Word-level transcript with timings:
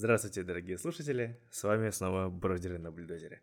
Здравствуйте, 0.00 0.44
дорогие 0.44 0.78
слушатели! 0.78 1.40
С 1.50 1.64
вами 1.64 1.90
снова 1.90 2.28
Бродеры 2.28 2.78
на 2.78 2.92
бульдозере. 2.92 3.42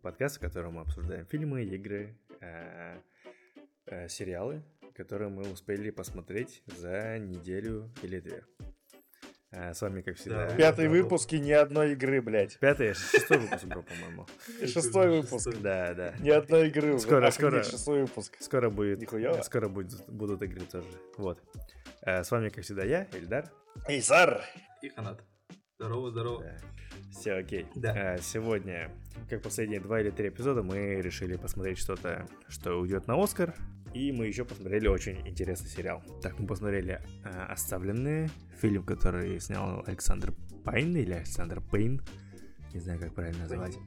Подкаст, 0.00 0.36
в 0.36 0.40
котором 0.40 0.74
мы 0.74 0.82
обсуждаем 0.82 1.26
фильмы, 1.26 1.64
игры, 1.64 2.16
э, 2.40 3.00
э, 3.86 4.08
сериалы, 4.08 4.62
которые 4.94 5.28
мы 5.28 5.50
успели 5.50 5.90
посмотреть 5.90 6.62
за 6.66 7.18
неделю 7.18 7.92
или 8.02 8.20
две. 8.20 8.44
Э, 9.50 9.74
с 9.74 9.82
вами, 9.82 10.02
как 10.02 10.14
всегда... 10.18 10.46
Да, 10.46 10.54
Пятый 10.54 10.84
да, 10.84 10.90
выпуск 10.92 11.32
и 11.32 11.40
ни 11.40 11.50
одной 11.50 11.94
игры, 11.94 12.22
блядь. 12.22 12.60
Пятый, 12.60 12.94
шестой 12.94 13.38
выпуск 13.38 13.64
был, 13.64 13.82
по-моему. 13.82 14.26
Шестой 14.68 15.20
выпуск. 15.20 15.50
Да, 15.60 15.94
да. 15.94 16.14
Ни 16.20 16.30
одной 16.30 16.68
игры. 16.68 16.96
Скоро, 17.00 17.28
скоро. 17.32 17.64
Шестой 17.64 18.02
выпуск. 18.02 18.36
Скоро 18.38 18.70
будет. 18.70 19.00
Нихуя. 19.00 19.42
Скоро 19.42 19.68
будет, 19.68 20.06
будут 20.06 20.42
игры 20.42 20.64
тоже. 20.64 20.86
Вот. 21.16 21.42
С 22.02 22.30
вами, 22.30 22.50
как 22.50 22.62
всегда, 22.62 22.84
я, 22.84 23.08
Эльдар. 23.12 23.50
Эйзар. 23.88 24.44
И 24.80 24.90
Ханат. 24.90 25.27
Здорово, 25.80 26.10
здорово. 26.10 26.42
Да. 26.42 26.56
Все 27.12 27.34
окей. 27.34 27.66
Да. 27.76 27.92
А, 27.96 28.18
сегодня, 28.18 28.90
как 29.30 29.42
последние 29.42 29.78
два 29.78 30.00
или 30.00 30.10
три 30.10 30.28
эпизода, 30.28 30.64
мы 30.64 30.96
решили 31.00 31.36
посмотреть 31.36 31.78
что-то, 31.78 32.26
что 32.48 32.80
уйдет 32.80 33.06
на 33.06 33.22
Оскар. 33.22 33.54
И 33.94 34.10
мы 34.10 34.26
еще 34.26 34.44
посмотрели 34.44 34.88
очень 34.88 35.24
интересный 35.24 35.68
сериал. 35.68 36.02
Так, 36.20 36.36
мы 36.40 36.48
посмотрели 36.48 37.00
а, 37.24 37.52
«Оставленные», 37.52 38.28
фильм, 38.60 38.82
который 38.82 39.38
снял 39.38 39.84
Александр 39.86 40.34
Пайн 40.64 40.96
или 40.96 41.12
Александр 41.12 41.60
Пейн. 41.60 42.02
Не 42.74 42.80
знаю, 42.80 42.98
как 42.98 43.14
правильно 43.14 43.42
называть. 43.42 43.78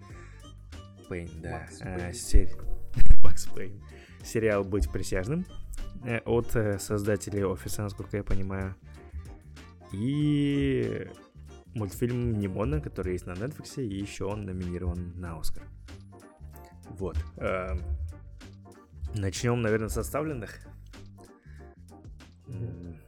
Пейн, 1.10 1.30
да. 1.42 1.60
Макс 1.60 1.82
а, 1.82 2.14
Сер... 2.14 2.48
Макс 3.22 3.48
Пейн. 3.48 3.84
Сериал 4.24 4.64
«Быть 4.64 4.90
присяжным» 4.90 5.46
э, 6.06 6.20
от 6.20 6.56
э, 6.56 6.80
создателей 6.80 7.44
офиса, 7.44 7.82
насколько 7.82 8.16
я 8.16 8.24
понимаю. 8.24 8.76
И 9.92 11.10
мультфильм 11.74 12.40
Нимона, 12.40 12.82
который 12.82 13.14
есть 13.14 13.26
на 13.26 13.32
Netflix, 13.32 13.82
и 13.82 13.96
еще 13.96 14.26
он 14.26 14.46
номинирован 14.46 15.20
на 15.20 15.40
Оскар. 15.40 15.64
Вот. 16.90 17.18
Эм, 17.38 17.82
начнем, 19.16 19.62
наверное, 19.62 19.90
с 19.90 19.98
оставленных. 19.98 20.60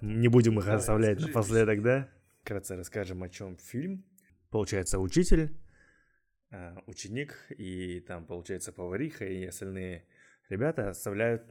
Не 0.01 0.27
будем 0.27 0.59
их 0.59 0.67
оставлять 0.67 1.19
напоследок, 1.19 1.81
да? 1.81 2.09
Вкратце 2.41 2.75
расскажем, 2.75 3.23
о 3.23 3.29
чем 3.29 3.57
фильм. 3.57 4.05
Получается, 4.49 4.99
учитель, 4.99 5.57
э, 6.51 6.75
ученик, 6.87 7.37
и 7.49 7.99
там, 8.01 8.25
получается, 8.25 8.71
повариха 8.71 9.25
и 9.25 9.45
остальные 9.45 10.05
ребята 10.49 10.89
оставляют, 10.89 11.43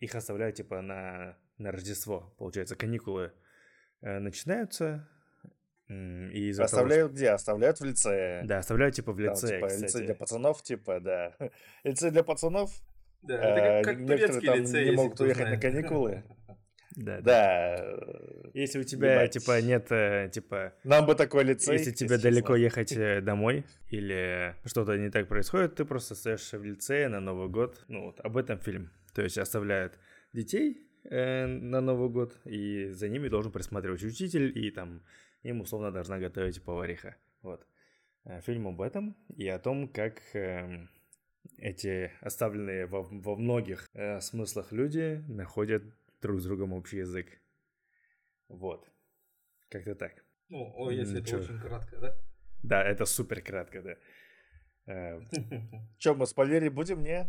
их 0.00 0.14
оставляют, 0.14 0.56
типа, 0.56 0.80
на, 0.82 1.36
на 1.58 1.72
Рождество. 1.72 2.34
Получается, 2.38 2.76
каникулы 2.76 3.32
э, 4.00 4.18
начинаются, 4.18 5.08
и 5.88 6.50
оставляют 6.50 7.12
того, 7.12 7.14
где? 7.14 7.30
Оставляют 7.30 7.80
в 7.80 7.84
лице. 7.84 8.42
Да, 8.44 8.58
оставляют 8.58 8.94
типа 8.94 9.12
в 9.12 9.20
лице. 9.20 9.60
Там, 9.60 9.68
типа, 9.68 9.82
лице 9.82 10.00
для 10.00 10.14
пацанов, 10.14 10.62
типа, 10.62 11.00
да. 11.00 11.32
лице 11.84 12.10
для 12.10 12.24
пацанов. 12.24 12.70
Да, 13.22 13.34
это 13.34 13.84
как, 13.84 13.96
как 13.96 14.08
некоторые 14.08 14.40
там 14.40 14.58
лицей, 14.60 14.84
не 14.84 14.90
могут 14.92 15.20
уехать 15.20 15.50
на 15.50 15.58
каникулы. 15.58 16.24
Да, 16.96 17.20
да. 17.20 17.98
Если 18.54 18.80
у 18.80 18.82
тебя, 18.82 19.16
Ебать. 19.16 19.32
типа, 19.32 19.60
нет, 19.60 19.92
э, 19.92 20.30
типа... 20.32 20.72
Нам 20.82 21.04
бы 21.04 21.14
такое 21.14 21.44
лице. 21.44 21.74
Если 21.74 21.92
тебе 21.92 22.16
далеко 22.16 22.56
ехать 22.56 22.90
э, 22.92 23.20
домой, 23.20 23.66
или 23.90 24.56
что-то 24.64 24.96
не 24.96 25.10
так 25.10 25.28
происходит, 25.28 25.74
ты 25.74 25.84
просто 25.84 26.14
остаешься 26.14 26.58
в 26.58 26.64
лице 26.64 27.08
на 27.08 27.20
Новый 27.20 27.48
год. 27.48 27.84
Ну, 27.88 28.06
вот, 28.06 28.20
об 28.20 28.38
этом 28.38 28.58
фильм. 28.60 28.90
То 29.12 29.20
есть 29.20 29.36
оставляют 29.36 29.98
детей 30.32 30.88
э, 31.04 31.44
на 31.44 31.82
Новый 31.82 32.08
год, 32.08 32.40
и 32.46 32.88
за 32.92 33.10
ними 33.10 33.28
должен 33.28 33.52
присматривать 33.52 34.02
учитель, 34.02 34.50
и 34.58 34.70
там 34.70 35.02
им 35.46 35.60
условно 35.60 35.92
должна 35.92 36.18
готовить 36.18 36.62
повариха. 36.62 37.16
Вот. 37.42 37.66
Э, 38.24 38.40
фильм 38.40 38.66
об 38.66 38.80
этом 38.80 39.16
и 39.36 39.46
о 39.48 39.58
том, 39.58 39.88
как 39.88 40.20
э, 40.34 40.86
эти 41.58 42.12
оставленные 42.20 42.86
во, 42.86 43.02
во 43.02 43.36
многих 43.36 43.88
э, 43.94 44.20
смыслах 44.20 44.72
люди 44.72 45.24
находят 45.28 45.82
друг 46.20 46.40
с 46.40 46.44
другом 46.44 46.72
общий 46.72 46.98
язык. 46.98 47.26
Вот. 48.48 48.88
Как-то 49.68 49.94
так. 49.94 50.24
Ну, 50.48 50.72
о, 50.76 50.90
если 50.90 51.20
Ничего. 51.20 51.38
это 51.38 51.52
очень 51.52 51.60
кратко, 51.60 51.98
да? 51.98 52.16
Да, 52.62 52.82
это 52.82 53.04
супер 53.04 53.40
кратко, 53.42 53.82
да. 53.82 53.96
Э, 54.88 55.20
Че, 55.98 56.14
мы 56.14 56.26
спойлерить 56.26 56.72
будем, 56.72 57.02
не? 57.02 57.28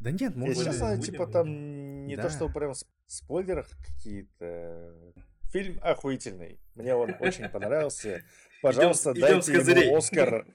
Да 0.00 0.10
нет, 0.10 0.36
мы 0.36 0.48
Если 0.48 1.02
типа 1.02 1.26
там 1.26 2.06
не 2.06 2.16
то, 2.16 2.30
что 2.30 2.48
прям 2.48 2.72
спойлерах 3.06 3.68
какие-то 3.84 5.12
Фильм 5.56 5.80
охуительный. 5.82 6.60
Мне 6.74 6.94
он 6.94 7.16
очень 7.18 7.48
понравился. 7.48 8.22
Пожалуйста, 8.60 9.12
идем, 9.12 9.20
дайте 9.22 9.52
идем 9.52 9.84
ему 9.84 9.96
Оскар. 9.96 10.46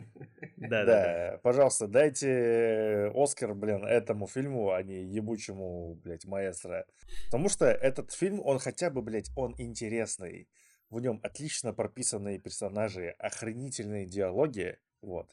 Да, 0.58 0.86
да, 0.86 1.40
пожалуйста, 1.42 1.88
дайте 1.88 3.12
Оскар, 3.16 3.56
блин, 3.56 3.84
этому 3.84 4.28
фильму, 4.28 4.72
а 4.72 4.84
не 4.84 5.02
ебучему, 5.02 5.96
блядь, 6.04 6.26
маэстро. 6.26 6.86
Потому 7.26 7.50
что 7.50 7.66
этот 7.66 8.12
фильм, 8.12 8.42
он 8.46 8.60
хотя 8.60 8.92
бы, 8.92 9.02
блядь, 9.02 9.32
он 9.36 9.56
интересный. 9.58 10.48
В 10.92 11.00
нем 11.00 11.20
отлично 11.24 11.74
прописанные 11.74 12.38
персонажи, 12.38 13.16
охренительные 13.18 14.06
диалоги, 14.06 14.78
вот. 15.02 15.32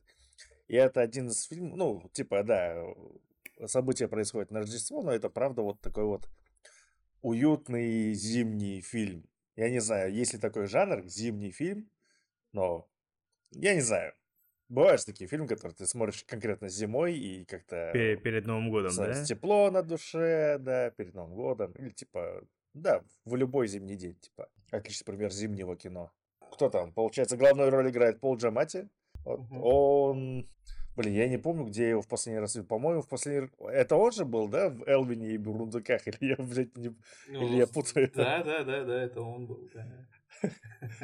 И 0.69 0.77
это 0.77 1.03
один 1.03 1.29
из 1.29 1.45
фильмов, 1.45 1.77
ну, 1.77 2.11
типа, 2.15 2.43
да, 2.43 2.75
события 3.67 4.09
происходят 4.09 4.51
на 4.51 4.61
Рождество, 4.61 5.03
но 5.03 5.13
это 5.13 5.29
правда 5.29 5.61
вот 5.61 5.79
такой 5.83 6.05
вот 6.05 6.27
уютный 7.21 8.15
зимний 8.15 8.81
фильм. 8.81 9.28
Я 9.59 9.71
не 9.71 9.81
знаю, 9.81 10.15
есть 10.15 10.35
ли 10.35 10.39
такой 10.39 10.69
жанр, 10.69 11.05
зимний 11.09 11.51
фильм, 11.51 11.91
но 12.53 12.89
я 13.51 13.75
не 13.75 13.81
знаю. 13.81 14.13
Бывают 14.69 15.05
такие 15.05 15.27
фильмы, 15.27 15.49
которые 15.49 15.75
ты 15.75 15.85
смотришь 15.85 16.23
конкретно 16.23 16.69
зимой 16.69 17.19
и 17.19 17.45
как-то... 17.45 17.91
Перед, 17.93 18.23
перед 18.23 18.47
Новым 18.47 18.71
годом, 18.71 18.93
да? 18.95 19.25
Тепло 19.25 19.69
на 19.73 19.83
душе, 19.83 20.59
да, 20.61 20.91
перед 20.91 21.13
Новым 21.13 21.35
годом. 21.35 21.73
Или 21.73 21.91
типа, 21.91 22.45
да, 22.73 23.03
в 23.25 23.35
любой 23.35 23.67
зимний 23.67 23.97
день, 23.97 24.15
типа. 24.15 24.49
Отличный 24.71 25.07
пример 25.07 25.33
зимнего 25.33 25.77
кино. 25.77 26.13
Кто 26.53 26.71
там? 26.71 26.93
Получается, 26.93 27.37
главную 27.37 27.71
роль 27.71 27.91
играет 27.91 28.21
Пол 28.21 28.37
Джамати. 28.37 28.89
Вот. 29.25 29.41
Угу. 29.41 29.61
Он 29.61 30.49
Блин, 30.99 31.15
я 31.15 31.29
не 31.29 31.39
помню, 31.39 31.65
где 31.65 31.83
я 31.85 31.91
его 31.91 32.03
в 32.03 32.09
последний 32.09 32.41
раз 32.41 32.57
видел. 32.57 32.67
По-моему, 32.67 33.03
в 33.03 33.09
последний 33.09 33.49
Это 33.71 33.95
он 33.95 34.11
же 34.11 34.25
был, 34.25 34.49
да, 34.49 34.69
в 34.69 34.83
Элвине 34.89 35.31
и 35.31 35.39
Бурундуках? 35.39 36.05
Или 36.09 36.31
я, 36.31 36.37
блядь, 36.37 36.77
не... 36.77 36.89
ну, 37.29 37.47
Или 37.47 37.59
я 37.59 37.69
путаю 37.69 38.11
Да, 38.13 38.43
да, 38.43 38.65
да, 38.65 38.85
да, 38.85 39.03
это 39.05 39.21
он 39.21 39.47
был, 39.47 39.71
да. 39.73 39.87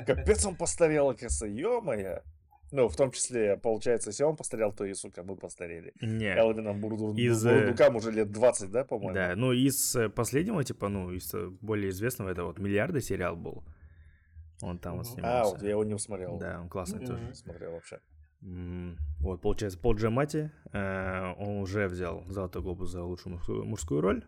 Капец 0.04 0.44
он 0.46 0.56
постарел, 0.58 1.10
оказывается, 1.10 1.46
ё-моё. 1.46 2.22
Ну, 2.72 2.88
в 2.88 2.96
том 2.96 3.12
числе, 3.12 3.56
получается, 3.56 4.10
если 4.10 4.24
он 4.24 4.34
постарел, 4.34 4.72
то 4.72 4.84
и, 4.84 4.94
сука, 4.94 5.22
мы 5.22 5.36
постарели. 5.36 5.92
Не. 6.00 6.34
Элвином 6.34 6.80
Бурду... 6.80 7.14
из... 7.14 7.46
Э, 7.46 7.54
Бурундукам 7.54 7.94
уже 7.94 8.10
лет 8.10 8.32
20, 8.32 8.72
да, 8.72 8.84
по-моему? 8.84 9.14
Да, 9.14 9.36
ну, 9.36 9.52
из 9.52 9.94
э, 9.94 10.08
последнего, 10.08 10.64
типа, 10.64 10.88
ну, 10.88 11.12
из 11.12 11.32
э, 11.34 11.50
более 11.60 11.90
известного, 11.90 12.30
это 12.30 12.42
вот 12.42 12.58
«Миллиарды» 12.58 13.00
сериал 13.00 13.36
был. 13.36 13.62
Он 14.60 14.76
там 14.78 14.96
вот 14.96 15.06
снимался. 15.06 15.40
А, 15.40 15.44
вот 15.44 15.62
я 15.62 15.70
его 15.70 15.84
не 15.84 15.96
смотрел. 16.00 16.36
Да, 16.38 16.60
он 16.60 16.68
классный 16.68 16.98
mm-hmm. 16.98 17.06
тоже. 17.06 17.34
Смотрел 17.34 17.72
вообще. 17.72 18.00
Вот, 19.20 19.40
получается, 19.40 19.78
Пол 19.78 19.94
Джамати, 19.94 20.50
э, 20.72 21.34
он 21.38 21.62
уже 21.62 21.88
взял 21.88 22.24
Золотой 22.28 22.62
глобус 22.62 22.90
за 22.90 23.02
лучшую 23.02 23.34
мужскую, 23.34 23.64
мужскую 23.64 24.00
роль, 24.02 24.24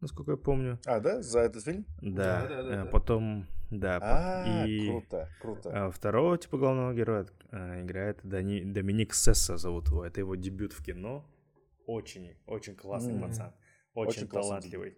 насколько 0.00 0.32
я 0.32 0.36
помню. 0.36 0.80
А, 0.84 0.98
да? 0.98 1.22
За 1.22 1.40
этот 1.40 1.62
фильм? 1.62 1.86
Да. 2.00 2.42
да, 2.42 2.48
да, 2.48 2.62
да, 2.62 2.82
э, 2.82 2.86
Потом, 2.86 3.46
да. 3.70 3.98
А, 4.02 4.66
и 4.66 4.88
круто, 4.88 5.28
круто. 5.40 5.70
Э, 5.70 5.90
второго, 5.92 6.38
типа, 6.38 6.58
главного 6.58 6.92
героя 6.92 7.26
играет 7.52 8.18
Дани, 8.24 8.64
Доминик 8.64 9.14
Сесса, 9.14 9.56
зовут 9.56 9.88
его. 9.88 10.04
Это 10.04 10.20
его 10.20 10.34
дебют 10.34 10.72
в 10.72 10.84
кино. 10.84 11.24
Очень, 11.86 12.36
очень 12.46 12.74
классный 12.74 13.14
mm-hmm. 13.14 13.28
пацан. 13.28 13.52
Очень, 13.94 14.22
очень 14.22 14.28
талантливый. 14.28 14.96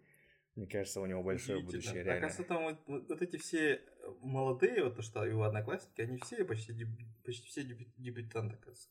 Мне 0.57 0.69
кажется, 0.69 1.01
у 1.01 1.07
него 1.07 1.23
большое 1.23 1.61
будущее 1.63 2.05
реально. 2.05 2.27
Оказывается, 2.27 2.45
там 2.45 2.63
вот, 2.63 2.79
вот, 2.87 3.09
вот 3.09 3.23
эти 3.23 3.37
все 3.39 3.75
э, 3.75 3.81
молодые, 4.21 4.85
вот 4.85 4.97
то, 4.97 5.03
что 5.03 5.25
его 5.25 5.43
одноклассники, 5.43 6.01
они 6.01 6.19
все 6.19 6.45
почти, 6.45 6.73
деб, 6.73 6.89
почти 7.25 7.49
все 7.49 7.65
дебют, 7.65 7.89
дебютанты, 7.97 8.55
оказывается. 8.55 8.89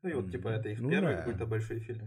Ну 0.00 0.08
и 0.08 0.12
вот, 0.14 0.30
типа, 0.30 0.48
это 0.48 0.70
их 0.70 0.80
ну, 0.80 0.88
первый 0.88 1.14
да. 1.14 1.18
какой-то 1.18 1.46
большой 1.46 1.80
фильм. 1.80 2.06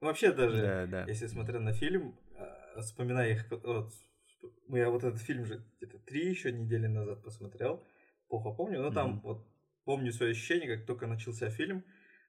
Ну, 0.00 0.06
вообще 0.06 0.32
даже, 0.32 0.62
да, 0.62 0.86
да. 0.86 1.04
если 1.08 1.26
смотря 1.26 1.58
на 1.58 1.72
фильм, 1.72 2.16
э, 2.36 2.80
вспоминая 2.80 3.32
их, 3.32 3.50
вот, 3.50 3.92
я 4.68 4.88
вот 4.90 5.02
этот 5.02 5.20
фильм 5.20 5.44
же 5.44 5.64
где-то 5.78 5.98
три 5.98 6.28
еще 6.28 6.52
недели 6.52 6.86
назад 6.86 7.24
посмотрел, 7.24 7.84
плохо 8.28 8.52
помню, 8.52 8.80
но 8.80 8.92
там 8.92 9.16
mm-hmm. 9.16 9.22
вот 9.22 9.48
помню 9.84 10.12
свои 10.12 10.30
ощущения, 10.30 10.76
как 10.76 10.86
только 10.86 11.08
начался 11.08 11.50
фильм, 11.50 11.84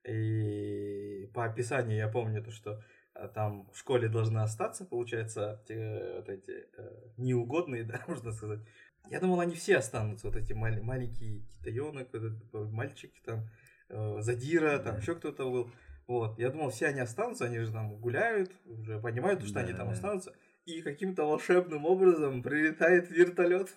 и 0.08 1.30
по 1.36 1.46
описанию 1.46 1.98
я 1.98 2.08
помню 2.08 2.44
то, 2.44 2.52
что 2.52 2.72
а, 2.72 2.84
там 3.28 3.70
в 3.72 3.78
школе 3.78 4.08
должны 4.08 4.40
остаться, 4.40 4.86
получается, 4.86 5.62
те, 5.68 6.14
вот 6.16 6.30
эти 6.30 6.68
э, 6.78 6.90
неугодные, 7.18 7.84
да, 7.86 8.02
можно 8.08 8.32
сказать. 8.32 8.60
Я 9.10 9.20
думал, 9.20 9.40
они 9.40 9.56
все 9.56 9.78
останутся, 9.78 10.28
вот 10.28 10.36
эти 10.36 10.54
мал- 10.54 10.82
маленькие 10.82 11.42
китаёнок, 11.42 12.10
вот 12.14 12.24
этот, 12.24 12.72
мальчики 12.72 13.20
там, 13.26 13.50
э, 13.90 14.18
Задира, 14.22 14.78
там 14.80 14.98
еще 14.98 15.16
кто-то 15.16 15.50
был. 15.50 15.72
Вот, 16.08 16.40
я 16.40 16.50
думал, 16.50 16.72
все 16.72 16.88
они 16.88 17.02
останутся, 17.02 17.46
они 17.46 17.60
же 17.60 17.72
там 17.72 17.96
гуляют, 17.98 18.52
уже 18.66 19.00
понимают, 19.00 19.44
что 19.44 19.54
да, 19.56 19.60
они 19.62 19.74
там 19.74 19.88
да. 19.88 19.94
останутся. 19.94 20.34
И 20.66 20.82
каким-то 20.82 21.26
волшебным 21.26 21.86
образом 21.86 22.42
прилетает 22.42 23.12
вертолет. 23.12 23.70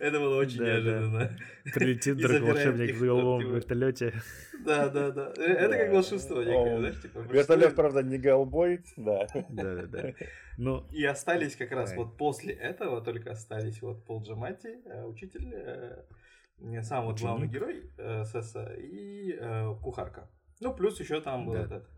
Это 0.00 0.18
было 0.18 0.36
очень 0.36 0.62
неожиданно. 0.62 1.36
Прилетит 1.74 2.16
вдруг 2.18 2.40
волшебник 2.42 2.96
в 2.96 3.00
голубом 3.00 3.54
вертолете. 3.54 4.12
Да, 4.64 4.88
да, 4.88 5.10
да. 5.10 5.32
Это 5.36 5.76
как 5.76 5.92
волшебство 5.92 6.42
некое, 6.42 6.78
знаешь, 6.78 7.00
типа. 7.00 7.18
Вертолет, 7.18 7.74
правда, 7.74 8.02
не 8.02 8.18
голубой, 8.18 8.80
да. 8.96 9.26
Да, 9.48 9.74
да, 9.74 9.86
да. 9.86 10.12
Ну, 10.58 10.84
и 10.90 11.04
остались 11.04 11.56
как 11.56 11.70
раз 11.70 11.94
вот 11.94 12.16
после 12.16 12.52
этого 12.52 13.00
только 13.00 13.30
остались 13.30 13.80
вот 13.80 14.04
Пол 14.04 14.22
Джамати, 14.22 14.80
э, 14.84 15.04
учитель, 15.04 15.52
э, 15.54 16.82
сам 16.82 17.06
вот 17.06 17.20
главный 17.20 17.46
герой 17.46 17.92
э, 17.96 18.24
Сесса 18.24 18.74
и 18.76 19.38
кухарка. 19.82 20.28
Ну, 20.60 20.74
плюс 20.74 20.98
еще 20.98 21.20
там 21.20 21.46
был 21.46 21.54
этот 21.54 21.88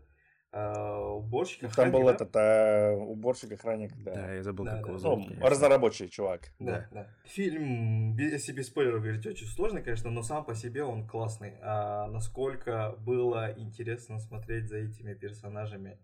уборщик, 0.53 1.63
охранник, 1.63 1.75
Там 1.75 2.01
был 2.01 2.07
да? 2.07 2.13
этот 2.13 2.35
а, 2.35 2.93
уборщик, 2.93 3.53
охранник, 3.53 3.91
да. 4.03 4.13
Да, 4.13 4.33
я 4.33 4.43
забыл, 4.43 4.65
да, 4.65 4.77
как 4.77 4.87
его 4.87 4.97
зовут. 4.97 5.29
Ну, 5.29 5.47
разнорабочий 5.47 6.09
чувак. 6.09 6.51
Да, 6.59 6.71
да. 6.71 6.87
да. 6.91 7.07
Фильм, 7.25 8.17
если 8.17 8.51
без 8.51 8.67
спойлеров 8.67 9.01
говорить, 9.01 9.25
очень 9.25 9.47
сложный, 9.47 9.81
конечно, 9.81 10.09
но 10.09 10.23
сам 10.23 10.43
по 10.43 10.53
себе 10.53 10.83
он 10.83 11.07
классный. 11.07 11.57
А 11.61 12.07
насколько 12.07 12.95
было 12.99 13.53
интересно 13.55 14.19
смотреть 14.19 14.67
за 14.67 14.77
этими 14.77 15.13
персонажами. 15.13 15.99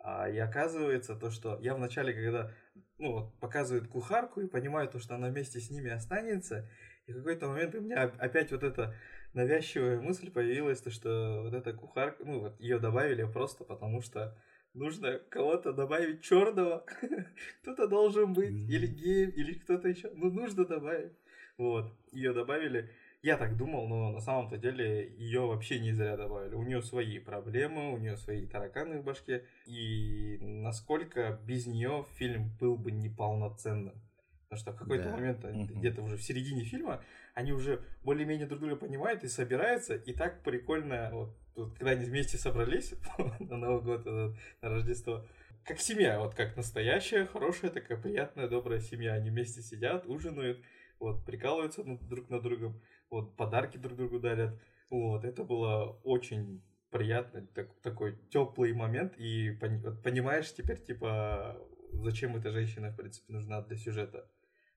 А, 0.00 0.28
и 0.28 0.38
оказывается 0.38 1.14
то, 1.14 1.30
что 1.30 1.58
я 1.60 1.74
вначале, 1.74 2.12
когда 2.12 2.50
ну, 2.98 3.12
вот, 3.12 3.38
показывают 3.38 3.88
кухарку 3.88 4.40
и 4.40 4.48
понимаю 4.48 4.88
то, 4.88 4.98
что 4.98 5.14
она 5.14 5.28
вместе 5.28 5.60
с 5.60 5.70
ними 5.70 5.90
останется, 5.90 6.68
и 7.06 7.12
в 7.12 7.16
какой-то 7.18 7.48
момент 7.48 7.74
у 7.74 7.80
меня 7.80 8.12
опять 8.18 8.50
вот 8.50 8.62
это 8.62 8.94
навязчивая 9.34 10.00
мысль 10.00 10.30
появилась, 10.30 10.80
то, 10.80 10.90
что 10.90 11.42
вот 11.44 11.54
эта 11.54 11.72
кухарка, 11.72 12.24
ну 12.24 12.40
вот 12.40 12.60
ее 12.60 12.78
добавили 12.78 13.24
просто 13.24 13.64
потому, 13.64 14.00
что 14.00 14.36
нужно 14.72 15.18
кого-то 15.28 15.72
добавить 15.72 16.22
черного, 16.22 16.84
кто-то 17.62 17.88
должен 17.88 18.32
быть, 18.32 18.50
или 18.50 18.86
гей, 18.86 19.26
или 19.26 19.54
кто-то 19.54 19.88
еще, 19.88 20.10
ну 20.14 20.30
нужно 20.30 20.64
добавить. 20.64 21.12
Вот, 21.56 21.92
ее 22.10 22.32
добавили. 22.32 22.90
Я 23.22 23.38
так 23.38 23.56
думал, 23.56 23.88
но 23.88 24.12
на 24.12 24.20
самом-то 24.20 24.58
деле 24.58 25.08
ее 25.16 25.46
вообще 25.46 25.78
не 25.78 25.92
зря 25.92 26.16
добавили. 26.16 26.54
У 26.56 26.62
нее 26.62 26.82
свои 26.82 27.18
проблемы, 27.18 27.94
у 27.94 27.96
нее 27.96 28.18
свои 28.18 28.46
тараканы 28.46 29.00
в 29.00 29.04
башке. 29.04 29.46
И 29.64 30.36
насколько 30.42 31.40
без 31.46 31.66
нее 31.66 32.04
фильм 32.16 32.50
был 32.60 32.76
бы 32.76 32.90
неполноценным. 32.90 33.94
Потому 34.42 34.60
что 34.60 34.72
в 34.72 34.76
какой-то 34.76 35.04
да. 35.04 35.10
момент, 35.12 35.42
угу. 35.42 35.78
где-то 35.78 36.02
уже 36.02 36.18
в 36.18 36.22
середине 36.22 36.64
фильма, 36.64 37.02
они 37.34 37.52
уже 37.52 37.84
более-менее 38.02 38.46
друг 38.46 38.60
друга 38.60 38.76
понимают 38.76 39.24
и 39.24 39.28
собираются, 39.28 39.94
и 39.94 40.12
так 40.12 40.42
прикольно, 40.42 41.10
вот, 41.12 41.36
вот 41.56 41.76
когда 41.76 41.90
они 41.90 42.04
вместе 42.04 42.38
собрались 42.38 42.94
на 43.40 43.56
Новый 43.56 43.82
год, 43.82 44.06
на 44.06 44.68
Рождество, 44.68 45.26
как 45.64 45.80
семья, 45.80 46.20
вот 46.20 46.34
как 46.34 46.56
настоящая, 46.56 47.26
хорошая, 47.26 47.70
такая 47.70 48.00
приятная, 48.00 48.48
добрая 48.48 48.80
семья. 48.80 49.14
Они 49.14 49.30
вместе 49.30 49.62
сидят, 49.62 50.06
ужинают, 50.06 50.62
вот, 51.00 51.24
прикалываются 51.24 51.82
друг 51.84 52.28
над 52.28 52.42
другом, 52.42 52.80
вот, 53.10 53.36
подарки 53.36 53.78
друг 53.78 53.96
другу 53.96 54.20
дарят. 54.20 54.60
Вот, 54.90 55.24
это 55.24 55.42
было 55.42 55.98
очень 56.04 56.62
приятно, 56.90 57.46
так, 57.54 57.74
такой 57.80 58.16
теплый 58.28 58.72
момент, 58.72 59.14
и 59.16 59.50
понимаешь 59.50 60.54
теперь, 60.54 60.80
типа, 60.80 61.58
зачем 61.92 62.36
эта 62.36 62.52
женщина, 62.52 62.90
в 62.90 62.96
принципе, 62.96 63.32
нужна 63.32 63.62
для 63.62 63.76
сюжета. 63.76 64.28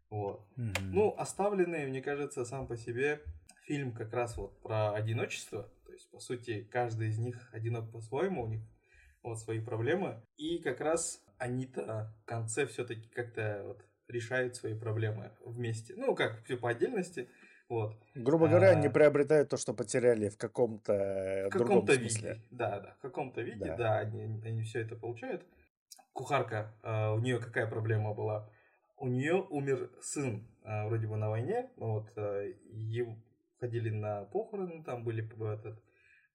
Вот. 0.10 0.46
Mm-hmm. 0.58 0.90
Ну, 0.92 1.16
оставленные, 1.18 1.88
мне 1.88 2.02
кажется, 2.02 2.46
сам 2.46 2.68
по 2.68 2.78
себе 2.78 3.22
фильм 3.64 3.92
как 3.92 4.14
раз 4.14 4.38
вот 4.38 4.60
про 4.62 4.94
одиночество. 4.94 5.70
То 5.86 5.92
есть, 5.92 6.10
по 6.12 6.20
сути, 6.20 6.68
каждый 6.72 7.10
из 7.10 7.18
них 7.18 7.50
одинок 7.52 7.92
по-своему, 7.92 8.44
у 8.44 8.48
них 8.48 8.62
вот 9.24 9.40
свои 9.40 9.60
проблемы. 9.60 10.22
И 10.38 10.60
как 10.60 10.80
раз 10.80 11.22
они-то 11.38 12.14
в 12.24 12.26
конце 12.26 12.66
все-таки 12.66 13.08
как-то 13.10 13.64
вот 13.66 13.84
решают 14.08 14.56
свои 14.56 14.74
проблемы 14.74 15.32
вместе. 15.46 15.94
Ну, 15.98 16.16
как 16.16 16.44
все 16.46 16.58
по 16.58 16.70
отдельности. 16.70 17.30
Вот. 17.70 17.98
Грубо 18.16 18.48
говоря, 18.48 18.70
а, 18.70 18.72
они 18.72 18.88
приобретают 18.88 19.50
то, 19.50 19.58
что 19.58 19.74
потеряли 19.74 20.30
в 20.30 20.38
каком-то 20.38 21.50
в 21.50 21.58
каком-то 21.58 21.96
виде. 21.96 22.42
Да, 22.50 22.80
да, 22.80 22.96
в 22.98 23.02
каком-то 23.02 23.42
виде, 23.42 23.66
да, 23.66 23.76
да 23.76 23.98
они, 24.00 24.42
они 24.46 24.64
все 24.64 24.82
это 24.82 24.96
получают. 24.96 25.46
Кухарка, 26.14 26.74
а, 26.82 27.14
у 27.14 27.20
нее 27.20 27.40
какая 27.40 27.68
проблема 27.68 28.14
была? 28.14 28.50
У 28.98 29.08
нее 29.08 29.46
умер 29.50 29.92
сын, 30.02 30.48
а, 30.64 30.88
вроде 30.88 31.08
бы 31.08 31.18
на 31.18 31.30
войне, 31.30 31.70
вот, 31.78 32.12
а, 32.16 32.44
его 32.72 33.16
ходили 33.60 33.90
на 33.90 34.26
похороны, 34.26 34.84
там 34.84 35.04
были 35.04 35.24
этот, 35.54 35.82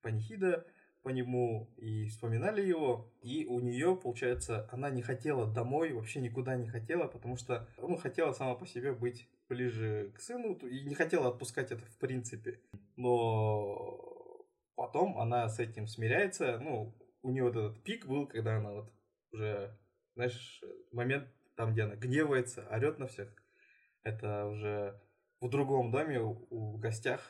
панихида 0.03 0.67
по 1.03 1.09
нему 1.09 1.69
и 1.77 2.07
вспоминали 2.07 2.65
его, 2.65 3.13
и 3.23 3.45
у 3.47 3.59
нее, 3.61 3.99
получается, 4.01 4.69
она 4.71 4.89
не 4.91 5.03
хотела 5.03 5.53
домой, 5.53 5.93
вообще 5.93 6.21
никуда 6.21 6.57
не 6.57 6.69
хотела, 6.69 7.09
потому 7.09 7.37
что, 7.37 7.69
ну, 7.79 7.97
хотела 7.97 8.33
сама 8.33 8.55
по 8.55 8.67
себе 8.67 8.93
быть 8.93 9.29
ближе 9.49 10.13
к 10.15 10.21
сыну 10.21 10.55
и 10.55 10.85
не 10.85 10.95
хотела 10.95 11.29
отпускать 11.29 11.73
это 11.73 11.85
в 11.85 11.99
принципе. 11.99 12.61
Но 12.97 14.47
потом 14.77 15.19
она 15.19 15.49
с 15.49 15.59
этим 15.59 15.89
смиряется, 15.89 16.59
ну, 16.61 16.95
у 17.23 17.31
нее 17.31 17.45
вот 17.45 17.57
этот 17.57 17.83
пик 17.83 18.07
был, 18.07 18.27
когда 18.27 18.59
она 18.59 18.73
вот 18.73 18.93
уже, 19.33 19.77
знаешь, 20.15 20.63
момент 20.93 21.29
там, 21.57 21.73
где 21.73 21.83
она 21.83 21.97
гневается, 21.97 22.67
орет 22.71 22.99
на 22.99 23.07
всех. 23.07 23.29
Это 24.03 24.47
уже 24.47 25.01
в 25.41 25.49
другом 25.49 25.91
доме, 25.91 26.21
у, 26.21 26.77
в 26.77 26.79
гостях, 26.79 27.21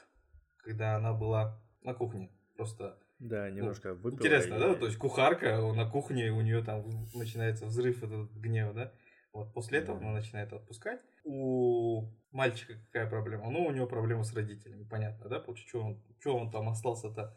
когда 0.59 0.97
она 0.97 1.13
была 1.13 1.61
на 1.83 1.95
кухне. 1.95 2.31
Просто 2.57 2.99
да, 3.19 3.49
ну, 3.49 3.57
немножко 3.57 3.91
ну, 3.91 3.95
выпила. 3.97 4.19
Интересно, 4.19 4.55
и... 4.55 4.59
да? 4.59 4.75
То 4.75 4.87
есть 4.87 4.99
кухарка 4.99 5.61
на 5.61 5.89
кухне, 5.89 6.31
у 6.31 6.41
нее 6.41 6.63
там 6.63 6.85
начинается 7.15 7.67
взрыв 7.67 8.03
этот 8.03 8.33
гнева, 8.33 8.73
да? 8.73 8.93
Вот 9.33 9.55
после 9.55 9.79
этого 9.79 9.99
да. 9.99 10.07
она 10.07 10.15
начинает 10.15 10.53
отпускать. 10.53 11.01
У 11.25 12.09
мальчика 12.33 12.75
какая 12.87 13.09
проблема? 13.09 13.51
Ну, 13.51 13.65
у 13.65 13.71
него 13.71 13.87
проблема 13.87 14.25
с 14.25 14.35
родителями, 14.35 14.85
понятно, 14.85 15.29
да? 15.29 15.41
Получается, 15.41 15.69
что 15.69 15.81
он, 15.81 16.03
что 16.21 16.37
он 16.37 16.51
там 16.51 16.69
остался-то? 16.69 17.37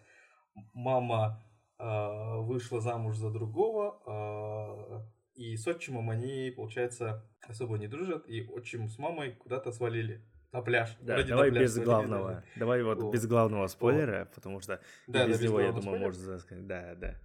Мама 0.74 1.44
э, 1.78 2.38
вышла 2.40 2.82
замуж 2.82 3.18
за 3.18 3.30
другого, 3.30 4.02
э, 4.06 5.15
и 5.36 5.56
с 5.58 5.68
отчимом 5.68 6.10
они, 6.10 6.52
получается, 6.56 7.30
особо 7.42 7.78
не 7.78 7.88
дружат, 7.88 8.28
и 8.28 8.48
отчим 8.48 8.90
с 8.90 8.98
мамой 8.98 9.34
куда-то 9.34 9.72
свалили 9.72 10.22
на 10.52 10.62
пляж. 10.62 10.98
Да, 11.02 11.16
Вроде 11.16 11.30
давай 11.30 11.52
пляж 11.52 11.64
без 11.64 11.78
главного. 11.80 12.32
Да. 12.32 12.44
Давай 12.56 12.84
вот, 12.84 13.02
вот 13.02 13.14
без 13.14 13.28
главного 13.28 13.68
спойлера, 13.68 14.20
вот. 14.20 14.36
потому 14.36 14.62
что 14.62 14.80
да, 15.08 15.28
без 15.28 15.40
да, 15.40 15.46
него, 15.46 15.60
я 15.60 15.68
думаю, 15.68 15.82
спойлера. 15.82 16.06
можно 16.06 16.40
сказать. 16.40 16.68
Да, 16.68 16.96
да. 16.96 17.16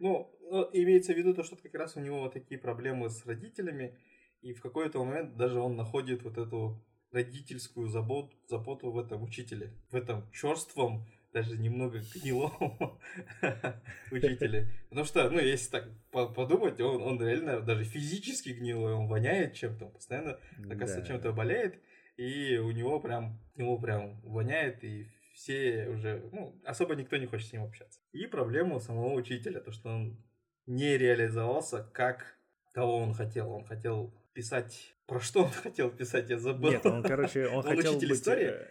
Ну, 0.00 0.36
ну, 0.50 0.68
имеется 0.72 1.12
в 1.12 1.16
виду 1.16 1.32
то, 1.34 1.44
что 1.44 1.56
как 1.56 1.74
раз 1.74 1.96
у 1.96 2.00
него 2.00 2.20
вот 2.20 2.32
такие 2.32 2.58
проблемы 2.58 3.08
с 3.08 3.24
родителями, 3.24 3.96
и 4.42 4.52
в 4.52 4.60
какой-то 4.60 5.04
момент 5.04 5.36
даже 5.36 5.60
он 5.60 5.76
находит 5.76 6.22
вот 6.22 6.38
эту 6.38 6.84
родительскую 7.12 7.88
заботу, 7.88 8.36
заботу 8.48 8.90
в 8.90 8.98
этом 8.98 9.22
учителе, 9.22 9.74
в 9.90 9.94
этом 9.94 10.30
черством, 10.32 11.06
даже 11.32 11.56
немного 11.56 12.00
гнилом 12.14 12.98
учителе. 14.10 14.68
Потому 14.88 15.06
что, 15.06 15.30
ну, 15.30 15.38
если 15.38 15.70
так 15.70 15.88
подумать, 16.10 16.80
он, 16.80 17.02
он 17.02 17.20
реально 17.20 17.60
даже 17.60 17.84
физически 17.84 18.50
гнилой, 18.50 18.94
он 18.94 19.08
воняет 19.08 19.54
чем-то, 19.54 19.86
он 19.86 19.92
постоянно, 19.92 20.38
оказывается, 20.58 21.00
да. 21.00 21.06
чем-то 21.06 21.32
болеет, 21.32 21.80
и 22.16 22.58
у 22.58 22.70
него 22.70 23.00
прям, 23.00 23.40
ему 23.54 23.80
прям 23.80 24.20
воняет, 24.22 24.82
и 24.84 25.08
все 25.34 25.88
уже, 25.88 26.22
ну, 26.32 26.60
особо 26.64 26.94
никто 26.94 27.16
не 27.16 27.26
хочет 27.26 27.48
с 27.48 27.52
ним 27.52 27.64
общаться. 27.64 28.00
И 28.12 28.26
проблема 28.26 28.76
у 28.76 28.80
самого 28.80 29.14
учителя, 29.14 29.60
то, 29.60 29.72
что 29.72 29.88
он 29.88 30.22
не 30.66 30.98
реализовался, 30.98 31.82
как 31.92 32.36
того 32.72 32.98
он 32.98 33.14
хотел. 33.14 33.50
Он 33.50 33.64
хотел 33.64 34.14
писать... 34.32 34.94
Про 35.06 35.20
что 35.20 35.44
он 35.44 35.50
хотел 35.62 35.90
писать, 35.90 36.30
я 36.30 36.38
забыл. 36.38 36.70
Нет, 36.70 36.86
он, 36.86 37.02
короче, 37.02 37.46
он, 37.48 37.66
он 37.66 37.76
хотел 37.76 37.92
учитель 37.92 38.08
быть... 38.10 38.18
истории 38.18 38.46
э, 38.46 38.66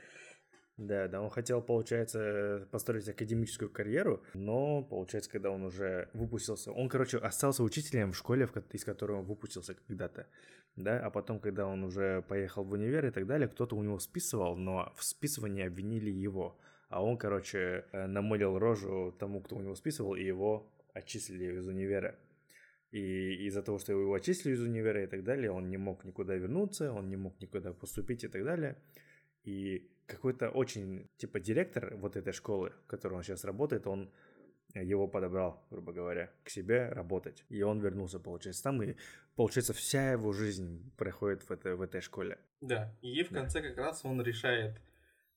да, 0.79 1.09
да, 1.09 1.21
он 1.21 1.29
хотел, 1.29 1.61
получается, 1.61 2.65
построить 2.71 3.09
академическую 3.09 3.69
карьеру, 3.69 4.23
но, 4.33 4.81
получается, 4.81 5.29
когда 5.29 5.51
он 5.51 5.63
уже 5.63 6.07
выпустился, 6.13 6.71
он, 6.71 6.87
короче, 6.87 7.17
остался 7.17 7.63
учителем 7.63 8.13
в 8.13 8.17
школе, 8.17 8.49
из 8.71 8.85
которой 8.85 9.17
он 9.17 9.25
выпустился 9.25 9.73
когда-то, 9.73 10.27
да, 10.77 11.05
а 11.05 11.09
потом, 11.09 11.41
когда 11.41 11.67
он 11.67 11.83
уже 11.83 12.21
поехал 12.29 12.63
в 12.63 12.71
универ 12.71 13.05
и 13.05 13.11
так 13.11 13.27
далее, 13.27 13.49
кто-то 13.49 13.75
у 13.75 13.83
него 13.83 13.99
списывал, 13.99 14.55
но 14.55 14.93
в 14.95 15.03
списывании 15.03 15.67
обвинили 15.67 16.11
его, 16.11 16.57
а 16.87 17.03
он, 17.03 17.17
короче, 17.17 17.83
э, 17.91 18.07
намылил 18.07 18.57
рожу 18.57 19.13
тому, 19.19 19.41
кто 19.41 19.57
у 19.57 19.61
него 19.61 19.75
списывал, 19.75 20.15
и 20.15 20.23
его 20.23 20.71
отчислили 20.93 21.57
из 21.57 21.67
универа. 21.67 22.17
И 22.91 23.47
из-за 23.47 23.63
того, 23.63 23.79
что 23.79 23.91
его 23.91 24.13
отчислили 24.13 24.53
из 24.53 24.61
универа 24.61 25.03
и 25.03 25.07
так 25.07 25.25
далее, 25.25 25.51
он 25.51 25.69
не 25.69 25.77
мог 25.77 26.05
никуда 26.05 26.35
вернуться, 26.35 26.93
он 26.93 27.09
не 27.09 27.17
мог 27.17 27.37
никуда 27.41 27.73
поступить 27.73 28.23
и 28.23 28.29
так 28.29 28.45
далее. 28.45 28.77
И 29.43 29.91
какой-то 30.09 30.49
очень, 30.49 31.09
типа, 31.17 31.39
директор 31.39 31.95
вот 31.95 32.15
этой 32.15 32.33
школы, 32.33 32.73
в 32.83 32.87
которой 32.87 33.15
он 33.15 33.23
сейчас 33.23 33.43
работает, 33.45 33.87
он 33.87 34.11
его 34.75 35.07
подобрал, 35.07 35.65
грубо 35.69 35.93
говоря, 35.93 36.31
к 36.43 36.49
себе 36.49 36.89
работать. 36.89 37.43
И 37.49 37.61
он 37.61 37.79
вернулся, 37.79 38.19
получается, 38.19 38.63
там, 38.63 38.81
и, 38.83 38.95
получается, 39.35 39.73
вся 39.73 40.11
его 40.11 40.31
жизнь 40.33 40.91
проходит 40.97 41.43
в, 41.43 41.51
это, 41.51 41.75
в 41.75 41.81
этой 41.81 42.01
школе. 42.01 42.37
Да, 42.61 42.93
и 43.01 43.23
в 43.23 43.29
конце 43.29 43.61
да. 43.61 43.69
как 43.69 43.77
раз 43.77 44.05
он 44.05 44.21
решает 44.21 44.79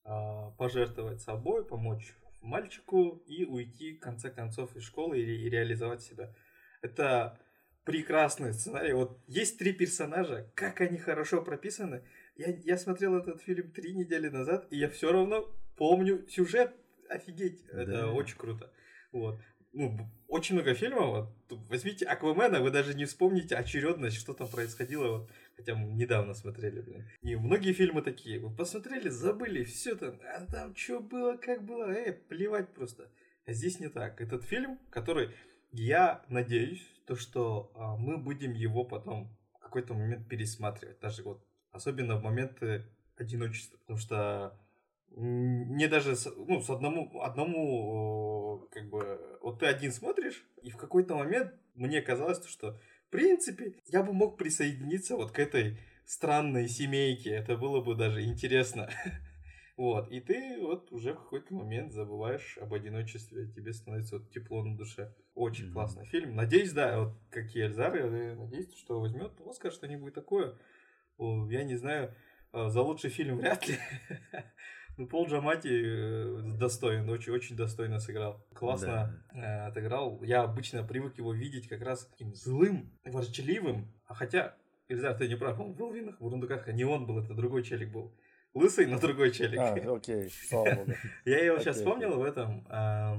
э, 0.05 0.51
пожертвовать 0.57 1.21
собой, 1.21 1.65
помочь 1.65 2.13
мальчику 2.41 3.23
и 3.25 3.45
уйти, 3.45 3.95
в 3.95 3.99
конце 3.99 4.29
концов, 4.29 4.75
из 4.75 4.83
школы 4.83 5.19
и, 5.19 5.45
и 5.45 5.49
реализовать 5.49 6.01
себя. 6.01 6.33
Это 6.81 7.39
прекрасный 7.85 8.53
сценарий. 8.53 8.93
Вот 8.93 9.19
есть 9.27 9.57
три 9.57 9.73
персонажа, 9.73 10.51
как 10.53 10.81
они 10.81 10.97
хорошо 10.97 11.41
прописаны, 11.41 12.03
Я, 12.35 12.47
я 12.63 12.77
смотрел 12.77 13.15
этот 13.17 13.41
фильм 13.41 13.71
три 13.71 13.93
недели 13.93 14.29
назад, 14.29 14.67
и 14.71 14.77
я 14.77 14.89
все 14.89 15.11
равно 15.11 15.49
помню 15.77 16.27
сюжет. 16.27 16.73
Офигеть, 17.09 17.63
да. 17.71 17.83
это 17.83 18.07
очень 18.07 18.37
круто. 18.37 18.71
Вот. 19.11 19.39
Ну, 19.73 19.97
очень 20.27 20.55
много 20.55 20.73
фильмов. 20.73 21.29
Вот. 21.49 21.59
Возьмите 21.69 22.05
Аквамена, 22.05 22.61
вы 22.61 22.71
даже 22.71 22.93
не 22.93 23.05
вспомните 23.05 23.55
очередность, 23.55 24.17
что 24.17 24.33
там 24.33 24.47
происходило. 24.47 25.19
Вот. 25.19 25.31
Хотя 25.55 25.75
мы 25.75 25.91
недавно 25.93 26.33
смотрели, 26.33 26.81
блин. 26.81 27.07
И 27.21 27.35
многие 27.35 27.73
фильмы 27.73 28.01
такие. 28.01 28.39
Вы 28.39 28.55
посмотрели, 28.55 29.09
забыли, 29.09 29.63
все 29.63 29.95
там. 29.95 30.19
А 30.35 30.45
там 30.45 30.75
что 30.75 30.99
было, 30.99 31.37
как 31.37 31.63
было. 31.63 31.91
Эй, 31.91 32.13
плевать 32.13 32.69
просто. 32.73 33.09
А 33.45 33.53
здесь 33.53 33.79
не 33.79 33.89
так. 33.89 34.21
Этот 34.21 34.43
фильм, 34.43 34.79
который 34.89 35.31
я 35.71 36.23
надеюсь, 36.29 36.87
то, 37.05 37.15
что 37.15 37.71
а, 37.75 37.97
мы 37.97 38.17
будем 38.17 38.53
его 38.53 38.83
потом 38.85 39.35
в 39.55 39.59
какой-то 39.59 39.93
момент 39.93 40.27
пересматривать. 40.27 40.99
Даже 40.99 41.23
вот, 41.23 41.43
особенно 41.73 42.15
в 42.15 42.23
моменты 42.23 42.85
одиночества. 43.17 43.77
Потому 43.79 43.99
что 43.99 44.57
мне 45.15 45.87
даже 45.87 46.15
ну, 46.37 46.61
с 46.61 46.69
одному, 46.69 47.21
одному, 47.21 48.67
как 48.71 48.89
бы, 48.89 49.19
вот 49.41 49.59
ты 49.59 49.67
один 49.67 49.91
смотришь, 49.91 50.43
и 50.61 50.71
в 50.71 50.77
какой-то 50.77 51.15
момент 51.15 51.53
мне 51.75 52.01
казалось, 52.01 52.43
что, 52.47 52.79
в 53.07 53.11
принципе, 53.11 53.75
я 53.87 54.01
бы 54.01 54.13
мог 54.13 54.37
присоединиться 54.37 55.15
вот 55.15 55.31
к 55.31 55.39
этой 55.39 55.77
странной 56.05 56.67
семейке, 56.67 57.31
это 57.31 57.57
было 57.57 57.81
бы 57.81 57.95
даже 57.95 58.23
интересно. 58.23 58.89
Вот, 59.75 60.11
и 60.11 60.21
ты 60.21 60.59
вот 60.61 60.91
уже 60.91 61.13
в 61.13 61.17
какой-то 61.17 61.51
момент 61.55 61.93
забываешь 61.93 62.59
об 62.61 62.75
одиночестве, 62.75 63.47
тебе 63.47 63.73
становится 63.73 64.19
вот 64.19 64.29
тепло 64.29 64.63
на 64.63 64.77
душе. 64.77 65.15
Очень 65.33 65.69
mm-hmm. 65.69 65.73
классный 65.73 66.05
фильм. 66.05 66.35
Надеюсь, 66.35 66.73
да, 66.73 66.99
вот 66.99 67.15
как 67.31 67.55
и 67.55 67.59
Эльзар, 67.59 67.95
я 67.95 68.35
надеюсь, 68.35 68.71
что 68.75 68.99
возьмет 68.99 69.31
Оскар 69.43 69.71
что-нибудь 69.71 70.13
такое. 70.13 70.55
Я 71.17 71.63
не 71.63 71.75
знаю, 71.75 72.13
а, 72.51 72.69
за 72.69 72.81
лучший 72.81 73.09
фильм 73.09 73.37
вряд 73.37 73.67
ли. 73.67 73.77
Ну, 74.95 75.07
Пол 75.07 75.27
Джамати 75.27 75.69
э, 75.69 76.41
достоин, 76.59 77.09
очень, 77.09 77.33
очень 77.33 77.55
достойно 77.55 77.99
сыграл. 77.99 78.45
Классно 78.53 79.19
да. 79.33 79.65
Э, 79.65 79.67
отыграл. 79.69 80.21
Я 80.21 80.43
обычно 80.43 80.83
привык 80.83 81.17
его 81.17 81.33
видеть 81.33 81.67
как 81.67 81.81
раз 81.81 82.05
таким 82.05 82.35
злым, 82.35 82.91
ворчаливым. 83.03 83.91
А 84.05 84.13
хотя, 84.13 84.55
Эльзар, 84.87 85.17
ты 85.17 85.27
не 85.27 85.35
прав, 85.35 85.59
он 85.59 85.73
был 85.73 85.89
в 85.89 85.95
Винах, 85.95 86.17
в 86.17 86.19
Бурундуках, 86.19 86.67
не 86.67 86.83
он 86.83 87.07
был, 87.07 87.17
это 87.17 87.33
другой 87.33 87.63
челик 87.63 87.91
был. 87.91 88.13
Лысый, 88.53 88.85
но 88.85 88.99
другой 88.99 89.31
челик. 89.31 89.59
А, 89.59 89.73
окей, 89.95 90.29
слава 90.29 90.75
богу. 90.75 90.91
Я 91.25 91.43
его 91.43 91.57
сейчас 91.57 91.77
вспомнил 91.77 92.19
в 92.19 92.23
этом, 92.23 92.67
а, 92.69 93.17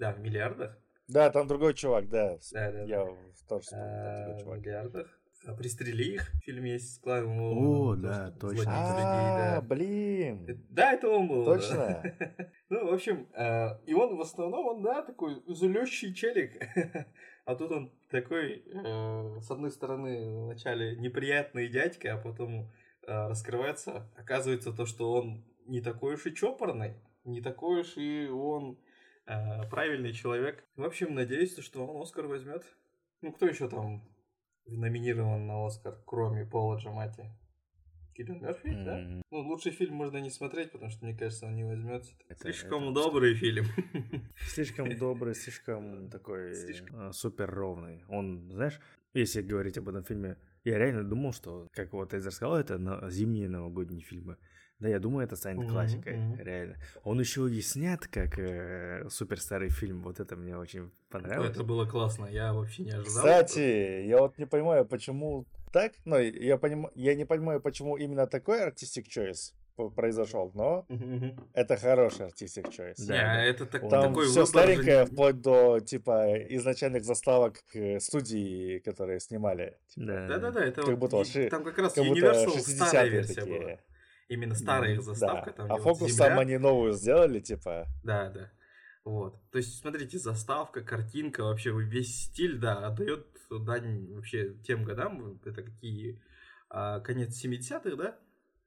да, 0.00 0.12
в 0.12 0.18
миллиардах. 0.18 0.76
Да, 1.06 1.30
там 1.30 1.46
другой 1.46 1.74
чувак, 1.74 2.08
да. 2.08 2.36
Да, 2.50 2.72
да. 2.72 2.82
Я 2.82 3.06
тоже 3.48 3.62
вспомнил, 3.62 4.02
там 4.02 4.24
другой 4.24 4.40
чувак. 4.40 4.58
В 4.58 4.60
миллиардах. 4.62 5.15
А, 5.46 5.54
Пристрели 5.54 6.14
их. 6.14 6.32
Фильм 6.42 6.64
есть 6.64 6.94
с 6.94 6.98
Клайвом 6.98 7.40
О, 7.40 7.94
да, 7.94 8.32
точно. 8.32 8.64
А, 8.66 9.60
блин. 9.60 10.44
Э, 10.48 10.54
да, 10.70 10.92
это 10.92 11.08
он 11.08 11.28
был. 11.28 11.44
Точно. 11.44 12.02
Ну, 12.68 12.90
в 12.90 12.94
общем, 12.94 13.28
а, 13.32 13.80
и 13.86 13.94
он 13.94 14.16
в 14.16 14.20
основном, 14.20 14.66
он, 14.66 14.82
да, 14.82 15.02
такой 15.02 15.40
злющий 15.46 16.14
челик. 16.14 16.60
А 17.44 17.54
тут 17.54 17.70
он 17.70 17.92
такой, 18.10 18.64
э, 18.66 19.40
с 19.40 19.48
одной 19.52 19.70
стороны, 19.70 20.46
вначале 20.46 20.96
неприятный 20.96 21.68
дядька, 21.68 22.14
а 22.14 22.18
потом 22.18 22.72
э, 23.06 23.28
раскрывается, 23.28 24.10
оказывается 24.16 24.72
то, 24.72 24.84
что 24.84 25.12
он 25.12 25.44
не 25.64 25.80
такой 25.80 26.14
уж 26.14 26.26
и 26.26 26.34
чопорный, 26.34 26.94
не 27.24 27.40
такой 27.40 27.82
уж 27.82 27.96
и 27.96 28.28
он 28.28 28.78
правильный 29.70 30.12
человек. 30.12 30.64
В 30.76 30.84
общем, 30.84 31.14
надеюсь, 31.14 31.56
что 31.58 31.86
он 31.86 32.02
Оскар 32.02 32.26
возьмет. 32.26 32.64
Ну, 33.22 33.32
кто 33.32 33.46
еще 33.46 33.68
там 33.68 34.02
номинирован 34.66 35.46
на 35.46 35.66
Оскар, 35.66 35.98
кроме 36.04 36.44
Пола 36.44 36.78
Джамати? 36.78 37.30
Киллиан 38.16 38.40
Мерфи, 38.40 38.68
mm-hmm. 38.68 38.84
да? 38.84 39.22
Ну, 39.30 39.38
лучший 39.38 39.72
фильм 39.72 39.94
можно 39.94 40.16
не 40.18 40.30
смотреть, 40.30 40.72
потому 40.72 40.90
что, 40.90 41.04
мне 41.04 41.14
кажется, 41.14 41.46
он 41.46 41.54
не 41.54 41.64
возьмется. 41.64 42.12
Это, 42.28 42.40
слишком 42.40 42.84
это 42.84 42.92
добрый 42.94 43.34
фильм. 43.34 43.66
Слишком 44.36 44.96
добрый, 44.96 45.34
слишком 45.34 46.08
такой 46.08 46.54
слишком... 46.54 47.12
супер 47.12 47.50
ровный. 47.50 48.04
Он, 48.08 48.50
знаешь, 48.50 48.80
если 49.12 49.42
говорить 49.42 49.76
об 49.76 49.88
этом 49.88 50.02
фильме, 50.02 50.38
я 50.64 50.78
реально 50.78 51.04
думал, 51.04 51.32
что, 51.32 51.68
как 51.72 51.92
вот 51.92 52.14
Эзер 52.14 52.32
сказал, 52.32 52.56
это 52.56 52.78
на 52.78 53.10
зимние 53.10 53.48
новогодние 53.48 54.02
фильмы. 54.02 54.38
Да, 54.78 54.88
я 54.88 54.98
думаю, 54.98 55.24
это 55.24 55.36
станет 55.36 55.66
mm-hmm, 55.66 55.72
классикой, 55.72 56.14
mm-hmm. 56.16 56.42
реально. 56.42 56.76
Он 57.02 57.18
еще 57.18 57.50
и 57.50 57.60
снят 57.62 58.06
как 58.08 58.38
э, 58.38 59.08
супер 59.08 59.40
старый 59.40 59.70
фильм. 59.70 60.02
Вот 60.02 60.20
это 60.20 60.36
мне 60.36 60.56
очень 60.56 60.90
понравилось. 61.08 61.52
Это 61.52 61.64
было 61.64 61.86
классно, 61.86 62.26
я 62.26 62.52
вообще 62.52 62.82
не 62.82 62.90
ожидал. 62.90 63.04
Кстати, 63.14 64.06
я 64.06 64.18
вот 64.18 64.36
не 64.36 64.46
понимаю, 64.46 64.84
почему 64.84 65.46
так, 65.72 65.92
но 66.04 66.18
я, 66.18 66.58
поним... 66.58 66.88
я 66.94 67.14
не 67.14 67.24
понимаю, 67.24 67.60
почему 67.60 67.96
именно 67.96 68.26
такой 68.26 68.60
artistic 68.66 69.06
choice 69.08 69.54
произошел, 69.94 70.50
но 70.54 70.86
mm-hmm. 70.88 71.38
это 71.54 71.76
хороший 71.76 72.26
artistic 72.26 72.70
choice. 72.70 72.94
Да, 73.06 73.44
yeah, 73.44 73.48
это 73.48 73.66
так, 73.66 73.82
Там 73.88 74.08
такой 74.08 74.26
все 74.26 74.46
старенькое, 74.46 75.04
же... 75.04 75.12
вплоть 75.12 75.40
до 75.40 75.80
типа 75.80 76.34
изначальных 76.48 77.04
заставок 77.04 77.62
студии, 77.98 78.78
которые 78.78 79.20
снимали. 79.20 79.76
Типа, 79.88 80.06
да, 80.06 80.38
да, 80.38 80.50
да, 80.50 80.64
это 80.64 80.82
как 80.82 80.98
будто, 80.98 81.22
там 81.50 81.64
как 81.64 81.78
раз 81.78 81.92
как 81.92 82.04
Universal 82.04 82.58
старая 82.58 83.08
версия 83.08 83.34
такие. 83.40 83.60
была. 83.60 83.78
Именно 84.28 84.54
старая 84.54 84.94
их 84.94 85.02
заставка. 85.02 85.50
Да. 85.50 85.56
Там, 85.56 85.72
а 85.72 85.76
фокус 85.78 86.12
земля. 86.12 86.28
там 86.28 86.38
они 86.40 86.58
новую 86.58 86.92
сделали, 86.92 87.40
типа. 87.40 87.86
Да, 88.02 88.30
да. 88.30 88.50
Вот. 89.04 89.40
То 89.50 89.58
есть, 89.58 89.78
смотрите, 89.78 90.18
заставка, 90.18 90.82
картинка, 90.82 91.44
вообще 91.44 91.70
весь 91.70 92.24
стиль, 92.24 92.58
да, 92.58 92.86
отдает 92.88 93.26
дань 93.50 94.12
вообще 94.14 94.54
тем 94.64 94.84
годам. 94.84 95.40
Это 95.44 95.62
какие... 95.62 96.20
А, 96.68 96.98
конец 97.00 97.44
70-х, 97.44 97.96
да? 97.96 98.18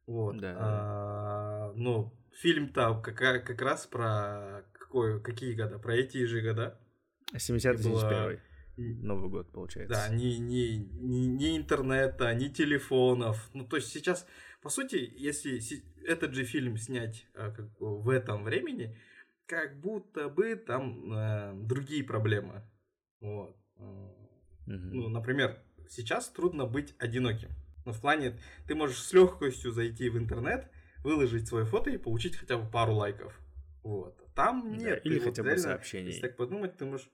Вот. 0.07 0.37
Да. 0.37 0.55
А, 0.57 1.73
ну, 1.75 2.17
фильм-то 2.33 3.01
как, 3.01 3.17
как 3.17 3.61
раз 3.61 3.85
про 3.85 4.63
какой, 4.71 5.21
какие 5.21 5.53
года? 5.53 5.77
Про 5.77 5.95
эти 5.95 6.25
же 6.25 6.41
года. 6.41 6.79
70-71. 7.35 8.39
Новый 8.77 9.29
год, 9.29 9.51
получается. 9.51 9.93
Да, 9.93 10.15
ни, 10.15 10.35
ни, 10.37 10.77
ни, 10.77 11.25
ни 11.25 11.57
интернета, 11.57 12.33
ни 12.33 12.47
телефонов. 12.47 13.49
Ну, 13.53 13.65
то 13.65 13.75
есть 13.75 13.89
сейчас 13.89 14.25
по 14.61 14.69
сути, 14.69 15.11
если 15.15 15.59
этот 16.05 16.33
же 16.33 16.43
фильм 16.43 16.77
снять 16.77 17.27
а, 17.33 17.51
как 17.51 17.71
бы, 17.77 18.01
в 18.01 18.09
этом 18.09 18.43
времени, 18.43 18.97
как 19.45 19.79
будто 19.79 20.29
бы 20.29 20.55
там 20.55 21.11
э, 21.11 21.53
другие 21.55 22.03
проблемы. 22.03 22.61
Вот. 23.19 23.57
Mm-hmm. 23.77 24.91
Ну, 24.91 25.09
например, 25.09 25.61
сейчас 25.89 26.29
трудно 26.29 26.65
быть 26.65 26.93
одиноким. 26.99 27.49
Ну, 27.85 27.93
в 27.93 28.01
плане, 28.01 28.39
ты 28.67 28.75
можешь 28.75 29.01
с 29.01 29.13
легкостью 29.13 29.71
зайти 29.71 30.09
в 30.09 30.17
интернет, 30.17 30.69
выложить 31.03 31.47
свое 31.47 31.65
фото 31.65 31.89
и 31.89 31.97
получить 31.97 32.35
хотя 32.35 32.57
бы 32.57 32.69
пару 32.69 32.93
лайков. 32.93 33.39
Вот. 33.83 34.15
Там 34.35 34.71
нет. 34.77 35.01
Да, 35.03 35.09
или 35.09 35.19
хотя 35.19 35.41
вот 35.41 35.51
бы 35.51 35.57
сообщений. 35.57 36.07
Если 36.07 36.21
так 36.21 36.37
подумать, 36.37 36.77
ты 36.77 36.85
можешь 36.85 37.09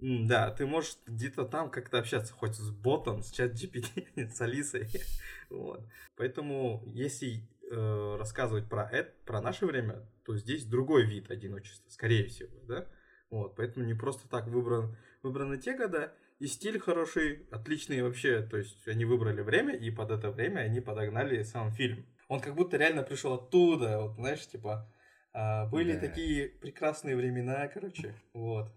да, 0.00 0.50
ты 0.50 0.66
можешь 0.66 0.96
где-то 1.06 1.44
там 1.44 1.70
как-то 1.70 1.98
общаться, 1.98 2.32
хоть 2.32 2.54
с 2.54 2.70
ботом, 2.70 3.22
с 3.22 3.30
чат 3.30 3.52
GPT, 3.52 4.30
с 4.32 4.40
Алисой. 4.40 4.88
вот. 5.50 5.84
Поэтому, 6.16 6.82
если 6.86 7.48
э, 7.70 8.16
рассказывать 8.18 8.68
про 8.68 8.88
это, 8.88 9.12
про 9.24 9.40
наше 9.40 9.66
время, 9.66 10.06
то 10.24 10.36
здесь 10.36 10.64
другой 10.64 11.04
вид 11.04 11.30
одиночества, 11.30 11.90
скорее 11.90 12.26
всего, 12.26 12.58
да? 12.66 12.86
Вот, 13.30 13.56
поэтому 13.56 13.84
не 13.84 13.94
просто 13.94 14.28
так 14.28 14.46
выбран, 14.46 14.96
выбраны 15.22 15.58
те 15.58 15.76
года, 15.76 16.14
и 16.38 16.46
стиль 16.46 16.78
хороший, 16.78 17.46
отличный 17.50 18.02
вообще, 18.02 18.42
то 18.42 18.56
есть 18.56 18.86
они 18.88 19.04
выбрали 19.04 19.42
время, 19.42 19.74
и 19.74 19.90
под 19.90 20.10
это 20.10 20.30
время 20.30 20.60
они 20.60 20.80
подогнали 20.80 21.42
сам 21.42 21.72
фильм. 21.72 22.06
Он 22.28 22.40
как 22.40 22.54
будто 22.54 22.76
реально 22.76 23.02
пришел 23.02 23.34
оттуда, 23.34 24.00
вот, 24.00 24.14
знаешь, 24.14 24.46
типа, 24.46 24.90
э, 25.34 25.68
были 25.68 25.94
да. 25.94 26.00
такие 26.00 26.48
прекрасные 26.48 27.16
времена, 27.16 27.68
короче, 27.68 28.14
вот 28.32 28.72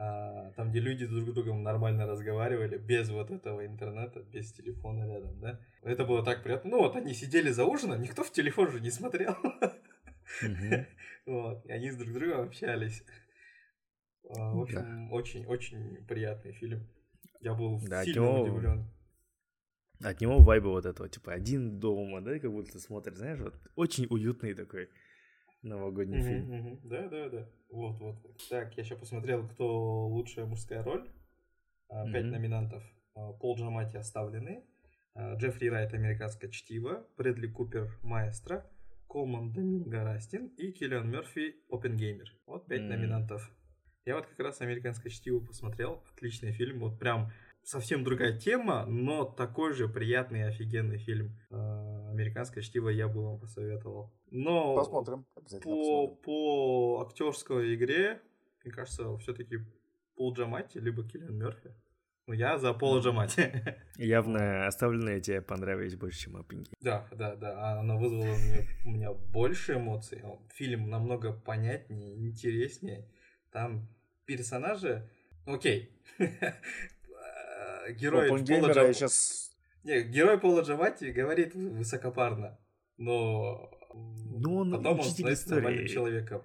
а, 0.00 0.50
там, 0.52 0.70
где 0.70 0.80
люди 0.80 1.06
друг 1.06 1.28
с 1.28 1.32
другом 1.34 1.62
нормально 1.62 2.06
разговаривали, 2.06 2.78
без 2.78 3.10
вот 3.10 3.30
этого 3.30 3.66
интернета, 3.66 4.22
без 4.22 4.50
телефона 4.50 5.06
рядом, 5.06 5.38
да. 5.40 5.60
Это 5.82 6.06
было 6.06 6.24
так 6.24 6.42
приятно. 6.42 6.70
Ну, 6.70 6.78
вот 6.78 6.96
они 6.96 7.12
сидели 7.12 7.50
за 7.50 7.66
ужином, 7.66 8.00
никто 8.00 8.24
в 8.24 8.32
телефон 8.32 8.70
же 8.70 8.80
не 8.80 8.90
смотрел. 8.90 9.36
Вот, 11.26 11.66
и 11.66 11.70
они 11.70 11.90
с 11.90 11.96
друг 11.96 12.14
другом 12.14 12.46
общались. 12.46 13.04
А, 14.30 14.54
в 14.54 14.62
общем, 14.62 15.12
очень-очень 15.12 16.06
приятный 16.06 16.52
фильм. 16.52 16.88
Я 17.40 17.54
был 17.54 17.78
сильно 17.78 18.40
удивлен. 18.40 18.90
От 20.02 20.20
него 20.22 20.38
вайба 20.40 20.68
вот 20.68 20.86
этого, 20.86 21.10
типа, 21.10 21.34
один 21.34 21.78
дома, 21.78 22.22
да, 22.22 22.38
как 22.38 22.50
будто 22.50 22.80
смотришь, 22.80 23.18
знаешь, 23.18 23.38
вот 23.38 23.54
очень 23.76 24.06
уютный 24.08 24.54
такой 24.54 24.88
новогодний 25.62 26.22
фильм. 26.22 26.80
Да, 26.84 27.08
да, 27.08 27.28
да. 27.28 27.48
Вот, 27.70 27.98
вот. 28.00 28.16
Так, 28.48 28.76
я 28.76 28.82
еще 28.82 28.96
посмотрел, 28.96 29.46
кто 29.48 30.06
лучшая 30.08 30.46
мужская 30.46 30.82
роль. 30.82 31.08
А, 31.88 32.10
пять 32.10 32.24
номинантов. 32.24 32.82
А, 33.14 33.32
Пол 33.32 33.56
Джамати 33.56 33.96
оставлены. 33.96 34.64
А, 35.14 35.34
Джеффри 35.34 35.68
Райт 35.68 35.94
«Американское 35.94 36.50
чтиво», 36.50 37.06
Брэдли 37.16 37.48
Купер 37.48 37.98
«Маэстро», 38.02 38.64
Колман 39.08 39.52
Доминго 39.52 40.04
Растин 40.04 40.46
и 40.56 40.70
Киллиан 40.72 41.10
Мерфи 41.10 41.56
«Опенгеймер». 41.68 42.32
Вот 42.46 42.66
пять 42.66 42.82
mm 42.82 42.88
номинантов. 42.88 43.50
Я 44.04 44.16
вот 44.16 44.26
как 44.26 44.38
раз 44.40 44.60
«Американское 44.60 45.10
чтиво» 45.10 45.40
посмотрел. 45.40 46.02
Отличный 46.14 46.52
фильм. 46.52 46.80
Вот 46.80 46.98
прям 46.98 47.30
совсем 47.62 48.04
другая 48.04 48.38
тема, 48.38 48.86
но 48.86 49.24
такой 49.24 49.72
же 49.74 49.88
приятный 49.88 50.46
офигенный 50.46 50.98
фильм. 50.98 51.36
Американское 52.20 52.62
чтиво 52.62 52.90
я 52.90 53.08
бы 53.08 53.24
вам 53.24 53.38
посоветовал. 53.38 54.12
Но 54.30 54.74
посмотрим. 54.76 55.24
по, 55.34 55.40
посмотрим. 55.40 56.16
по 56.22 57.06
актерской 57.06 57.74
игре, 57.74 58.20
мне 58.62 58.72
кажется, 58.72 59.16
все-таки 59.18 59.58
Пол 60.16 60.34
Джамати 60.34 60.78
либо 60.78 61.02
Киллиан 61.02 61.34
Мерфи. 61.38 61.72
Ну, 62.26 62.34
я 62.34 62.58
за 62.58 62.74
Пола 62.74 63.00
Джамати. 63.00 63.50
Явно 63.96 64.66
оставленные 64.66 65.20
тебе 65.20 65.40
понравились 65.40 65.96
больше, 65.96 66.20
чем 66.20 66.36
Опенги. 66.36 66.70
Да, 66.80 67.08
да, 67.10 67.34
да. 67.34 67.80
Оно 67.80 67.98
вызвало 67.98 68.36
мне, 68.36 68.68
у 68.84 68.90
меня 68.90 69.12
больше 69.12 69.74
эмоций. 69.74 70.22
Фильм 70.54 70.90
намного 70.90 71.32
понятнее, 71.32 72.14
интереснее. 72.16 73.08
Там 73.50 73.88
персонажи... 74.26 75.08
Окей. 75.46 75.90
Герой 77.98 78.28
Пола 78.28 78.38
Джамати... 78.38 78.92
сейчас... 78.92 79.49
Не, 79.84 80.02
герой 80.02 80.38
Пола 80.38 80.62
Джамати 80.62 81.06
говорит 81.06 81.54
высокопарно, 81.54 82.58
но 82.96 83.70
ну, 83.94 84.56
он 84.56 84.72
потом 84.72 85.00
он 85.00 85.04
становится 85.04 85.54
нормальным 85.54 85.86
человеком. 85.86 86.42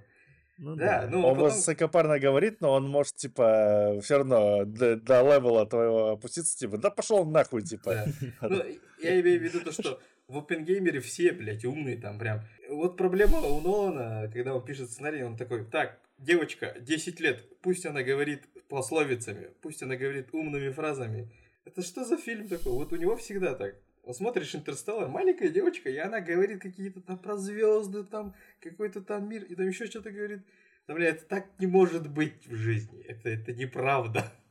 Ну, 0.57 0.75
да, 0.75 1.01
да, 1.01 1.07
ну 1.09 1.19
он 1.25 1.35
потом... 1.35 1.49
высокопарно 1.49 2.17
говорит, 2.17 2.61
но 2.61 2.71
он 2.71 2.87
может, 2.87 3.15
типа, 3.15 3.99
все 4.01 4.19
равно 4.19 4.63
до, 4.63 4.95
до 4.95 5.21
левела 5.21 5.65
твоего 5.65 6.11
опуститься, 6.11 6.57
типа, 6.57 6.77
да 6.77 6.89
пошел 6.89 7.25
нахуй, 7.25 7.61
типа. 7.61 8.05
Ну, 8.41 8.63
я 9.01 9.19
имею 9.19 9.39
в 9.39 9.43
виду 9.43 9.59
то, 9.59 9.73
что 9.73 9.99
в 10.27 10.37
опенгеймере 10.37 11.01
все, 11.01 11.33
блядь, 11.33 11.65
умные 11.65 11.97
там 11.97 12.17
прям. 12.17 12.41
Вот 12.69 12.95
проблема 12.95 13.39
у 13.39 13.59
Нолана, 13.59 14.31
когда 14.31 14.55
он 14.55 14.63
пишет 14.63 14.89
сценарий, 14.89 15.23
он 15.23 15.35
такой, 15.35 15.65
так, 15.65 15.99
девочка, 16.17 16.73
10 16.79 17.19
лет, 17.19 17.43
пусть 17.61 17.85
она 17.85 18.01
говорит 18.01 18.43
пословицами, 18.69 19.49
пусть 19.61 19.83
она 19.83 19.97
говорит 19.97 20.33
умными 20.33 20.69
фразами. 20.71 21.29
Это 21.65 21.81
что 21.81 22.05
за 22.05 22.17
фильм 22.17 22.47
такой? 22.47 22.73
Вот 22.73 22.93
у 22.93 22.95
него 22.95 23.15
всегда 23.17 23.55
так. 23.55 23.75
Вот 24.03 24.15
смотришь 24.15 24.53
Интерстеллар, 24.53 25.07
маленькая 25.09 25.49
девочка, 25.49 25.89
и 25.89 25.97
она 25.97 26.21
говорит 26.21 26.61
какие-то 26.61 27.01
там 27.01 27.17
про 27.17 27.37
звезды, 27.37 28.03
там 28.03 28.35
какой-то 28.61 29.01
там 29.01 29.27
мир, 29.27 29.43
и 29.43 29.55
там 29.55 29.67
еще 29.67 29.87
что-то 29.87 30.11
говорит. 30.11 30.41
Да, 30.87 30.93
бля, 30.93 31.09
это 31.09 31.25
так 31.25 31.47
не 31.59 31.65
может 31.65 32.11
быть 32.11 32.45
в 32.47 32.53
жизни. 32.55 33.01
Это, 33.01 33.29
это 33.29 33.53
неправда. 33.53 34.31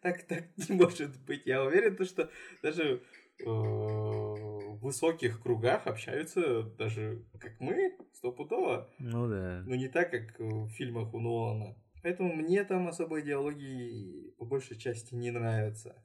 Так, 0.00 0.22
так 0.24 0.44
не 0.56 0.76
может 0.76 1.20
быть. 1.24 1.42
Я 1.44 1.64
уверен, 1.64 1.96
то, 1.96 2.04
что 2.04 2.30
даже 2.62 3.02
э, 3.40 3.44
в 3.44 4.78
высоких 4.80 5.40
кругах 5.42 5.86
общаются 5.86 6.62
даже 6.62 7.24
как 7.38 7.58
мы, 7.60 7.96
стопудово. 8.12 8.88
Ну 8.98 9.28
да. 9.28 9.62
Но 9.66 9.74
не 9.74 9.88
так, 9.88 10.10
как 10.10 10.38
в 10.38 10.68
фильмах 10.70 11.14
у 11.14 11.20
Нолана. 11.20 11.76
Поэтому 12.02 12.32
мне 12.32 12.64
там 12.64 12.88
особо 12.88 13.20
идеологии 13.20 14.30
по 14.38 14.44
большей 14.44 14.76
части 14.76 15.14
не 15.14 15.30
нравятся. 15.30 16.02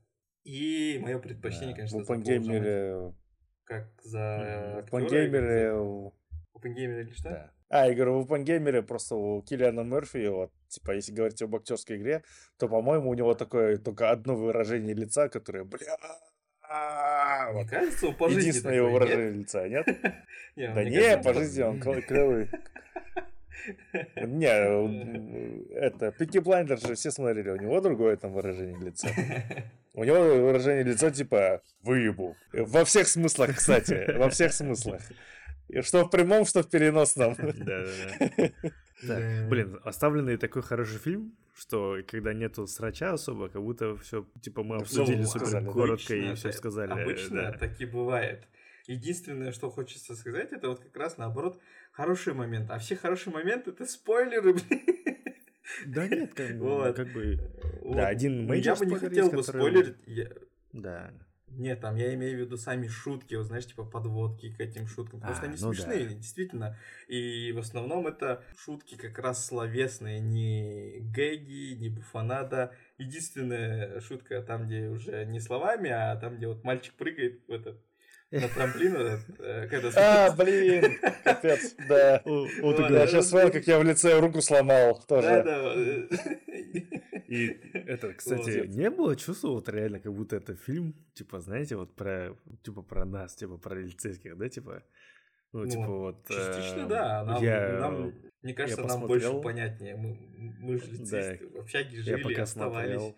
И 0.48 0.98
мое 1.00 1.20
предпочтение, 1.20 1.76
да. 1.76 1.76
конечно, 1.76 2.00
в 2.00 2.10
OpenGamer... 2.10 3.14
Как 3.66 3.88
за 4.02 4.82
В 4.82 4.94
OpenGamer... 4.94 6.14
В 6.54 6.58
OpenGamer 6.58 7.02
или 7.02 7.12
что? 7.12 7.30
Да. 7.30 7.52
А, 7.68 7.88
я 7.88 7.94
говорю, 7.94 8.22
в 8.22 8.32
OpenGamer 8.32 8.82
просто 8.84 9.16
у 9.16 9.42
Киллиана 9.42 9.82
Мерфи, 9.82 10.26
вот, 10.28 10.54
типа, 10.70 10.92
если 10.92 11.12
говорить 11.12 11.42
об 11.42 11.54
актерской 11.54 11.98
игре, 11.98 12.24
то, 12.58 12.70
по-моему, 12.70 13.10
у 13.10 13.14
него 13.14 13.34
такое 13.34 13.78
только 13.78 14.10
одно 14.10 14.38
выражение 14.38 14.96
лица, 14.96 15.28
которое, 15.28 15.66
бля, 15.66 15.98
мне 17.52 17.68
кажется, 17.68 18.14
по 18.14 18.30
жизни 18.30 18.48
Единственное 18.48 18.76
его 18.76 18.90
выражение 18.90 19.32
лица, 19.32 19.68
нет? 19.68 19.86
Да 20.56 20.84
не, 20.86 21.18
по 21.18 21.34
жизни 21.34 21.62
он 21.62 21.82
клевый. 21.82 22.50
Не, 24.16 25.74
это, 25.74 26.12
Peaky 26.12 26.40
Blinders 26.40 26.80
же 26.80 26.96
все 26.96 27.12
смотрели, 27.12 27.50
у 27.50 27.58
него 27.58 27.82
другое 27.82 28.18
там 28.18 28.34
выражение 28.34 28.80
лица. 28.80 29.10
У 29.94 30.04
него 30.04 30.46
выражение 30.46 30.84
лица 30.84 31.12
типа 31.12 31.62
«выебу». 31.82 32.36
Во 32.54 32.86
всех 32.86 33.08
смыслах, 33.08 33.56
кстати, 33.56 34.18
во 34.18 34.30
всех 34.30 34.54
смыслах. 34.54 35.02
Что 35.82 36.06
в 36.06 36.10
прямом, 36.10 36.46
что 36.46 36.64
в 36.64 36.70
переносном. 36.70 37.36
Да-да-да. 37.36 39.48
Блин, 39.50 39.80
оставленный 39.84 40.38
такой 40.38 40.62
хороший 40.62 41.00
фильм, 41.00 41.36
что 41.56 41.98
когда 42.08 42.34
нету 42.34 42.68
срача 42.68 43.14
особо, 43.14 43.50
как 43.50 43.62
будто 43.62 43.98
все, 43.98 44.26
типа, 44.42 44.64
мы 44.64 44.78
обсудили 44.78 45.24
супер 45.24 45.66
коротко 45.66 46.16
и 46.16 46.36
все 46.36 46.52
сказали. 46.52 46.92
Обычно 46.92 47.52
так 47.52 47.82
и 47.82 47.86
бывает. 47.86 48.48
Единственное, 48.86 49.52
что 49.52 49.70
хочется 49.70 50.16
сказать, 50.16 50.54
это 50.54 50.70
вот 50.70 50.80
как 50.80 50.96
раз 50.96 51.18
наоборот 51.18 51.60
хороший 51.98 52.34
момент. 52.34 52.70
А 52.70 52.78
все 52.78 52.96
хорошие 52.96 53.34
моменты 53.34 53.72
это 53.72 53.86
спойлеры, 53.86 54.54
блин. 54.70 54.82
Да 55.88 56.08
нет, 56.08 56.34
как 56.34 56.56
вот. 56.56 56.96
как 56.96 57.12
бы 57.12 57.40
вот. 57.82 57.98
да, 57.98 58.08
один 58.08 58.46
ну, 58.46 58.54
Я 58.54 58.76
бы 58.76 58.86
не 58.86 58.96
хотел 58.96 59.30
бы 59.30 59.42
который... 59.42 59.60
спойлерить. 59.60 59.96
Я... 60.06 60.30
Да. 60.72 61.12
Нет, 61.50 61.82
там 61.82 61.96
я 61.96 62.14
имею 62.14 62.38
в 62.38 62.42
виду 62.42 62.58
сами 62.58 62.88
шутки, 62.88 63.34
вот 63.34 63.48
знаешь, 63.48 63.66
типа 63.66 63.84
подводки 63.84 64.54
к 64.54 64.60
этим 64.60 64.86
шуткам, 64.86 65.22
потому 65.22 65.34
а, 65.34 65.36
что 65.36 65.46
они 65.48 65.58
ну 65.60 65.74
смешные, 65.74 66.06
да. 66.06 66.14
действительно. 66.14 66.78
И 67.08 67.52
в 67.54 67.60
основном 67.60 68.06
это 68.06 68.44
шутки 68.58 68.96
как 68.96 69.18
раз 69.18 69.46
словесные, 69.46 70.20
не 70.20 71.00
гэги, 71.00 71.74
не 71.74 71.90
буфанада. 71.90 72.76
Единственная 72.98 74.00
шутка 74.02 74.42
там, 74.44 74.68
где 74.68 74.88
уже 74.88 75.26
не 75.26 75.40
словами, 75.40 75.90
а 75.90 76.16
там, 76.18 76.38
где 76.38 76.48
вот 76.48 76.64
мальчик 76.64 76.94
прыгает 76.94 77.42
в 77.48 77.52
этот 77.52 77.82
на 78.32 78.48
трамплин, 78.50 78.96
э, 79.40 79.68
когда... 79.68 79.90
А, 79.96 80.32
блин, 80.36 81.00
капец, 81.24 81.76
да. 81.88 82.22
Я 82.26 83.08
сейчас 83.08 83.30
смотрел, 83.30 83.52
как 83.52 83.68
я 83.68 83.80
в 83.80 83.84
лице 83.84 84.20
руку 84.20 84.42
сломал 84.42 85.02
тоже. 85.08 85.28
Да, 85.28 85.44
да. 85.44 85.74
И 87.28 87.48
это, 87.74 88.14
кстати, 88.14 88.68
не 88.68 88.90
было 88.90 89.16
чувства, 89.16 89.50
вот 89.50 89.68
реально, 89.70 90.00
как 90.00 90.14
будто 90.14 90.38
это 90.38 90.56
фильм, 90.56 90.96
типа, 91.14 91.42
знаете, 91.42 91.76
вот 91.76 91.94
про, 91.96 92.36
типа, 92.64 92.82
про 92.82 93.06
нас, 93.06 93.36
типа, 93.36 93.58
про 93.58 93.76
полицейских, 93.76 94.38
да, 94.38 94.48
типа, 94.48 94.84
ну, 95.58 95.64
ну 95.64 95.70
типа 95.72 95.88
вот... 95.88 96.28
Частично, 96.28 96.82
э, 96.82 96.88
да. 96.88 97.24
Нам, 97.24 97.44
я, 97.44 97.80
нам, 97.80 98.14
мне 98.44 98.54
кажется, 98.54 98.84
нам 98.84 99.08
больше 99.08 99.34
понятнее. 99.42 99.96
Мы, 99.96 100.18
мы 100.60 100.78
же 100.78 100.86
да, 101.10 101.36
в 101.54 101.62
общаге 101.62 101.98
жили, 101.98 102.18
я 102.18 102.24
пока 102.24 102.44
оставались. 102.44 103.16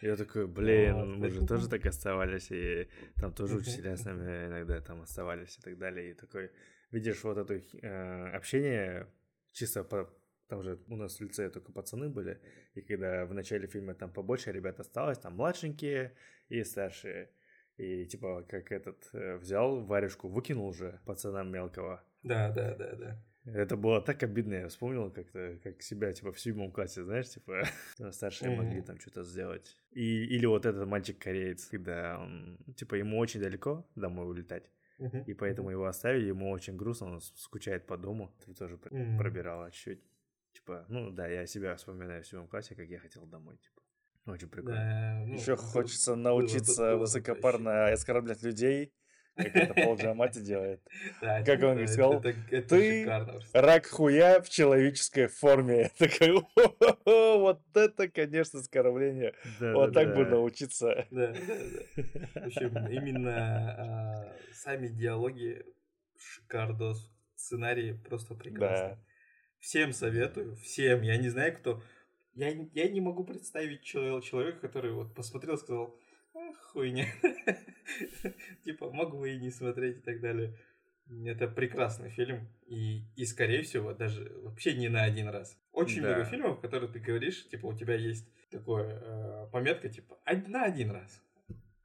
Я 0.00 0.16
такой, 0.16 0.46
блин, 0.58 1.18
мы 1.18 1.28
же 1.28 1.46
тоже 1.46 1.68
так 1.68 1.84
оставались, 1.84 2.50
и 2.50 2.88
там 3.16 3.32
тоже 3.32 3.56
учителя 3.56 3.96
с 3.96 4.04
нами 4.04 4.46
иногда 4.46 4.80
там 4.80 5.02
оставались 5.02 5.58
и 5.58 5.60
так 5.60 5.78
далее. 5.78 6.12
И 6.12 6.14
такой, 6.14 6.50
видишь, 6.90 7.22
вот 7.24 7.36
это 7.36 7.54
э, 7.54 8.30
общение 8.30 9.06
чисто 9.52 9.84
по 9.84 10.08
там 10.48 10.62
же 10.62 10.78
у 10.88 10.96
нас 10.96 11.18
в 11.18 11.20
лицее 11.20 11.50
только 11.50 11.72
пацаны 11.72 12.08
были, 12.08 12.40
и 12.72 12.80
когда 12.80 13.26
в 13.26 13.34
начале 13.34 13.66
фильма 13.66 13.94
там 13.94 14.10
побольше 14.10 14.50
ребят 14.50 14.80
осталось, 14.80 15.18
там 15.18 15.34
младшенькие 15.34 16.14
и 16.48 16.64
старшие, 16.64 17.30
и 17.78 18.04
типа, 18.04 18.44
как 18.48 18.72
этот 18.72 19.08
э, 19.12 19.36
взял 19.36 19.80
варежку, 19.84 20.28
выкинул 20.28 20.66
уже 20.66 21.00
пацанам 21.06 21.50
мелкого. 21.50 22.02
Да, 22.22 22.50
да, 22.50 22.74
да, 22.74 22.94
да. 22.96 23.22
Это 23.44 23.76
было 23.76 24.02
так 24.02 24.22
обидно, 24.22 24.54
я 24.54 24.68
вспомнил 24.68 25.10
как-то, 25.10 25.58
как 25.62 25.80
себя, 25.80 26.12
типа, 26.12 26.32
в 26.32 26.40
седьмом 26.40 26.70
классе, 26.70 27.04
знаешь, 27.04 27.30
типа, 27.30 27.62
старшие 28.10 28.50
mm-hmm. 28.50 28.56
могли 28.56 28.82
там 28.82 28.98
что-то 28.98 29.22
сделать. 29.22 29.76
И, 29.92 30.24
или 30.24 30.44
вот 30.44 30.66
этот 30.66 30.86
мальчик-кореец, 30.86 31.66
когда 31.66 32.18
он, 32.18 32.58
типа, 32.76 32.96
ему 32.96 33.18
очень 33.18 33.40
далеко 33.40 33.88
домой 33.94 34.28
улетать, 34.28 34.70
mm-hmm. 34.98 35.24
и 35.24 35.34
поэтому 35.34 35.70
его 35.70 35.86
оставили, 35.86 36.26
ему 36.26 36.50
очень 36.50 36.76
грустно, 36.76 37.06
он 37.06 37.20
скучает 37.20 37.86
по 37.86 37.96
дому. 37.96 38.34
Ты 38.44 38.54
тоже 38.54 38.74
mm-hmm. 38.74 39.16
пробирала 39.16 39.70
чуть-чуть. 39.70 40.02
Типа, 40.52 40.84
ну 40.88 41.10
да, 41.10 41.28
я 41.28 41.46
себя 41.46 41.76
вспоминаю 41.76 42.22
в 42.22 42.26
седьмом 42.26 42.48
классе, 42.48 42.74
как 42.74 42.88
я 42.88 42.98
хотел 42.98 43.24
домой, 43.24 43.56
типа. 43.56 43.80
Очень 44.28 44.48
прикольно. 44.48 44.76
Да, 44.76 45.24
ну, 45.26 45.34
Еще 45.34 45.56
хочется 45.56 46.14
научиться 46.14 46.82
было, 46.82 46.90
было 46.90 47.00
высокопарно 47.00 47.88
оскорблять 47.88 48.42
людей, 48.42 48.92
как 49.36 49.56
это 49.56 49.74
Пол 49.74 49.96
Джамати 49.96 50.40
делает. 50.40 50.82
Да, 51.22 51.42
как 51.42 51.62
он 51.62 51.78
это, 51.78 51.92
сказал, 51.92 52.14
это, 52.20 52.34
это 52.50 52.68
ты 52.68 53.02
шикарно. 53.02 53.40
рак 53.54 53.86
хуя 53.86 54.40
в 54.42 54.48
человеческой 54.50 55.28
форме. 55.28 55.90
Такой, 55.98 56.44
вот 57.04 57.62
это, 57.74 58.08
конечно, 58.08 58.60
оскорбление. 58.60 59.34
Да, 59.58 59.72
вот 59.72 59.92
да, 59.92 60.00
так 60.00 60.10
да. 60.10 60.16
бы 60.16 60.26
научиться. 60.26 61.06
Да, 61.10 61.28
да, 61.28 61.34
да. 61.96 62.40
В 62.42 62.46
общем, 62.46 62.86
именно 62.88 63.36
а, 63.78 64.36
сами 64.52 64.88
диалоги 64.88 65.64
шикардос, 66.18 67.10
сценарий 67.36 67.94
просто 67.94 68.34
прекрасный. 68.34 68.96
Да. 68.96 68.98
Всем 69.58 69.92
советую, 69.92 70.56
всем. 70.56 71.02
Я 71.02 71.16
не 71.16 71.30
знаю, 71.30 71.56
кто 71.56 71.82
я, 72.38 72.68
я 72.72 72.88
не 72.88 73.00
могу 73.00 73.24
представить 73.24 73.82
человека, 73.82 74.60
который 74.60 74.92
вот 74.92 75.14
посмотрел 75.14 75.54
и 75.54 75.58
сказал, 75.58 75.98
а, 76.34 76.52
хуйня. 76.70 77.06
Типа, 78.64 78.92
могу 78.92 79.24
и 79.24 79.38
не 79.38 79.50
смотреть 79.50 79.98
и 79.98 80.00
так 80.00 80.20
далее. 80.20 80.56
Это 81.24 81.48
прекрасный 81.48 82.10
фильм. 82.10 82.48
И, 82.66 83.02
и, 83.16 83.24
скорее 83.24 83.62
всего, 83.62 83.92
даже 83.92 84.32
вообще 84.42 84.74
не 84.74 84.88
на 84.88 85.02
один 85.02 85.28
раз. 85.28 85.58
Очень 85.72 86.02
да. 86.02 86.08
много 86.08 86.24
фильмов, 86.26 86.60
которые 86.60 86.92
ты 86.92 87.00
говоришь, 87.00 87.48
типа, 87.48 87.66
у 87.66 87.76
тебя 87.76 87.94
есть 87.94 88.28
такое 88.50 89.00
э, 89.02 89.48
пометка, 89.50 89.88
типа, 89.88 90.16
на 90.46 90.64
один 90.64 90.92
раз. 90.92 91.20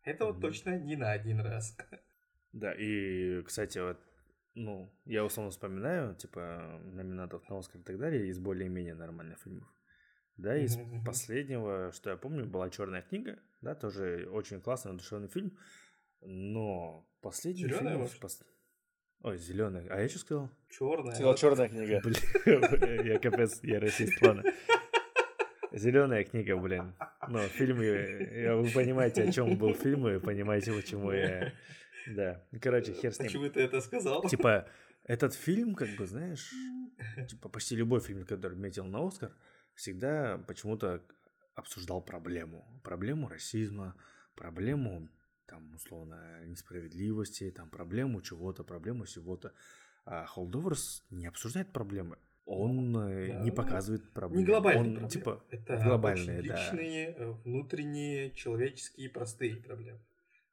Это 0.03 0.25
вот 0.25 0.39
точно 0.39 0.77
не 0.77 0.95
на 0.95 1.11
один 1.11 1.39
раз. 1.39 1.77
Да, 2.51 2.71
и, 2.71 3.41
кстати, 3.41 3.79
вот, 3.79 3.97
ну, 4.53 4.93
я 5.05 5.25
условно 5.25 5.49
вспоминаю, 5.49 6.13
типа, 6.13 6.79
номинатов 6.83 7.49
на 7.49 7.57
Оскар 7.57 7.81
и 7.81 7.83
так 7.83 7.97
далее 7.97 8.27
из 8.27 8.37
более-менее 8.37 8.93
нормальных 8.93 9.39
фильмов. 9.39 9.67
Да, 10.37 10.57
из 10.57 10.77
mm-hmm. 10.77 11.05
последнего, 11.05 11.91
что 11.93 12.09
я 12.09 12.17
помню, 12.17 12.45
была 12.45 12.69
Черная 12.69 13.01
книга, 13.01 13.39
да, 13.61 13.75
тоже 13.75 14.27
очень 14.31 14.61
классный, 14.61 14.93
душевный 14.93 15.27
фильм. 15.27 15.57
Но 16.21 17.07
последний 17.21 17.63
Зелёная, 17.63 18.07
фильм... 18.07 18.21
Пос... 18.21 18.43
Ой, 19.23 19.37
зеленый. 19.37 19.87
А 19.89 20.01
я 20.01 20.09
что 20.09 20.19
сказал? 20.19 20.49
Черная. 20.69 21.13
Сказал 21.13 21.35
черная 21.35 21.69
книга. 21.69 22.01
Блин, 22.03 23.05
я 23.05 23.19
капец, 23.19 23.59
я 23.63 23.79
расист, 23.79 24.21
ладно. 24.21 24.43
Зеленая 25.71 26.23
книга, 26.23 26.57
блин. 26.57 26.93
Ну, 27.29 27.39
фильм, 27.39 27.77
вы 27.77 28.69
понимаете, 28.73 29.23
о 29.23 29.31
чем 29.31 29.57
был 29.57 29.73
фильм, 29.73 30.07
и 30.07 30.19
понимаете, 30.19 30.71
почему 30.73 31.11
я... 31.11 31.53
Да, 32.07 32.43
короче, 32.61 32.91
хер 32.93 33.13
с 33.13 33.19
ним. 33.19 33.27
Почему 33.27 33.49
ты 33.49 33.61
это 33.61 33.79
сказал? 33.79 34.23
Типа, 34.27 34.67
этот 35.05 35.33
фильм, 35.33 35.73
как 35.73 35.89
бы, 35.97 36.05
знаешь, 36.05 36.51
типа 37.29 37.49
почти 37.49 37.75
любой 37.77 38.01
фильм, 38.01 38.25
который 38.25 38.57
метил 38.57 38.85
на 38.85 39.07
Оскар, 39.07 39.31
всегда 39.75 40.37
почему-то 40.47 41.03
обсуждал 41.55 42.01
проблему. 42.01 42.65
Проблему 42.83 43.27
расизма, 43.27 43.95
проблему, 44.35 45.09
там, 45.45 45.73
условно, 45.75 46.43
несправедливости, 46.45 47.51
там, 47.51 47.69
проблему 47.69 48.21
чего-то, 48.21 48.63
проблему 48.63 49.05
чего-то. 49.05 49.53
А 50.05 50.25
Холдоверс 50.25 51.05
не 51.09 51.27
обсуждает 51.27 51.71
проблемы. 51.71 52.17
Он 52.45 52.97
э, 52.97 53.27
да, 53.27 53.39
не 53.39 53.51
показывает 53.51 54.11
проблемы. 54.11 54.41
Не 54.41 54.47
глобальные 54.47 54.81
Он, 54.81 54.91
проблемы. 54.91 55.09
Типа, 55.09 55.43
это 55.49 55.77
глобальные, 55.77 56.39
очень 56.39 56.51
личные, 56.51 57.15
да. 57.17 57.31
внутренние, 57.45 58.31
человеческие, 58.31 59.09
простые 59.09 59.55
проблемы. 59.55 59.99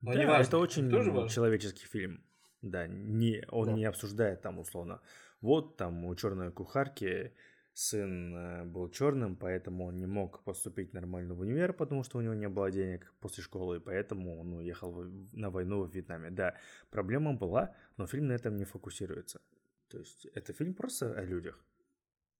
Но 0.00 0.14
да, 0.14 0.26
важно, 0.26 0.48
это 0.48 0.58
очень 0.58 0.88
тоже 0.88 1.10
важно. 1.10 1.28
человеческий 1.28 1.86
фильм. 1.86 2.24
Да, 2.62 2.86
не, 2.86 3.44
он 3.50 3.66
да. 3.68 3.72
не 3.72 3.84
обсуждает 3.86 4.42
там 4.42 4.58
условно. 4.58 5.00
Вот 5.40 5.76
там 5.76 6.04
у 6.04 6.14
черной 6.14 6.52
кухарки 6.52 7.34
сын 7.80 8.36
э, 8.36 8.64
был 8.64 8.90
черным, 8.90 9.36
поэтому 9.36 9.86
он 9.86 9.96
не 9.96 10.06
мог 10.06 10.44
поступить 10.44 10.92
нормально 10.92 11.34
в 11.34 11.40
универ, 11.40 11.72
потому 11.72 12.04
что 12.04 12.18
у 12.18 12.20
него 12.20 12.34
не 12.34 12.48
было 12.48 12.70
денег 12.70 13.12
после 13.20 13.42
школы, 13.42 13.76
и 13.76 13.80
поэтому 13.80 14.38
он 14.40 14.52
уехал 14.52 15.04
на 15.32 15.50
войну 15.50 15.84
в 15.84 15.94
Вьетнаме. 15.94 16.30
Да, 16.30 16.54
проблема 16.90 17.32
была, 17.32 17.74
но 17.96 18.06
фильм 18.06 18.26
на 18.26 18.32
этом 18.32 18.56
не 18.56 18.64
фокусируется. 18.64 19.40
То 19.88 19.98
есть 19.98 20.26
это 20.26 20.52
фильм 20.52 20.74
просто 20.74 21.14
о 21.14 21.24
людях. 21.24 21.64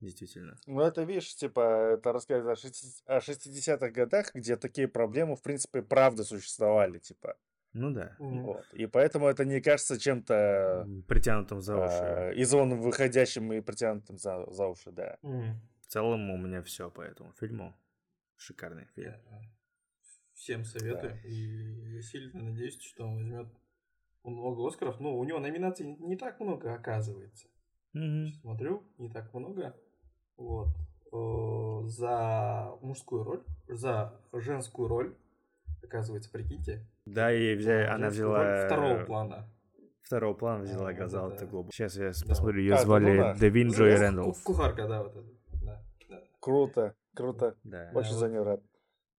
Действительно. 0.00 0.56
Ну, 0.66 0.80
это, 0.80 1.02
видишь, 1.02 1.34
типа, 1.34 1.94
это 1.94 2.12
рассказывает 2.12 2.58
о 3.06 3.18
60-х 3.18 3.90
годах, 3.90 4.34
где 4.34 4.56
такие 4.56 4.88
проблемы, 4.88 5.36
в 5.36 5.42
принципе, 5.42 5.82
правда 5.82 6.24
существовали, 6.24 6.98
типа. 6.98 7.36
Ну 7.72 7.92
да. 7.92 8.16
Вот. 8.18 8.64
И 8.72 8.86
поэтому 8.86 9.28
это 9.28 9.44
не 9.44 9.60
кажется 9.60 9.98
чем-то... 9.98 10.86
Притянутым 11.06 11.60
за 11.60 11.76
уши. 11.76 12.02
Э, 12.02 12.34
из 12.34 12.52
он 12.52 12.80
выходящим 12.80 13.52
и 13.52 13.60
притянутым 13.60 14.18
за, 14.18 14.44
за 14.50 14.66
уши, 14.66 14.90
да. 14.90 15.18
Mm. 15.22 15.54
В 15.82 15.86
целом 15.86 16.30
у 16.30 16.36
меня 16.36 16.62
все 16.62 16.90
по 16.90 17.00
этому 17.00 17.32
фильму. 17.32 17.74
Шикарный 18.36 18.86
фильм. 18.94 19.14
Всем 20.34 20.64
советую. 20.64 21.12
Да. 21.12 21.28
И 21.28 21.94
я 21.94 22.02
сильно 22.02 22.42
надеюсь, 22.42 22.80
что 22.80 23.04
он 23.04 23.16
возьмет 23.16 23.48
много 24.24 24.66
Оскаров. 24.66 24.98
Но 24.98 25.16
у 25.16 25.24
него 25.24 25.38
номинаций 25.38 25.86
не 25.86 26.16
так 26.16 26.40
много, 26.40 26.74
оказывается. 26.74 27.46
Mm-hmm. 27.94 28.32
Смотрю, 28.40 28.82
не 28.98 29.10
так 29.10 29.32
много. 29.34 29.76
Вот. 30.36 30.68
За 31.90 32.72
мужскую 32.80 33.24
роль, 33.24 33.44
за 33.68 34.20
женскую 34.32 34.88
роль, 34.88 35.16
оказывается, 35.82 36.30
прикиньте, 36.30 36.86
да, 37.12 37.32
и 37.32 37.54
взяли, 37.54 37.86
она 37.86 38.08
взяла... 38.08 38.66
Второго 38.66 39.04
плана. 39.04 39.48
Второго 40.02 40.34
плана 40.34 40.64
взяла 40.64 40.92
Газал 40.92 41.30
да, 41.30 41.46
Глобу. 41.46 41.70
Сейчас 41.70 41.96
я 41.96 42.10
да. 42.10 42.28
посмотрю, 42.28 42.62
ее 42.62 42.74
а, 42.74 42.78
звали 42.78 43.12
ну, 43.12 43.22
да. 43.22 43.34
Девин 43.34 43.70
Джой 43.70 43.94
Рэндалл. 43.94 44.34
Кухарка, 44.44 44.88
да, 44.88 45.02
вот 45.04 45.16
это. 45.16 45.28
Да, 45.62 45.82
да. 46.08 46.22
Круто, 46.40 46.94
круто. 47.14 47.54
Да. 47.62 47.90
Очень 47.94 48.14
да, 48.14 48.16
за 48.16 48.28
нее 48.28 48.42
рад. 48.42 48.60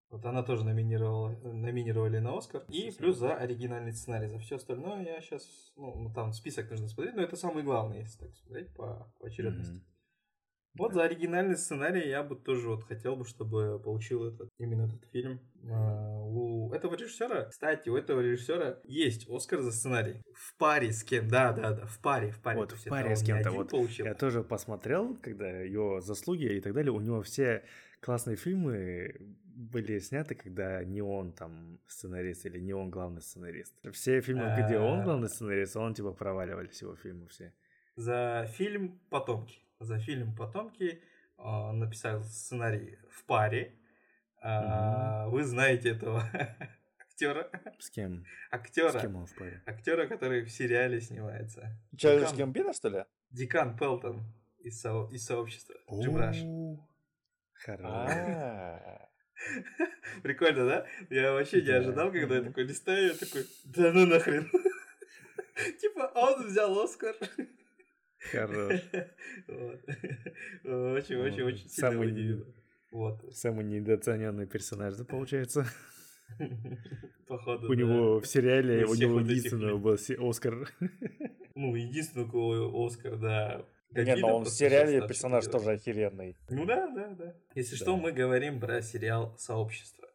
Вот 0.10 0.25
она 0.25 0.43
тоже 0.43 0.65
номинировала, 0.65 1.30
номинировали 1.43 2.19
на 2.19 2.38
Оскар. 2.38 2.63
И 2.67 2.91
плюс 2.97 3.17
за 3.17 3.36
оригинальный 3.36 3.93
сценарий. 3.93 4.27
За 4.27 4.39
все 4.39 4.58
остальное 4.58 5.06
я 5.06 5.21
сейчас, 5.21 5.71
ну, 5.77 5.95
ну 5.95 6.13
там 6.13 6.34
список 6.34 6.69
нужно 6.69 6.89
смотреть, 6.89 7.15
но 7.15 7.21
это 7.21 7.38
самый 7.38 7.63
главный, 7.63 7.99
если 7.99 8.25
так 8.25 8.36
смотреть 8.36 8.73
по, 8.73 9.10
по 9.19 9.27
очередности. 9.27 9.75
Mm-hmm. 9.75 9.90
Вот 10.77 10.93
за 10.93 11.03
оригинальный 11.03 11.57
сценарий 11.57 12.07
я 12.07 12.23
бы 12.23 12.36
тоже 12.36 12.69
вот 12.69 12.84
хотел 12.84 13.15
бы, 13.15 13.25
чтобы 13.25 13.79
получил 13.79 14.25
этот, 14.25 14.49
именно 14.57 14.86
этот 14.86 15.03
фильм. 15.12 15.41
А, 15.69 16.23
у 16.23 16.71
этого 16.71 16.95
режиссера, 16.95 17.45
кстати, 17.45 17.89
у 17.89 17.97
этого 17.97 18.21
режиссера 18.21 18.79
есть 18.84 19.29
Оскар 19.29 19.62
за 19.62 19.71
сценарий. 19.71 20.21
В 20.34 20.57
паре 20.57 20.91
с 20.91 21.03
кем? 21.03 21.27
Да, 21.27 21.51
да, 21.51 21.73
да, 21.73 21.86
в 21.86 21.99
паре, 21.99 22.31
в 22.31 22.41
паре. 22.41 22.60
Вот, 22.60 22.71
в 22.71 22.89
паре 22.89 23.15
с 23.15 23.23
кем-то. 23.23 23.51
Вот 23.51 23.69
получил. 23.69 24.05
Я 24.05 24.13
тоже 24.13 24.43
посмотрел, 24.43 25.17
когда 25.17 25.49
его 25.49 25.99
заслуги 25.99 26.45
и 26.45 26.62
так 26.62 26.73
далее. 26.73 26.91
У 26.91 27.01
него 27.01 27.21
все 27.21 27.63
классные 27.99 28.38
фильмы 28.38 29.15
были 29.43 29.99
сняты, 29.99 30.36
когда 30.36 30.84
не 30.84 31.01
он 31.01 31.34
там 31.34 31.79
сценарист 31.88 32.45
или 32.45 32.60
не 32.60 32.73
он 32.73 32.89
главный 32.89 33.21
сценарист. 33.21 33.75
Все 33.91 34.21
фильмы, 34.21 34.55
где 34.57 34.79
он 34.79 35.01
а. 35.01 35.03
главный 35.03 35.29
сценарист, 35.29 35.75
он 35.75 35.93
типа 35.93 36.13
проваливались 36.13 36.81
его 36.81 36.95
фильмы 36.95 37.27
все. 37.27 37.53
За 37.97 38.47
фильм 38.53 38.99
«Потомки» 39.10 39.60
за 39.81 39.99
фильм 39.99 40.35
«Потомки» 40.35 41.01
э, 41.37 41.71
написал 41.71 42.23
сценарий 42.23 42.97
в 43.09 43.25
паре. 43.25 43.77
Mm-hmm. 44.43 45.29
Вы 45.29 45.43
знаете 45.43 45.89
этого 45.89 46.23
актера? 46.99 47.49
С 47.79 47.89
кем? 47.89 48.25
Актера. 48.49 48.97
С 48.97 49.01
кем 49.01 49.15
он 49.15 49.25
в 49.25 49.35
паре? 49.35 49.61
Актера, 49.65 50.07
который 50.07 50.43
в 50.43 50.49
сериале 50.49 51.01
снимается. 51.01 51.77
Чарльз 51.95 52.33
Гамбино, 52.33 52.73
что 52.73 52.89
ли? 52.89 53.05
Дикан 53.29 53.77
Пелтон 53.77 54.23
из, 54.59 54.81
со... 54.81 55.07
из 55.11 55.25
сообщества. 55.25 55.75
Джим 55.91 56.17
Раш. 56.17 56.37
А. 57.83 59.07
Прикольно, 60.23 60.65
да? 60.67 60.85
Я 61.09 61.33
вообще 61.33 61.61
не 61.61 61.69
ожидал, 61.69 62.11
когда 62.11 62.37
я 62.37 62.43
такой 62.43 62.63
листаю, 62.63 63.07
я 63.07 63.13
такой, 63.13 63.45
да 63.65 63.91
ну 63.91 64.05
нахрен. 64.05 64.49
Типа, 65.79 66.11
он 66.15 66.47
взял 66.47 66.79
Оскар. 66.79 67.15
Хорош. 68.29 68.81
Очень-очень-очень 70.63 71.69
сильно 71.69 71.99
удивило. 71.99 72.45
Вот. 72.91 73.36
Самый 73.36 73.65
недооцененный 73.65 74.45
персонаж, 74.47 74.95
да, 74.95 75.05
получается? 75.05 75.65
Походу, 77.27 77.69
У 77.69 77.73
него 77.73 78.19
в 78.19 78.27
сериале, 78.27 78.86
у 78.86 78.93
него 78.93 79.19
единственного 79.21 79.77
был 79.77 79.97
Оскар. 80.29 80.69
Ну, 81.55 81.75
единственный, 81.75 82.25
у 82.25 82.29
кого 82.29 82.86
Оскар, 82.86 83.17
да. 83.17 83.65
Нет, 83.91 84.19
но 84.19 84.38
он 84.38 84.45
в 84.45 84.49
сериале 84.49 85.05
персонаж 85.07 85.45
тоже 85.47 85.71
охеренный. 85.71 86.38
Ну 86.49 86.65
да, 86.65 86.88
да, 86.93 87.10
да. 87.10 87.36
Если 87.55 87.75
что, 87.75 87.97
мы 87.97 88.12
говорим 88.12 88.60
про 88.60 88.81
сериал 88.81 89.36
«Сообщество». 89.38 90.07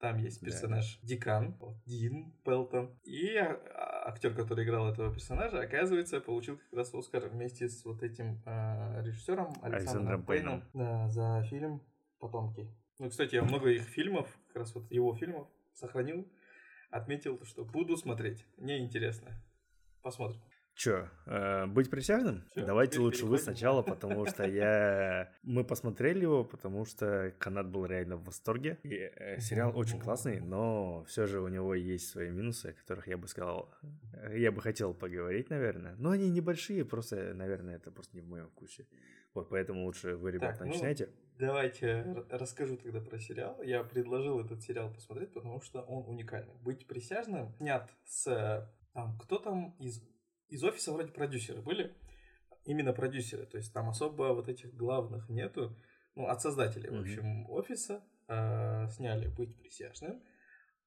Там 0.00 0.18
есть 0.18 0.40
персонаж 0.40 0.98
да. 1.00 1.08
Дикан, 1.08 1.56
Дин 1.86 2.32
Пелтон. 2.44 2.98
И 3.04 3.36
а, 3.36 3.91
актер, 4.04 4.34
который 4.34 4.64
играл 4.64 4.90
этого 4.90 5.12
персонажа, 5.12 5.60
оказывается, 5.60 6.20
получил 6.20 6.58
как 6.58 6.72
раз 6.72 6.94
Оскар 6.94 7.28
вместе 7.28 7.68
с 7.68 7.84
вот 7.84 8.02
этим 8.02 8.42
э, 8.44 9.02
режиссером 9.02 9.52
Александром 9.62 10.24
Пейном 10.24 10.64
да, 10.74 11.08
за 11.08 11.42
фильм 11.48 11.82
«Потомки». 12.18 12.68
Ну, 12.98 13.10
кстати, 13.10 13.34
я 13.34 13.42
много 13.42 13.70
их 13.70 13.82
фильмов, 13.82 14.28
как 14.48 14.56
раз 14.56 14.74
вот 14.74 14.90
его 14.90 15.14
фильмов 15.14 15.48
сохранил, 15.72 16.28
отметил, 16.90 17.42
что 17.44 17.64
буду 17.64 17.96
смотреть. 17.96 18.46
Мне 18.58 18.78
интересно. 18.78 19.30
Посмотрим. 20.02 20.40
Че, 20.74 21.10
э, 21.26 21.66
быть 21.66 21.90
присяжным? 21.90 22.44
Всё, 22.50 22.64
Давайте 22.64 22.98
лучше 22.98 23.26
вы 23.26 23.38
сначала, 23.38 23.82
потому 23.82 24.26
что 24.26 24.46
я... 24.46 25.30
Мы 25.42 25.64
посмотрели 25.64 26.22
его, 26.22 26.44
потому 26.44 26.84
что 26.84 27.34
Канат 27.38 27.68
был 27.68 27.84
реально 27.84 28.16
в 28.16 28.24
восторге. 28.24 28.78
И, 28.82 28.94
э, 28.94 29.38
сериал 29.40 29.76
очень 29.76 30.00
классный, 30.00 30.40
но 30.40 31.04
все 31.04 31.26
же 31.26 31.40
у 31.40 31.48
него 31.48 31.74
есть 31.74 32.08
свои 32.08 32.30
минусы, 32.30 32.66
о 32.66 32.72
которых 32.72 33.06
я 33.06 33.18
бы 33.18 33.28
сказал... 33.28 33.72
Э, 34.14 34.38
я 34.38 34.50
бы 34.50 34.62
хотел 34.62 34.94
поговорить, 34.94 35.50
наверное. 35.50 35.94
Но 35.98 36.10
они 36.10 36.30
небольшие, 36.30 36.84
просто, 36.84 37.34
наверное, 37.34 37.76
это 37.76 37.90
просто 37.90 38.16
не 38.16 38.22
в 38.22 38.28
моем 38.28 38.48
вкусе. 38.48 38.86
Вот 39.34 39.50
поэтому 39.50 39.84
лучше 39.84 40.16
вы, 40.16 40.30
ребята, 40.30 40.58
так, 40.58 40.66
ну, 40.66 40.72
начинайте. 40.72 41.08
Давайте 41.38 42.24
расскажу 42.30 42.76
тогда 42.76 43.00
про 43.00 43.18
сериал. 43.18 43.62
Я 43.62 43.82
предложил 43.82 44.40
этот 44.40 44.62
сериал 44.62 44.92
посмотреть, 44.92 45.32
потому 45.32 45.60
что 45.60 45.82
он 45.82 46.08
уникальный. 46.08 46.54
«Быть 46.62 46.86
присяжным» 46.86 47.52
снят 47.56 47.90
с... 48.04 48.68
Там, 48.92 49.18
кто 49.18 49.38
там 49.38 49.74
из 49.78 50.02
из 50.52 50.62
офиса 50.64 50.92
вроде 50.92 51.12
продюсеры 51.12 51.62
были, 51.62 51.94
именно 52.64 52.92
продюсеры, 52.92 53.46
то 53.46 53.56
есть 53.56 53.72
там 53.72 53.88
особо 53.88 54.34
вот 54.34 54.48
этих 54.48 54.74
главных 54.74 55.28
нету, 55.28 55.74
ну, 56.14 56.26
от 56.26 56.42
создателей, 56.42 56.90
mm-hmm. 56.90 56.98
в 56.98 57.00
общем, 57.00 57.50
офиса 57.50 58.04
э, 58.28 58.88
сняли 58.90 59.28
«Быть 59.28 59.56
присяжным», 59.56 60.22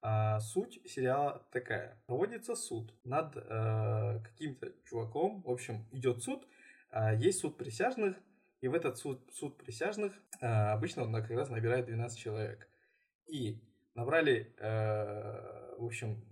а 0.07 0.39
суть 0.39 0.79
сериала 0.85 1.47
такая. 1.51 1.99
Проводится 2.05 2.55
суд 2.55 2.93
над 3.03 3.35
э, 3.35 4.19
каким-то 4.23 4.71
чуваком. 4.87 5.41
В 5.41 5.49
общем, 5.49 5.87
идет 5.91 6.21
суд. 6.21 6.47
Э, 6.91 7.17
есть 7.17 7.39
суд 7.39 7.57
присяжных. 7.57 8.15
И 8.61 8.67
в 8.67 8.75
этот 8.75 8.99
суд, 8.99 9.27
суд 9.33 9.57
присяжных 9.57 10.13
э, 10.41 10.45
обычно 10.45 11.05
он 11.05 11.13
как 11.13 11.31
раз 11.31 11.49
набирает 11.49 11.87
12 11.87 12.19
человек. 12.19 12.69
И 13.25 13.59
набрали, 13.95 14.53
э, 14.59 15.75
в 15.79 15.85
общем, 15.85 16.23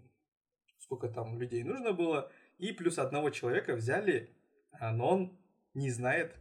сколько 0.78 1.08
там 1.08 1.40
людей 1.40 1.64
нужно 1.64 1.94
было. 1.94 2.32
И 2.58 2.72
плюс 2.72 2.98
одного 2.98 3.30
человека 3.30 3.76
взяли, 3.76 4.30
а, 4.72 4.92
но 4.92 5.10
он 5.10 5.40
не 5.74 5.90
знает 5.90 6.36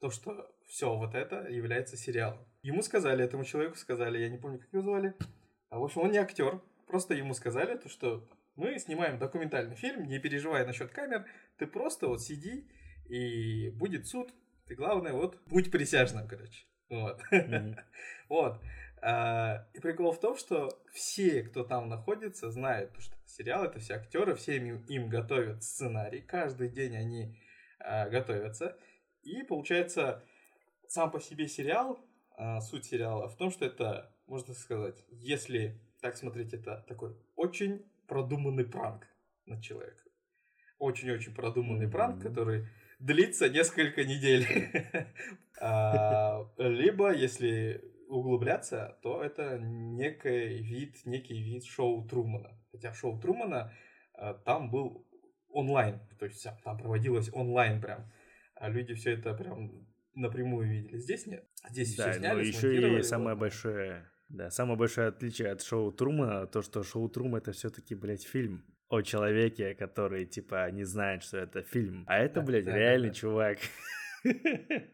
то, 0.00 0.10
что 0.10 0.50
все 0.66 0.94
вот 0.96 1.14
это 1.14 1.48
является 1.48 1.96
сериалом. 1.96 2.46
Ему 2.62 2.82
сказали, 2.82 3.24
этому 3.24 3.44
человеку 3.44 3.76
сказали, 3.76 4.18
я 4.18 4.28
не 4.28 4.38
помню, 4.38 4.58
как 4.58 4.72
его 4.72 4.82
звали. 4.82 5.14
А 5.70 5.78
в 5.78 5.84
общем, 5.84 6.02
он 6.02 6.10
не 6.10 6.18
актер. 6.18 6.60
Просто 6.86 7.14
ему 7.14 7.34
сказали, 7.34 7.76
то, 7.76 7.88
что 7.88 8.28
мы 8.54 8.78
снимаем 8.78 9.18
документальный 9.18 9.76
фильм, 9.76 10.08
не 10.08 10.18
переживай 10.18 10.66
насчет 10.66 10.90
камер, 10.90 11.26
ты 11.58 11.66
просто 11.66 12.08
вот 12.08 12.22
сиди, 12.22 12.68
и 13.08 13.70
будет 13.70 14.06
суд, 14.06 14.32
ты 14.66 14.74
главное 14.74 15.12
вот 15.12 15.38
будь 15.46 15.70
присяжным, 15.70 16.26
короче. 16.28 16.66
Вот. 16.88 17.20
Вот. 18.28 18.60
А, 19.02 19.66
и 19.74 19.80
прикол 19.80 20.12
в 20.12 20.20
том, 20.20 20.36
что 20.36 20.70
все, 20.92 21.42
кто 21.42 21.64
там 21.64 21.88
находится, 21.88 22.50
знают, 22.50 22.92
что 22.98 23.14
сериал 23.26 23.64
это 23.64 23.78
все 23.78 23.94
актеры, 23.94 24.34
все 24.34 24.56
им, 24.56 24.84
им 24.86 25.08
готовят 25.08 25.62
сценарий, 25.62 26.22
каждый 26.22 26.68
день 26.68 26.96
они 26.96 27.38
а, 27.78 28.08
готовятся. 28.08 28.76
И 29.22 29.42
получается, 29.42 30.24
сам 30.88 31.10
по 31.10 31.20
себе 31.20 31.48
сериал, 31.48 31.98
а, 32.36 32.60
суть 32.60 32.86
сериала 32.86 33.28
в 33.28 33.36
том, 33.36 33.50
что 33.50 33.66
это, 33.66 34.14
можно 34.26 34.54
сказать, 34.54 35.04
если 35.10 35.80
так 36.00 36.16
смотреть, 36.16 36.54
это 36.54 36.84
такой 36.88 37.16
очень 37.34 37.84
продуманный 38.06 38.64
пранк 38.64 39.06
над 39.46 39.62
человеком. 39.62 40.12
Очень-очень 40.78 41.34
продуманный 41.34 41.88
пранк, 41.88 42.22
который 42.22 42.68
длится 42.98 43.48
несколько 43.48 44.04
недель. 44.04 44.46
Либо, 46.58 47.14
если 47.14 47.82
углубляться, 48.08 48.98
то 49.02 49.22
это 49.22 49.58
некий 49.58 50.62
вид, 50.62 51.04
некий 51.04 51.42
вид 51.42 51.64
шоу 51.64 52.06
Трумана. 52.06 52.58
Хотя 52.72 52.92
шоу 52.92 53.18
Трумана 53.20 53.72
э, 54.18 54.34
там 54.44 54.70
был 54.70 55.06
онлайн, 55.48 56.00
то 56.18 56.26
есть 56.26 56.46
там 56.64 56.78
проводилось 56.78 57.30
онлайн 57.32 57.80
прям. 57.80 58.10
А 58.54 58.68
люди 58.68 58.94
все 58.94 59.12
это 59.12 59.34
прям 59.34 59.86
напрямую 60.14 60.68
видели. 60.68 60.98
Здесь 60.98 61.26
нет. 61.26 61.46
Здесь 61.70 61.96
да, 61.96 62.10
все 62.10 62.20
сняли, 62.20 62.34
но 62.34 62.40
еще 62.40 62.98
и 62.98 63.02
самое 63.02 63.36
большое, 63.36 64.10
да, 64.28 64.50
самое 64.50 64.78
большое 64.78 65.08
отличие 65.08 65.50
от 65.50 65.62
шоу 65.62 65.92
Трумана, 65.92 66.46
то, 66.46 66.62
что 66.62 66.82
шоу 66.82 67.08
Трума 67.08 67.38
это 67.38 67.52
все-таки, 67.52 67.94
блядь, 67.94 68.24
фильм 68.24 68.64
о 68.88 69.02
человеке, 69.02 69.74
который, 69.74 70.26
типа, 70.26 70.70
не 70.70 70.84
знает, 70.84 71.22
что 71.22 71.38
это 71.38 71.62
фильм. 71.62 72.04
А 72.06 72.18
это, 72.18 72.40
да, 72.40 72.46
блядь, 72.46 72.64
да, 72.64 72.76
реальный 72.76 73.08
да, 73.08 73.14
да. 73.14 73.20
чувак. 73.20 73.58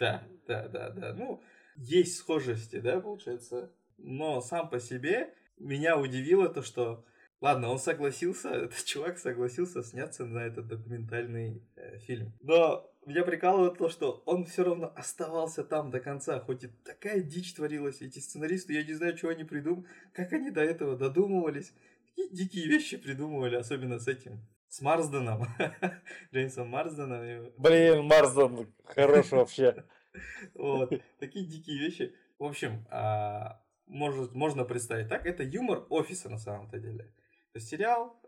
Да, 0.00 0.26
да, 0.48 0.68
да, 0.68 0.90
да. 0.90 1.14
Ну, 1.14 1.42
есть 1.76 2.16
схожести, 2.16 2.80
да, 2.80 3.00
получается. 3.00 3.72
Но 3.98 4.40
сам 4.40 4.68
по 4.68 4.80
себе 4.80 5.34
меня 5.58 5.98
удивило 5.98 6.48
то, 6.48 6.62
что 6.62 7.04
Ладно, 7.42 7.70
он 7.70 7.80
согласился, 7.80 8.50
этот 8.54 8.84
чувак 8.84 9.18
согласился 9.18 9.82
сняться 9.82 10.24
на 10.24 10.38
этот 10.38 10.68
документальный 10.68 11.60
э, 11.74 11.98
фильм. 11.98 12.32
Но 12.40 12.88
меня 13.04 13.24
прикалывает 13.24 13.78
то, 13.78 13.88
что 13.88 14.22
он 14.26 14.46
все 14.46 14.62
равно 14.62 14.92
оставался 14.94 15.64
там 15.64 15.90
до 15.90 15.98
конца, 15.98 16.38
хоть 16.38 16.62
и 16.62 16.68
такая 16.68 17.20
дичь 17.20 17.52
творилась. 17.54 18.00
Эти 18.00 18.20
сценаристы, 18.20 18.74
я 18.74 18.84
не 18.84 18.94
знаю, 18.94 19.16
чего 19.16 19.32
они 19.32 19.42
придумали, 19.42 19.88
как 20.12 20.32
они 20.32 20.52
до 20.52 20.62
этого 20.62 20.96
додумывались. 20.96 21.74
Какие 22.10 22.28
дикие 22.28 22.68
вещи 22.68 22.96
придумывали, 22.96 23.56
особенно 23.56 23.98
с 23.98 24.06
этим. 24.06 24.46
С 24.68 24.80
Марсденом. 24.80 25.48
Джеймсом 26.32 26.68
Марсденом. 26.68 27.52
Блин, 27.58 28.04
Марсден 28.04 28.72
хорош 28.84 29.32
вообще. 29.32 29.84
Вот, 30.54 30.92
такие 31.18 31.46
дикие 31.46 31.78
вещи. 31.78 32.14
В 32.38 32.44
общем, 32.44 32.84
а, 32.90 33.62
может, 33.86 34.34
можно 34.34 34.64
представить 34.64 35.08
так, 35.08 35.26
это 35.26 35.42
юмор 35.42 35.86
офиса 35.88 36.28
на 36.28 36.38
самом-то 36.38 36.78
деле. 36.78 37.04
То 37.52 37.58
есть 37.58 37.68
сериал, 37.68 38.18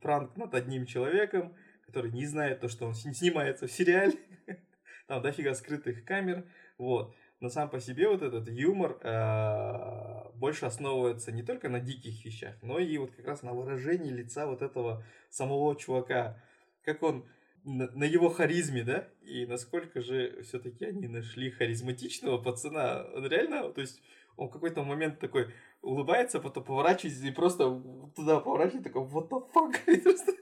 пранк 0.00 0.36
над 0.36 0.54
одним 0.54 0.86
человеком, 0.86 1.54
который 1.86 2.10
не 2.10 2.24
знает 2.24 2.60
то, 2.60 2.68
что 2.68 2.86
он 2.86 2.94
снимается 2.94 3.66
в 3.66 3.72
сериале. 3.72 4.14
Там 5.06 5.22
дофига 5.22 5.54
скрытых 5.54 6.04
камер. 6.04 6.46
Вот. 6.78 7.14
Но 7.40 7.48
сам 7.48 7.68
по 7.68 7.80
себе 7.80 8.08
вот 8.08 8.22
этот 8.22 8.48
юмор 8.48 8.98
э, 9.02 10.30
больше 10.34 10.66
основывается 10.66 11.32
не 11.32 11.42
только 11.42 11.68
на 11.68 11.80
диких 11.80 12.24
вещах, 12.24 12.54
но 12.62 12.78
и 12.78 12.96
вот 12.98 13.12
как 13.12 13.26
раз 13.26 13.42
на 13.42 13.52
выражении 13.54 14.10
лица 14.10 14.46
вот 14.46 14.60
этого 14.60 15.04
самого 15.30 15.74
чувака. 15.74 16.38
Как 16.84 17.02
он 17.02 17.26
на, 17.64 17.90
на 17.90 18.04
его 18.04 18.28
харизме, 18.30 18.82
да, 18.82 19.08
и 19.22 19.46
насколько 19.46 20.00
же 20.00 20.42
все-таки 20.42 20.84
они 20.84 21.08
нашли 21.08 21.50
харизматичного 21.50 22.38
пацана. 22.38 23.06
Он 23.14 23.26
реально, 23.26 23.70
то 23.70 23.80
есть 23.80 24.02
он 24.36 24.48
в 24.48 24.52
какой-то 24.52 24.82
момент 24.82 25.18
такой 25.18 25.52
улыбается, 25.82 26.40
потом 26.40 26.64
поворачивается 26.64 27.26
и 27.26 27.30
просто 27.30 27.82
туда 28.16 28.40
поворачивается, 28.40 28.90
такой, 28.90 29.02
what 29.02 29.28
the 29.28 29.42
fuck? 29.52 29.76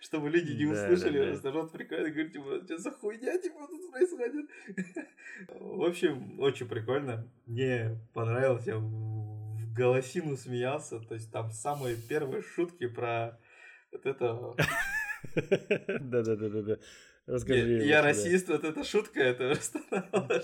Чтобы 0.00 0.28
люди 0.28 0.52
не 0.52 0.66
услышали, 0.66 1.18
да, 1.18 1.24
да, 1.24 1.30
просто 1.30 1.52
рот 1.52 1.72
прикольно, 1.72 2.10
говорит, 2.10 2.32
типа, 2.32 2.60
что 2.64 2.78
за 2.78 2.90
хуйня, 2.90 3.38
типа, 3.38 3.66
тут 3.68 3.90
происходит? 3.90 4.50
В 5.48 5.84
общем, 5.84 6.38
очень 6.40 6.68
прикольно. 6.68 7.26
Мне 7.46 7.98
понравилось, 8.12 8.66
я 8.66 8.76
в 8.76 9.72
голосину 9.74 10.36
смеялся, 10.36 11.00
то 11.00 11.14
есть 11.14 11.32
там 11.32 11.50
самые 11.50 11.96
первые 11.96 12.42
шутки 12.42 12.86
про 12.88 13.38
вот 13.90 14.06
это 14.06 14.54
да-да-да-да. 16.00 16.78
Расскажи. 17.26 17.84
Я 17.84 18.02
расист, 18.02 18.48
вот 18.48 18.64
эта 18.64 18.82
шутка, 18.84 19.20
это 19.20 19.54
просто 19.54 19.80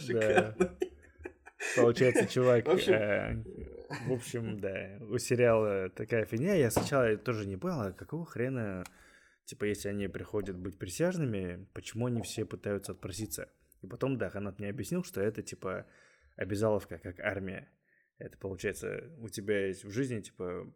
шикарно. 0.00 0.78
Получается, 1.76 2.26
чувак, 2.26 2.66
в 2.66 2.70
общем, 2.70 2.92
э, 2.92 3.44
в 4.06 4.12
общем, 4.12 4.60
да, 4.60 4.98
у 5.00 5.18
сериала 5.18 5.90
такая 5.90 6.24
фигня. 6.24 6.54
Я 6.54 6.70
сначала 6.70 7.16
тоже 7.16 7.46
не 7.46 7.56
понял, 7.56 7.80
а 7.80 7.92
какого 7.92 8.24
хрена, 8.24 8.84
типа, 9.44 9.64
если 9.64 9.88
они 9.88 10.08
приходят 10.08 10.56
быть 10.56 10.78
присяжными, 10.78 11.66
почему 11.74 12.06
они 12.06 12.22
все 12.22 12.44
пытаются 12.44 12.92
отпроситься? 12.92 13.48
И 13.82 13.86
потом, 13.86 14.18
да, 14.18 14.30
Ханат 14.30 14.58
мне 14.58 14.68
объяснил, 14.68 15.02
что 15.02 15.20
это, 15.20 15.42
типа, 15.42 15.86
обязаловка, 16.36 16.98
как 16.98 17.18
армия. 17.20 17.68
Это, 18.18 18.36
получается, 18.38 19.10
у 19.18 19.28
тебя 19.28 19.66
есть 19.66 19.84
в 19.84 19.90
жизни, 19.90 20.20
типа, 20.20 20.72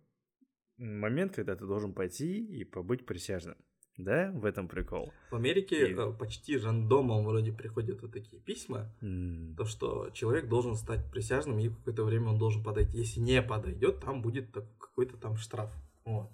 момент, 0.78 1.34
когда 1.34 1.54
ты 1.54 1.64
должен 1.64 1.92
пойти 1.92 2.44
и 2.44 2.64
побыть 2.64 3.06
присяжным. 3.06 3.56
Да, 3.98 4.30
в 4.32 4.46
этом 4.46 4.68
прикол. 4.68 5.12
В 5.30 5.36
Америке 5.36 5.90
и... 5.90 5.94
Э, 5.94 6.12
почти 6.12 6.56
рандомом 6.56 7.24
вроде 7.24 7.52
приходят 7.52 8.00
вот 8.00 8.12
такие 8.12 8.40
письма, 8.40 8.90
mm. 9.02 9.54
то 9.56 9.64
что 9.64 10.10
человек 10.10 10.48
должен 10.48 10.76
стать 10.76 11.10
присяжным 11.10 11.58
и 11.58 11.68
какое-то 11.68 12.04
время 12.04 12.30
он 12.30 12.38
должен 12.38 12.62
подойти. 12.64 12.98
Если 12.98 13.20
не 13.20 13.42
подойдет, 13.42 14.00
там 14.00 14.22
будет 14.22 14.50
какой-то 14.78 15.16
там 15.18 15.36
штраф. 15.36 15.70
Вот. 16.04 16.30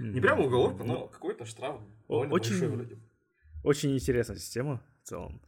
Mm. 0.00 0.10
Не 0.10 0.20
прямо 0.20 0.44
уголовка, 0.44 0.84
но 0.84 0.94
ну, 0.94 1.08
какой-то 1.08 1.44
штраф 1.44 1.80
довольно 2.08 2.32
очень, 2.34 2.50
большой 2.50 2.68
вроде. 2.68 2.98
Очень 3.62 3.94
интересная 3.94 4.36
система 4.36 4.82
в 5.02 5.08
целом. 5.08 5.40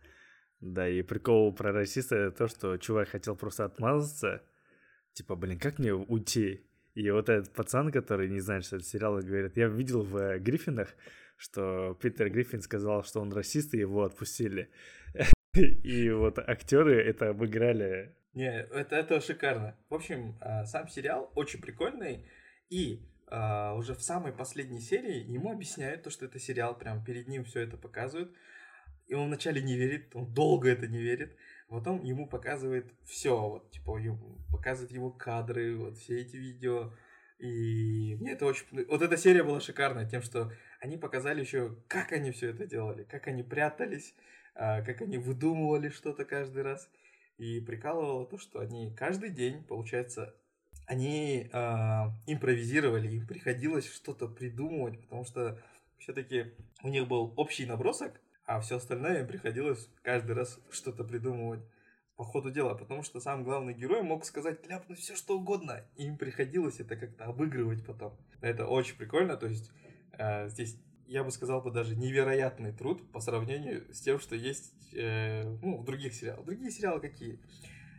Да, 0.60 0.88
и 0.88 1.02
прикол 1.02 1.52
про 1.54 1.72
расиста 1.72 2.30
то, 2.30 2.46
что 2.46 2.76
чувак 2.76 3.08
хотел 3.08 3.34
просто 3.34 3.64
отмазаться. 3.64 4.42
Типа, 5.14 5.34
блин, 5.34 5.58
как 5.58 5.78
мне 5.78 5.94
уйти? 5.94 6.66
И 6.94 7.10
вот 7.10 7.28
этот 7.28 7.52
пацан, 7.52 7.90
который 7.90 8.28
не 8.28 8.40
знает, 8.40 8.64
что 8.64 8.76
это 8.76 8.84
сериал, 8.84 9.18
говорит, 9.18 9.56
я 9.56 9.68
видел 9.68 10.02
в 10.02 10.16
э, 10.16 10.38
Гриффинах, 10.38 10.88
что 11.40 11.94
Питер 11.94 12.28
Гриффин 12.28 12.60
сказал, 12.60 13.02
что 13.02 13.20
он 13.20 13.32
расист, 13.32 13.72
и 13.72 13.78
его 13.78 14.04
отпустили. 14.04 14.68
И 15.54 16.10
вот 16.10 16.38
актеры 16.38 17.02
это 17.02 17.30
обыграли. 17.30 18.14
Не, 18.34 18.60
это, 18.60 18.94
это 18.94 19.20
шикарно. 19.20 19.74
В 19.88 19.94
общем, 19.94 20.36
а, 20.40 20.66
сам 20.66 20.86
сериал 20.88 21.32
очень 21.34 21.62
прикольный. 21.62 22.26
И 22.68 23.08
а, 23.26 23.74
уже 23.74 23.94
в 23.94 24.02
самой 24.02 24.32
последней 24.32 24.80
серии 24.80 25.24
ему 25.32 25.50
объясняют 25.50 26.02
то, 26.02 26.10
что 26.10 26.26
это 26.26 26.38
сериал, 26.38 26.76
прям 26.78 27.02
перед 27.02 27.26
ним 27.26 27.44
все 27.44 27.60
это 27.60 27.78
показывают. 27.78 28.30
И 29.06 29.14
он 29.14 29.28
вначале 29.28 29.62
не 29.62 29.76
верит, 29.76 30.14
он 30.14 30.32
долго 30.34 30.68
это 30.68 30.86
не 30.86 30.98
верит. 30.98 31.36
Потом 31.68 32.04
ему 32.04 32.28
показывает 32.28 32.92
все, 33.06 33.34
вот, 33.34 33.70
типа, 33.70 33.98
показывает 34.52 34.92
его 34.92 35.10
кадры, 35.10 35.74
вот 35.76 35.96
все 35.96 36.20
эти 36.20 36.36
видео. 36.36 36.92
И 37.38 38.16
мне 38.20 38.32
это 38.32 38.44
очень... 38.44 38.66
Вот 38.88 39.00
эта 39.00 39.16
серия 39.16 39.42
была 39.42 39.60
шикарная 39.60 40.06
тем, 40.06 40.20
что 40.20 40.52
они 40.80 40.96
показали 40.96 41.40
еще, 41.40 41.76
как 41.88 42.12
они 42.12 42.32
все 42.32 42.50
это 42.50 42.66
делали, 42.66 43.04
как 43.04 43.28
они 43.28 43.42
прятались, 43.42 44.14
а, 44.54 44.82
как 44.82 45.02
они 45.02 45.18
выдумывали 45.18 45.90
что-то 45.90 46.24
каждый 46.24 46.62
раз. 46.62 46.90
И 47.36 47.60
прикалывало 47.60 48.26
то, 48.26 48.38
что 48.38 48.60
они 48.60 48.94
каждый 48.94 49.30
день, 49.30 49.64
получается, 49.64 50.34
они 50.86 51.48
э, 51.50 51.58
импровизировали, 52.26 53.08
им 53.08 53.26
приходилось 53.26 53.90
что-то 53.90 54.28
придумывать, 54.28 55.00
потому 55.00 55.24
что 55.24 55.58
все-таки 55.98 56.52
у 56.82 56.88
них 56.88 57.08
был 57.08 57.32
общий 57.36 57.64
набросок, 57.64 58.20
а 58.44 58.60
все 58.60 58.76
остальное 58.76 59.20
им 59.20 59.26
приходилось 59.26 59.88
каждый 60.02 60.32
раз 60.32 60.58
что-то 60.70 61.04
придумывать 61.04 61.60
по 62.16 62.24
ходу 62.24 62.50
дела, 62.50 62.74
потому 62.74 63.02
что 63.02 63.20
сам 63.20 63.44
главный 63.44 63.72
герой 63.72 64.02
мог 64.02 64.26
сказать 64.26 64.66
ляпнуть 64.66 64.98
все 64.98 65.14
что 65.16 65.38
угодно, 65.38 65.86
и 65.96 66.04
им 66.04 66.18
приходилось 66.18 66.80
это 66.80 66.96
как-то 66.96 67.24
обыгрывать 67.24 67.86
потом. 67.86 68.18
Это 68.42 68.66
очень 68.66 68.96
прикольно, 68.96 69.36
то 69.38 69.46
есть 69.46 69.70
здесь 70.48 70.76
я 71.10 71.24
бы 71.24 71.32
сказал 71.32 71.60
бы 71.60 71.72
даже 71.72 71.96
невероятный 71.96 72.72
труд 72.72 73.02
по 73.10 73.18
сравнению 73.18 73.84
с 73.92 74.00
тем, 74.00 74.20
что 74.20 74.36
есть 74.36 74.72
э, 74.94 75.42
ну, 75.60 75.78
в 75.78 75.84
других 75.84 76.14
сериалах. 76.14 76.46
Другие 76.46 76.70
сериалы 76.70 77.00
какие? 77.00 77.40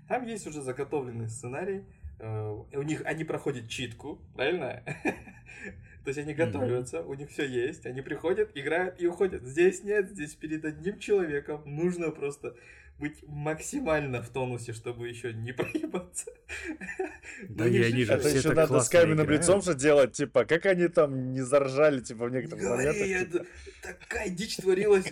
Там 0.07 0.25
есть 0.25 0.47
уже 0.47 0.61
заготовленный 0.61 1.27
сценарий, 1.27 1.83
э, 2.19 2.63
у 2.73 2.81
них 2.83 3.01
они 3.03 3.25
проходят 3.25 3.67
читку, 3.67 4.21
правильно? 4.33 4.81
То 6.05 6.07
есть 6.07 6.19
они 6.19 6.33
готовятся, 6.33 7.03
у 7.03 7.13
них 7.13 7.29
все 7.31 7.45
есть, 7.45 7.85
они 7.85 8.01
приходят, 8.01 8.51
играют 8.55 8.95
и 9.01 9.07
уходят. 9.07 9.43
Здесь 9.43 9.83
нет, 9.83 10.09
здесь 10.09 10.33
перед 10.33 10.63
одним 10.63 10.97
человеком 10.97 11.63
нужно 11.65 12.11
просто 12.11 12.55
быть 13.01 13.23
максимально 13.27 14.21
в 14.21 14.29
тонусе, 14.29 14.73
чтобы 14.73 15.09
еще 15.09 15.33
не 15.33 15.51
проебаться. 15.59 16.31
Да 17.49 17.65
я 17.65 17.91
не 17.91 18.05
же 18.05 18.13
Это 18.13 18.29
еще 18.29 18.53
надо 18.53 18.79
с 18.79 18.89
каменным 18.89 19.29
лицом 19.29 19.61
же 19.61 19.73
делать, 19.73 20.13
типа, 20.13 20.45
как 20.45 20.65
они 20.67 20.87
там 20.87 21.33
не 21.33 21.41
заржали, 21.41 21.99
типа, 21.99 22.27
в 22.27 22.31
некоторых 22.31 22.63
моментах. 22.63 23.47
Такая 23.81 24.29
дичь 24.29 24.57
творилась. 24.57 25.11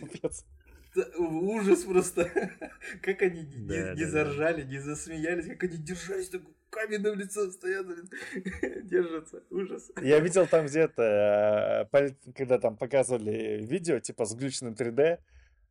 Ужас 1.17 1.83
просто. 1.83 2.31
Как 3.01 3.21
они 3.21 3.43
не 3.43 4.05
заржали, 4.05 4.63
не 4.63 4.79
засмеялись, 4.79 5.45
как 5.45 5.63
они 5.63 5.77
держались 5.77 6.29
так 6.29 6.41
каменным 6.71 7.17
лицом 7.17 7.51
стоят, 7.51 7.85
держатся. 8.85 9.43
Ужас. 9.51 9.91
Я 10.01 10.19
видел 10.19 10.47
там 10.47 10.65
где-то, 10.65 11.87
э, 11.91 12.09
когда 12.35 12.57
там 12.57 12.75
показывали 12.75 13.63
видео, 13.63 13.99
типа, 13.99 14.25
с 14.25 14.33
глюченным 14.33 14.73
3D, 14.73 15.19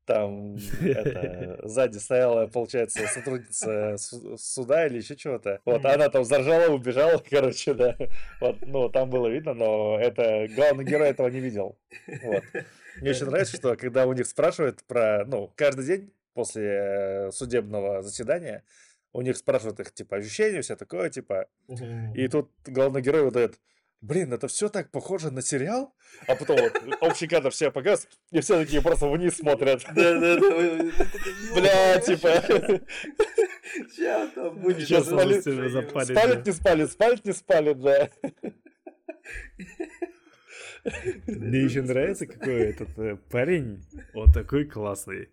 там 0.09 0.57
это, 0.81 1.61
сзади 1.68 1.99
стояла, 1.99 2.47
получается, 2.47 3.07
сотрудница 3.07 3.97
суда 4.38 4.87
или 4.87 4.97
еще 4.97 5.16
чего-то. 5.16 5.61
Вот, 5.66 5.85
она 5.85 6.09
там 6.09 6.25
заржала, 6.25 6.73
убежала, 6.73 7.23
короче, 7.31 7.75
да. 7.75 7.94
Вот, 8.40 8.57
ну, 8.62 8.88
там 8.88 9.11
было 9.11 9.29
видно, 9.29 9.53
но 9.53 9.99
это 10.01 10.49
главный 10.57 10.85
герой 10.85 11.11
этого 11.11 11.29
не 11.29 11.40
видел. 11.40 11.79
Вот. 12.23 12.42
Мне 13.01 13.11
очень 13.11 13.27
нравится, 13.27 13.57
что 13.57 13.77
когда 13.77 14.07
у 14.07 14.14
них 14.14 14.27
спрашивают 14.27 14.83
про, 14.85 15.25
ну, 15.27 15.53
каждый 15.55 15.85
день 15.85 16.12
после 16.33 16.64
э, 16.64 17.31
судебного 17.31 18.03
заседания, 18.03 18.64
у 19.12 19.21
них 19.21 19.37
спрашивают 19.37 19.79
их, 19.81 19.92
типа, 19.92 20.16
ощущения, 20.16 20.62
все 20.62 20.75
такое, 20.75 21.11
типа. 21.11 21.49
И 22.14 22.29
тут 22.29 22.51
главный 22.66 23.03
герой 23.03 23.25
выдает, 23.25 23.61
блин, 24.00 24.32
это 24.32 24.48
все 24.48 24.68
так 24.68 24.90
похоже 24.90 25.30
на 25.30 25.42
сериал, 25.42 25.94
а 26.26 26.34
потом 26.34 26.58
вот 26.58 26.72
общий 27.00 27.26
кадр 27.26 27.50
все 27.50 27.70
показывают, 27.70 28.18
и 28.30 28.40
все 28.40 28.58
такие 28.58 28.82
просто 28.82 29.08
вниз 29.08 29.37
смотрят. 29.37 29.84
Да, 29.94 30.18
да, 30.20 30.37
да. 30.37 30.84
Бля, 31.54 32.00
типа. 32.00 32.82
Сейчас 33.90 34.30
там 34.32 34.58
будет. 34.58 34.80
Сейчас 34.80 35.06
спалит, 35.06 35.42
спалит, 35.42 36.46
не 36.46 36.52
спалит, 36.52 36.92
спалит, 36.92 37.24
не 37.24 37.32
спалит, 37.32 37.80
да. 37.80 38.11
Мне 41.26 41.64
еще 41.64 41.82
нравится, 41.82 42.26
какой 42.26 42.70
этот 42.70 42.98
э, 42.98 43.16
парень, 43.30 43.84
он 44.14 44.32
такой 44.32 44.64
классный. 44.64 45.28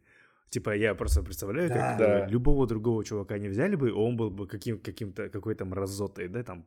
Типа, 0.49 0.75
я 0.75 0.95
просто 0.95 1.21
представляю, 1.21 1.69
да, 1.69 1.75
как 1.75 1.97
да. 1.97 2.27
любого 2.27 2.67
другого 2.67 3.03
чувака 3.03 3.37
не 3.37 3.49
взяли 3.49 3.75
бы, 3.75 3.93
он 3.93 4.15
был 4.17 4.29
бы 4.29 4.47
каким, 4.47 4.79
каким-то, 4.79 5.29
какой-то 5.29 5.65
мразотой, 5.65 6.27
да, 6.27 6.43
там, 6.43 6.65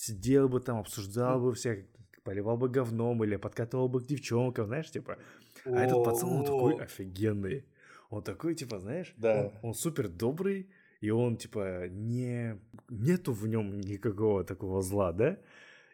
сидел 0.00 0.48
бы 0.48 0.60
там, 0.60 0.78
обсуждал 0.78 1.40
бы 1.40 1.52
всех, 1.52 1.84
поливал 2.24 2.56
бы 2.56 2.68
говном 2.68 3.22
или 3.22 3.36
подкатывал 3.36 3.88
бы 3.88 4.00
к 4.00 4.06
девчонкам, 4.06 4.66
знаешь, 4.66 4.90
типа. 4.90 5.18
А 5.64 5.84
этот 5.84 6.04
пацан, 6.04 6.30
он 6.30 6.44
такой 6.44 6.74
офигенный. 6.82 7.66
Он 8.08 8.22
такой, 8.22 8.54
типа, 8.54 8.78
знаешь, 8.78 9.12
да. 9.16 9.52
он, 9.62 9.70
он 9.70 9.74
супер 9.74 10.08
добрый, 10.08 10.70
и 11.00 11.10
он, 11.10 11.36
типа, 11.36 11.88
не... 11.88 12.58
Нету 12.88 13.32
в 13.32 13.46
нем 13.46 13.80
никакого 13.80 14.42
такого 14.42 14.82
зла, 14.82 15.12
да? 15.12 15.38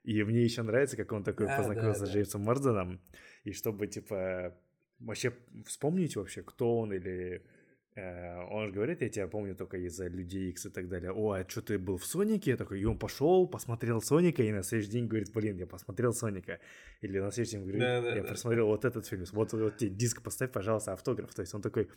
И 0.04 0.22
мне 0.22 0.44
еще 0.44 0.62
нравится, 0.62 0.96
как 0.96 1.12
он 1.12 1.24
такой 1.24 1.46
а, 1.48 1.58
познакомился 1.58 2.00
да, 2.00 2.06
с 2.06 2.10
Джеймсом 2.10 2.42
Морденом, 2.42 3.00
и 3.42 3.52
чтобы, 3.52 3.88
типа, 3.88 4.54
вообще 5.00 5.32
вспомнить 5.66 6.16
вообще, 6.16 6.42
кто 6.42 6.78
он 6.78 6.92
или 6.92 7.42
он 7.96 8.66
же 8.66 8.72
говорит, 8.72 9.00
я 9.00 9.08
тебя 9.08 9.26
помню 9.26 9.54
только 9.56 9.78
из-за 9.78 10.06
Людей 10.08 10.50
Икс 10.50 10.66
и 10.66 10.70
так 10.70 10.88
далее. 10.88 11.12
О, 11.12 11.32
а 11.32 11.48
что 11.48 11.62
ты 11.62 11.78
был 11.78 11.96
в 11.96 12.04
Сонике? 12.04 12.50
Я 12.50 12.56
такой, 12.58 12.80
и 12.80 12.84
он 12.84 12.98
пошел, 12.98 13.48
посмотрел 13.48 14.02
Соника, 14.02 14.42
и 14.42 14.52
на 14.52 14.62
следующий 14.62 14.92
день 14.92 15.06
говорит, 15.06 15.32
блин, 15.32 15.56
я 15.56 15.66
посмотрел 15.66 16.12
Соника. 16.12 16.60
Или 17.00 17.18
на 17.18 17.30
следующий 17.30 17.56
день 17.56 17.62
говорит, 17.62 17.80
да, 17.80 18.02
да, 18.02 18.14
я 18.14 18.22
да. 18.22 18.28
просмотрел 18.28 18.66
вот 18.66 18.84
этот 18.84 19.06
фильм. 19.06 19.24
Вот, 19.32 19.52
вот 19.54 19.78
тебе 19.78 19.90
диск 19.90 20.22
поставь, 20.22 20.52
пожалуйста, 20.52 20.92
автограф. 20.92 21.34
То 21.34 21.40
есть 21.40 21.54
он 21.54 21.62
такой, 21.62 21.88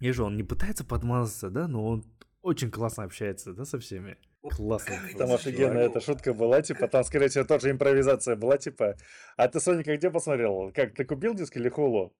я 0.00 0.12
же, 0.12 0.24
он 0.24 0.36
не 0.36 0.42
пытается 0.42 0.84
подмазаться, 0.84 1.50
да, 1.50 1.68
но 1.68 1.86
он 1.86 2.04
очень 2.42 2.72
классно 2.72 3.04
общается, 3.04 3.52
да, 3.52 3.64
со 3.64 3.78
всеми. 3.78 4.16
Классно. 4.42 4.96
Там 5.16 5.32
офигенная 5.32 5.86
эта 5.86 6.00
шутка 6.00 6.34
была, 6.34 6.62
типа, 6.62 6.88
там, 6.88 7.04
скорее 7.04 7.28
всего, 7.28 7.44
тоже 7.44 7.70
импровизация 7.70 8.34
была, 8.34 8.58
типа, 8.58 8.96
а 9.36 9.46
ты 9.46 9.60
Соника 9.60 9.96
где 9.96 10.10
посмотрел? 10.10 10.72
Как, 10.74 10.94
ты 10.94 11.04
купил 11.04 11.34
диск 11.34 11.56
или 11.56 11.68
Хулу? 11.68 12.12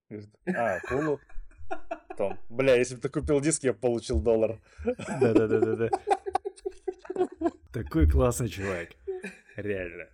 А, 0.47 0.79
Хулу 0.87 1.19
потом. 2.19 2.39
Бля, 2.49 2.75
если 2.75 2.97
бы 2.97 3.01
ты 3.01 3.09
купил 3.09 3.41
диск, 3.41 3.65
я 3.65 3.73
бы 3.73 3.79
получил 3.79 4.21
доллар. 4.21 4.59
Да-да-да-да-да. 5.21 5.91
Такой 7.73 8.09
классный 8.09 8.49
чувак. 8.49 8.89
Реально. 9.57 10.09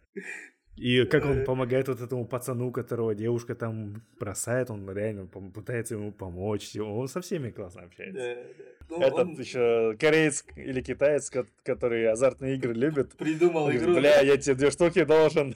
И 0.77 1.05
как 1.05 1.25
он 1.25 1.45
помогает 1.45 1.87
вот 1.87 2.01
этому 2.01 2.27
пацану, 2.27 2.73
которого 2.73 3.15
девушка 3.15 3.55
там 3.55 4.03
бросает, 4.19 4.71
он 4.71 4.91
реально 4.91 5.27
пытается 5.27 5.95
ему 5.95 6.11
помочь. 6.11 6.77
Он 6.77 7.07
со 7.07 7.21
всеми 7.21 7.51
классно 7.51 7.83
общается. 7.83 8.19
Да, 8.19 8.35
да. 8.35 8.65
Ну, 8.91 9.01
Этот 9.01 9.21
он... 9.21 9.35
еще 9.35 9.97
кореец 9.99 10.45
или 10.57 10.83
китаец, 10.83 11.31
который 11.63 12.11
азартные 12.11 12.57
игры 12.57 12.75
любит. 12.75 13.17
Придумал 13.17 13.71
игру. 13.71 13.95
Бля, 13.95 14.21
я 14.21 14.37
тебе 14.37 14.57
две 14.57 14.71
штуки 14.71 15.05
должен. 15.05 15.55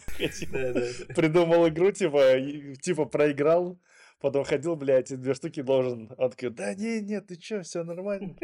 Придумал 1.17 1.69
игру, 1.69 1.91
типа, 1.91 2.41
типа 2.81 3.05
проиграл 3.05 3.77
Потом 4.21 4.45
ходил, 4.45 4.75
блядь, 4.75 5.11
и 5.11 5.17
две 5.17 5.35
штуки 5.35 5.63
должен. 5.63 6.13
Он 6.19 6.31
такой, 6.31 6.51
да 6.51 6.75
не, 6.75 7.01
нет, 7.01 7.29
ты 7.29 7.37
чё, 7.37 7.63
все 7.63 7.85
нормально. 7.85 8.35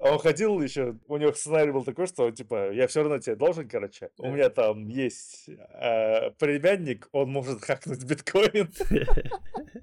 А 0.00 0.12
он 0.12 0.18
ходил 0.18 0.60
еще, 0.60 0.96
у 1.06 1.16
него 1.16 1.32
сценарий 1.32 1.70
был 1.70 1.84
такой, 1.84 2.06
что, 2.06 2.30
типа, 2.30 2.72
я 2.72 2.86
все 2.88 3.02
равно 3.02 3.18
тебе 3.20 3.36
должен, 3.36 3.68
короче. 3.68 4.10
У 4.18 4.30
меня 4.30 4.50
там 4.50 4.88
есть 4.88 5.48
э, 5.48 6.30
племянник, 6.32 7.08
он 7.12 7.30
может 7.30 7.62
хакнуть 7.62 8.04
биткоин. 8.04 8.70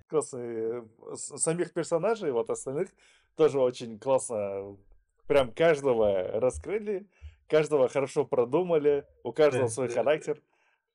Классно. 0.07 0.85
Самих 1.15 1.73
персонажей, 1.73 2.31
вот 2.31 2.49
остальных, 2.49 2.89
тоже 3.35 3.59
очень 3.59 3.97
классно. 3.99 4.75
Прям 5.27 5.53
каждого 5.53 6.39
раскрыли, 6.39 7.07
каждого 7.47 7.87
хорошо 7.87 8.25
продумали, 8.25 9.05
у 9.23 9.31
каждого 9.31 9.67
свой 9.67 9.87
характер. 9.87 10.41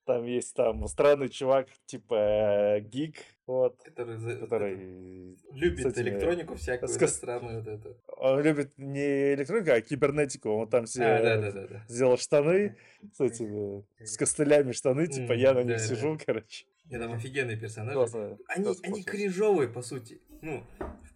Там 0.07 0.23
есть 0.23 0.55
там 0.55 0.87
странный 0.87 1.27
чувак, 1.27 1.67
типа 1.85 2.15
э, 2.15 2.79
гик, 2.79 3.17
вот. 3.45 3.77
Который, 3.83 4.15
за, 4.15 4.37
который 4.37 5.35
любит 5.51 5.85
этими, 5.85 6.03
электронику 6.03 6.55
всякую, 6.55 6.87
с, 6.87 7.07
странную 7.07 7.61
вот 7.61 7.67
эту. 7.67 7.97
Он 8.15 8.41
любит 8.41 8.71
не 8.77 9.33
электронику, 9.33 9.71
а 9.71 9.81
кибернетику. 9.81 10.49
Он 10.49 10.69
там 10.69 10.85
себе 10.85 11.07
а, 11.07 11.21
да, 11.21 11.37
да, 11.41 11.51
да, 11.51 11.67
да. 11.67 11.85
сделал 11.89 12.17
штаны 12.17 12.77
с 13.11 13.19
этими, 13.19 13.83
с 14.01 14.15
костылями 14.15 14.71
штаны, 14.71 15.07
типа 15.07 15.33
я 15.33 15.53
на 15.53 15.63
них 15.63 15.75
да, 15.75 15.79
сижу, 15.79 16.15
да. 16.15 16.23
короче. 16.25 16.67
Я 16.85 16.99
там 16.99 17.11
офигенные 17.11 17.57
персонажи. 17.57 17.97
Классно, 17.97 18.37
они, 18.47 18.63
классно, 18.63 18.87
они 18.87 19.03
кринжовые, 19.03 19.67
по 19.67 19.81
сути. 19.81 20.21
Ну, 20.41 20.63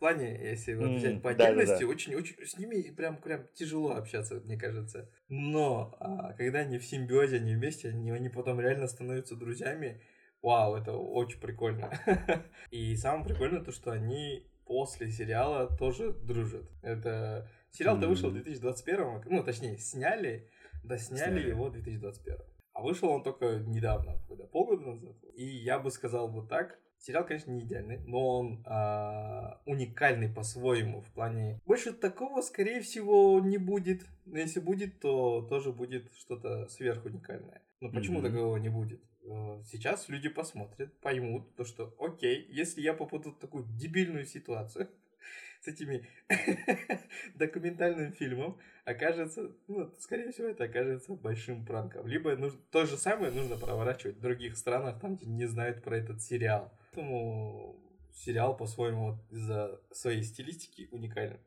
плане, 0.01 0.35
если 0.35 0.73
вот 0.73 0.89
взять 0.89 1.21
по 1.21 1.29
отдельности, 1.29 1.73
да, 1.73 1.79
да, 1.79 1.85
да. 1.85 1.87
очень, 1.87 2.15
очень 2.15 2.35
с 2.45 2.57
ними 2.57 2.89
прям, 2.89 3.21
прям 3.21 3.47
тяжело 3.53 3.91
общаться, 3.91 4.41
мне 4.43 4.57
кажется. 4.57 5.09
Но 5.29 5.95
а, 5.99 6.33
когда 6.33 6.59
они 6.59 6.79
в 6.79 6.85
симбиозе, 6.85 7.37
они 7.37 7.53
вместе, 7.53 7.89
они, 7.89 8.11
они 8.11 8.29
потом 8.29 8.59
реально 8.59 8.87
становятся 8.87 9.35
друзьями. 9.35 10.01
Вау, 10.41 10.75
это 10.75 10.93
очень 10.93 11.39
прикольно. 11.39 11.91
И 12.71 12.95
самое 12.95 13.25
прикольное 13.25 13.61
то, 13.63 13.71
что 13.71 13.91
они 13.91 14.47
после 14.65 15.11
сериала 15.11 15.67
тоже 15.77 16.13
дружат. 16.13 16.67
Это 16.81 17.47
сериал-то 17.69 18.07
вышел 18.07 18.31
в 18.31 18.33
2021, 18.33 19.21
ну, 19.25 19.43
точнее, 19.43 19.77
сняли, 19.77 20.49
досняли 20.83 21.41
сняли. 21.41 21.49
его 21.49 21.65
в 21.65 21.73
2021. 21.73 22.39
А 22.73 22.81
вышел 22.81 23.09
он 23.09 23.21
только 23.21 23.59
недавно, 23.59 24.19
когда 24.27 24.45
полгода 24.45 24.81
назад. 24.81 25.15
И 25.35 25.45
я 25.45 25.77
бы 25.77 25.91
сказал 25.91 26.27
вот 26.31 26.49
так. 26.49 26.79
Сериал, 27.01 27.25
конечно, 27.25 27.49
не 27.49 27.61
идеальный, 27.61 27.97
но 28.05 28.39
он 28.39 28.63
а, 28.67 29.59
уникальный 29.65 30.29
по-своему 30.29 31.01
в 31.01 31.11
плане... 31.13 31.59
Больше 31.65 31.93
такого, 31.93 32.41
скорее 32.41 32.81
всего, 32.81 33.39
не 33.39 33.57
будет. 33.57 34.05
Но 34.25 34.37
если 34.37 34.59
будет, 34.59 34.99
то 34.99 35.41
тоже 35.41 35.73
будет 35.73 36.13
что-то 36.13 36.67
сверхуникальное. 36.67 37.63
Но 37.79 37.89
почему 37.89 38.19
mm-hmm. 38.19 38.31
такого 38.31 38.57
не 38.57 38.69
будет? 38.69 39.01
Э, 39.23 39.63
сейчас 39.65 40.09
люди 40.09 40.29
посмотрят, 40.29 40.95
поймут 40.99 41.55
то, 41.55 41.65
что 41.65 41.95
окей, 41.99 42.45
если 42.51 42.81
я 42.81 42.93
попаду 42.93 43.31
в 43.31 43.39
такую 43.39 43.65
дебильную 43.65 44.27
ситуацию, 44.27 44.87
с 45.61 45.67
этими 45.67 46.07
документальным 47.33 48.11
фильмом 48.13 48.59
окажется, 48.85 49.51
ну, 49.67 49.91
скорее 49.97 50.31
всего, 50.31 50.49
это 50.49 50.65
окажется 50.65 51.15
большим 51.15 51.65
пранком. 51.65 52.05
Либо 52.05 52.35
нужно, 52.35 52.59
то 52.69 52.85
же 52.85 52.95
самое 52.95 53.31
нужно 53.31 53.57
проворачивать 53.57 54.17
в 54.17 54.21
других 54.21 54.55
странах, 54.55 54.99
там, 54.99 55.15
где 55.15 55.25
не 55.25 55.47
знают 55.47 55.83
про 55.83 55.97
этот 55.97 56.21
сериал. 56.21 56.71
Поэтому 56.91 57.79
сериал, 58.13 58.55
по-своему, 58.55 59.17
из-за 59.29 59.79
своей 59.91 60.23
стилистики 60.23 60.89
уникален. 60.91 61.39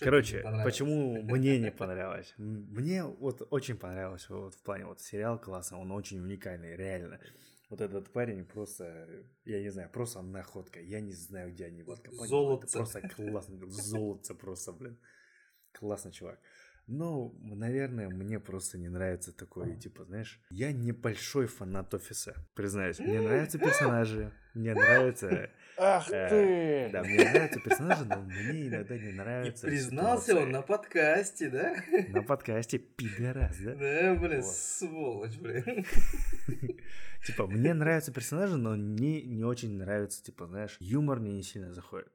Короче, 0.00 0.42
почему 0.62 1.22
мне 1.22 1.58
не 1.58 1.70
понравилось? 1.70 2.34
Мне 2.36 3.04
вот 3.04 3.46
очень 3.50 3.76
понравилось 3.76 4.28
вот 4.28 4.54
в 4.54 4.62
плане 4.62 4.84
вот 4.84 5.00
сериал 5.00 5.38
классно, 5.38 5.78
он 5.80 5.90
очень 5.92 6.20
уникальный, 6.20 6.76
реально 6.76 7.18
вот 7.70 7.80
этот 7.80 8.12
парень 8.12 8.44
просто, 8.44 9.08
я 9.44 9.62
не 9.62 9.70
знаю, 9.70 9.88
просто 9.90 10.20
находка. 10.22 10.80
Я 10.80 11.00
не 11.00 11.12
знаю, 11.12 11.52
где 11.52 11.66
они 11.66 11.84
вот 11.84 12.00
копали. 12.00 12.28
Золото. 12.28 12.66
Это 12.66 12.78
просто 12.78 13.08
классно. 13.08 13.66
Золото 13.68 14.34
просто, 14.34 14.72
блин. 14.72 14.98
Классный 15.72 16.10
чувак. 16.10 16.40
Ну, 16.92 17.38
наверное, 17.40 18.08
мне 18.08 18.40
просто 18.40 18.76
не 18.76 18.88
нравится 18.88 19.32
такой, 19.32 19.76
типа, 19.76 20.04
знаешь, 20.06 20.40
я 20.50 20.72
небольшой 20.72 21.46
фанат 21.46 21.94
офиса, 21.94 22.34
признаюсь. 22.54 22.98
Мне 22.98 23.20
нравятся 23.20 23.60
персонажи, 23.60 24.32
мне 24.54 24.74
нравится... 24.74 25.50
Ах 25.78 26.10
э, 26.10 26.28
ты! 26.28 26.92
Да, 26.92 27.04
мне 27.04 27.30
нравятся 27.30 27.60
персонажи, 27.60 28.04
но 28.04 28.16
мне 28.22 28.66
иногда 28.66 28.98
не 28.98 29.12
нравится... 29.12 29.68
И 29.68 29.70
признался 29.70 30.36
он 30.36 30.50
на 30.50 30.62
подкасте, 30.62 31.48
да? 31.48 31.76
На 32.08 32.24
подкасте, 32.24 32.78
пидорас, 32.78 33.56
да? 33.58 33.74
Да, 33.76 34.14
блин, 34.16 34.42
сволочь, 34.42 35.38
блин. 35.38 35.86
Типа, 37.24 37.46
мне 37.46 37.72
нравятся 37.72 38.12
персонажи, 38.12 38.56
но 38.56 38.74
мне 38.74 39.22
не 39.22 39.44
очень 39.44 39.78
нравится, 39.78 40.24
типа, 40.24 40.48
знаешь, 40.48 40.76
юмор 40.80 41.20
мне 41.20 41.34
не 41.34 41.44
сильно 41.44 41.72
заходит, 41.72 42.10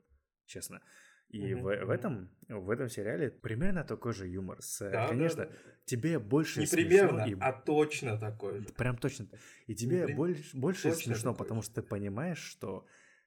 честно. 0.45 0.81
И 1.29 1.51
mm-hmm. 1.51 1.61
в, 1.61 1.85
в 1.85 1.89
этом 1.89 2.29
в 2.47 2.69
этом 2.69 2.89
сериале 2.89 3.29
примерно 3.29 3.83
такой 3.83 4.13
же 4.13 4.27
юмор. 4.27 4.61
С, 4.61 4.89
да, 4.89 5.07
конечно, 5.07 5.45
да, 5.45 5.51
да. 5.51 5.71
тебе 5.85 6.19
больше 6.19 6.61
не 6.61 6.67
примерно, 6.67 7.23
и... 7.23 7.35
а 7.39 7.51
точно 7.51 8.17
такой 8.17 8.59
же. 8.59 8.67
Прям 8.73 8.97
точно. 8.97 9.27
И 9.67 9.75
тебе 9.75 10.05
Прим... 10.05 10.17
больше 10.17 10.57
больше 10.57 10.91
смешно, 10.93 11.33
потому 11.33 11.61
что 11.61 11.75
ты 11.75 11.81
понимаешь, 11.81 12.37
что 12.37 12.85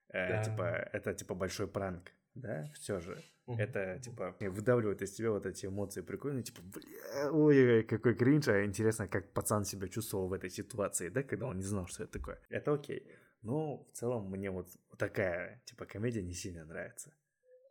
э, 0.08 0.28
да. 0.28 0.44
типа 0.44 0.88
это 0.92 1.14
типа 1.14 1.34
большой 1.34 1.66
пранк, 1.66 2.12
да, 2.34 2.70
все 2.74 3.00
же. 3.00 3.22
Mm-hmm. 3.46 3.56
Это 3.58 3.98
типа 3.98 4.36
выдавливает 4.40 5.02
из 5.02 5.12
тебя 5.12 5.30
вот 5.30 5.46
эти 5.46 5.66
эмоции 5.66 6.02
прикольные, 6.02 6.42
типа, 6.42 6.60
бля, 6.62 7.32
ой, 7.32 7.82
какой 7.82 8.14
кринж, 8.14 8.48
а 8.48 8.64
интересно, 8.64 9.08
как 9.08 9.32
пацан 9.32 9.64
себя 9.64 9.88
чувствовал 9.88 10.28
в 10.28 10.32
этой 10.34 10.50
ситуации, 10.50 11.08
да, 11.08 11.22
когда 11.22 11.46
он 11.46 11.56
не 11.56 11.64
знал, 11.64 11.86
что 11.86 12.04
это 12.04 12.12
такое. 12.18 12.38
Это 12.50 12.72
окей. 12.72 13.10
Но 13.42 13.84
в 13.84 13.92
целом 13.92 14.30
мне 14.30 14.50
вот 14.50 14.68
такая 14.98 15.62
типа 15.64 15.86
комедия 15.86 16.22
не 16.22 16.34
сильно 16.34 16.64
нравится. 16.64 17.12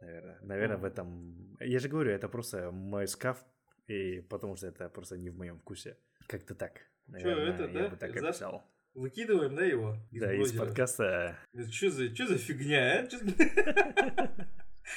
Наверное, 0.02 0.38
наверное, 0.42 0.78
в 0.78 0.86
этом... 0.86 1.58
Я 1.60 1.80
же 1.80 1.90
говорю, 1.90 2.12
это 2.12 2.30
просто 2.30 2.72
мой 2.72 3.08
скаф, 3.08 3.44
и 3.88 4.22
потому 4.22 4.56
что 4.56 4.68
это 4.68 4.90
просто 4.90 5.18
не 5.18 5.30
в 5.30 5.38
моем 5.38 5.58
вкусе. 5.60 5.98
Как-то 6.28 6.56
так. 6.56 6.82
Наверное, 7.08 7.54
Что, 7.54 7.64
это, 7.64 7.78
я 7.78 7.84
да? 7.84 7.90
бы 7.90 7.96
так 7.96 8.20
За... 8.20 8.30
описал. 8.30 8.64
Выкидываем, 8.94 9.56
да, 9.56 9.64
его? 9.64 9.96
Из 10.12 10.22
да, 10.22 10.28
блогера. 10.28 10.44
из 10.44 10.52
подкаста. 10.54 11.38
Что 11.72 11.90
за, 11.92 12.14
что 12.16 12.28
за 12.28 12.38
фигня, 12.38 13.00
а? 13.00 13.08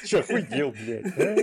Че, 0.06 0.18
охуел, 0.20 0.72
блядь, 0.72 1.18
а? 1.18 1.36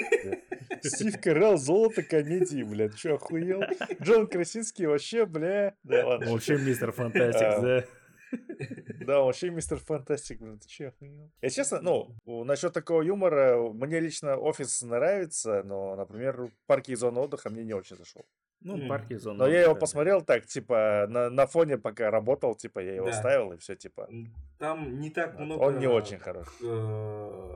Стив 0.81 1.21
Карелл, 1.21 1.57
золото 1.57 2.03
комедии, 2.03 2.63
блядь, 2.63 2.95
че, 2.95 3.13
охуел? 3.13 3.61
Джон 4.01 4.27
Красинский 4.27 4.87
вообще, 4.87 5.25
бля. 5.25 5.75
Да, 5.83 6.05
ладно. 6.07 6.31
Вообще 6.31 6.57
мистер 6.57 6.91
Фантастик, 6.91 7.47
а, 7.47 7.61
да. 7.61 7.85
Да, 9.07 9.21
вообще 9.21 9.49
мистер 9.49 9.77
Фантастик, 9.77 10.39
блин, 10.39 10.59
ты 10.59 10.67
че, 10.67 10.87
охуел? 10.87 11.31
Я 11.41 11.49
честно, 11.49 11.79
ну, 11.81 12.43
насчет 12.43 12.73
такого 12.73 13.01
юмора, 13.01 13.57
мне 13.73 13.99
лично 13.99 14.35
офис 14.35 14.81
нравится, 14.81 15.63
но, 15.63 15.95
например, 15.95 16.49
парки 16.65 16.91
и 16.91 16.95
зоны 16.95 17.19
отдыха 17.19 17.49
мне 17.49 17.63
не 17.63 17.73
очень 17.73 17.95
зашел. 17.95 18.25
Ну, 18.59 18.77
mm. 18.77 18.87
парки 18.87 19.13
и 19.13 19.17
зоны 19.17 19.37
Но 19.37 19.47
я 19.47 19.61
его 19.61 19.75
посмотрел 19.75 20.21
так, 20.21 20.45
типа, 20.45 21.05
на, 21.09 21.29
на 21.29 21.45
фоне, 21.45 21.77
пока 21.77 22.09
работал, 22.11 22.55
типа, 22.55 22.79
я 22.79 22.95
его 22.95 23.07
да. 23.07 23.13
ставил, 23.13 23.53
и 23.53 23.57
все, 23.57 23.75
типа. 23.75 24.09
Там 24.57 24.99
не 24.99 25.09
так 25.09 25.39
много... 25.39 25.61
Он 25.61 25.79
не 25.79 25.87
очень 25.87 26.17
хорош. 26.17 26.47
Э, 26.63 27.53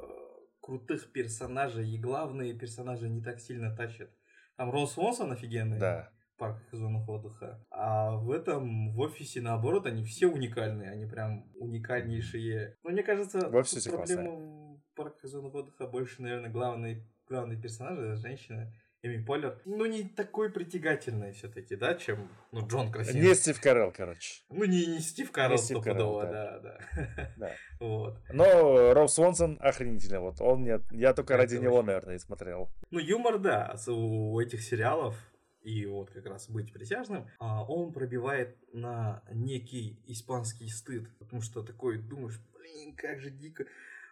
крутых 0.62 1.12
персонажей, 1.12 1.90
и 1.90 1.98
главные 1.98 2.54
персонажи 2.54 3.10
не 3.10 3.22
так 3.22 3.40
сильно 3.40 3.76
тащат. 3.76 4.10
Там 4.58 4.72
Рос 4.72 4.98
Уонсон 4.98 5.32
офигенный. 5.32 5.80
Да 5.80 6.12
парках 6.42 6.74
и 6.74 6.76
зонах 6.76 7.08
отдыха. 7.08 7.64
А 7.70 8.16
в 8.16 8.32
этом, 8.32 8.92
в 8.94 9.00
офисе, 9.00 9.42
наоборот, 9.42 9.86
они 9.86 10.04
все 10.04 10.26
уникальные, 10.26 10.90
они 10.90 11.06
прям 11.06 11.46
уникальнейшие. 11.54 12.78
Но 12.84 12.90
мне 12.90 13.04
кажется, 13.04 13.48
в 13.48 13.56
офисе 13.56 13.92
проблема 13.92 14.32
в 14.32 14.96
парках 14.96 15.24
и 15.24 15.28
зонах 15.28 15.54
отдыха 15.54 15.86
больше, 15.86 16.24
наверное, 16.24 16.50
главный, 16.50 17.06
главный 17.28 17.62
персонаж, 17.62 18.00
это 18.00 18.16
женщина, 18.16 18.74
Эми 19.04 19.24
Поллер, 19.24 19.60
ну, 19.66 19.86
не 19.86 20.04
такой 20.04 20.52
притягательный 20.52 21.32
все-таки, 21.32 21.76
да, 21.76 21.94
чем, 21.94 22.28
ну, 22.52 22.68
Джон 22.68 22.92
красивый. 22.92 23.22
Не 23.22 23.36
Стив 23.36 23.62
Карелл, 23.62 23.92
короче. 23.92 24.42
Ну, 24.50 24.66
не, 24.66 24.88
не 24.88 25.00
Стив 25.00 25.32
Карелл, 25.32 25.58
не 25.58 25.64
Стив 25.64 25.82
Карелл, 25.84 26.22
да. 26.22 26.32
да, 26.32 26.60
да. 26.60 27.32
да. 27.38 27.52
вот. 27.80 28.18
Но 28.32 28.94
Роб 28.94 29.10
Свонсон 29.10 29.58
охренительный, 29.60 30.20
вот, 30.20 30.42
он, 30.42 30.64
нет, 30.64 30.82
я 30.92 31.14
только 31.14 31.38
ради 31.38 31.56
него, 31.56 31.84
наверное, 31.84 32.16
и 32.16 32.20
смотрел. 32.20 32.72
Ну, 32.90 33.00
юмор, 33.00 33.38
да, 33.38 33.76
у 33.88 34.40
этих 34.40 34.62
сериалов, 34.62 35.16
и 35.62 35.86
вот 35.86 36.12
как 36.12 36.26
раз 36.26 36.50
быть 36.50 36.74
присяжным, 36.74 37.28
а 37.40 37.64
он 37.64 37.94
пробивает 37.94 38.58
на 38.74 39.24
некий 39.32 40.00
испанский 40.08 40.70
стыд, 40.70 41.08
потому 41.20 41.42
что 41.42 41.64
такой 41.64 41.98
думаешь, 42.00 42.40
блин, 42.58 42.96
как 42.96 43.22
же 43.22 43.30
дико, 43.30 43.66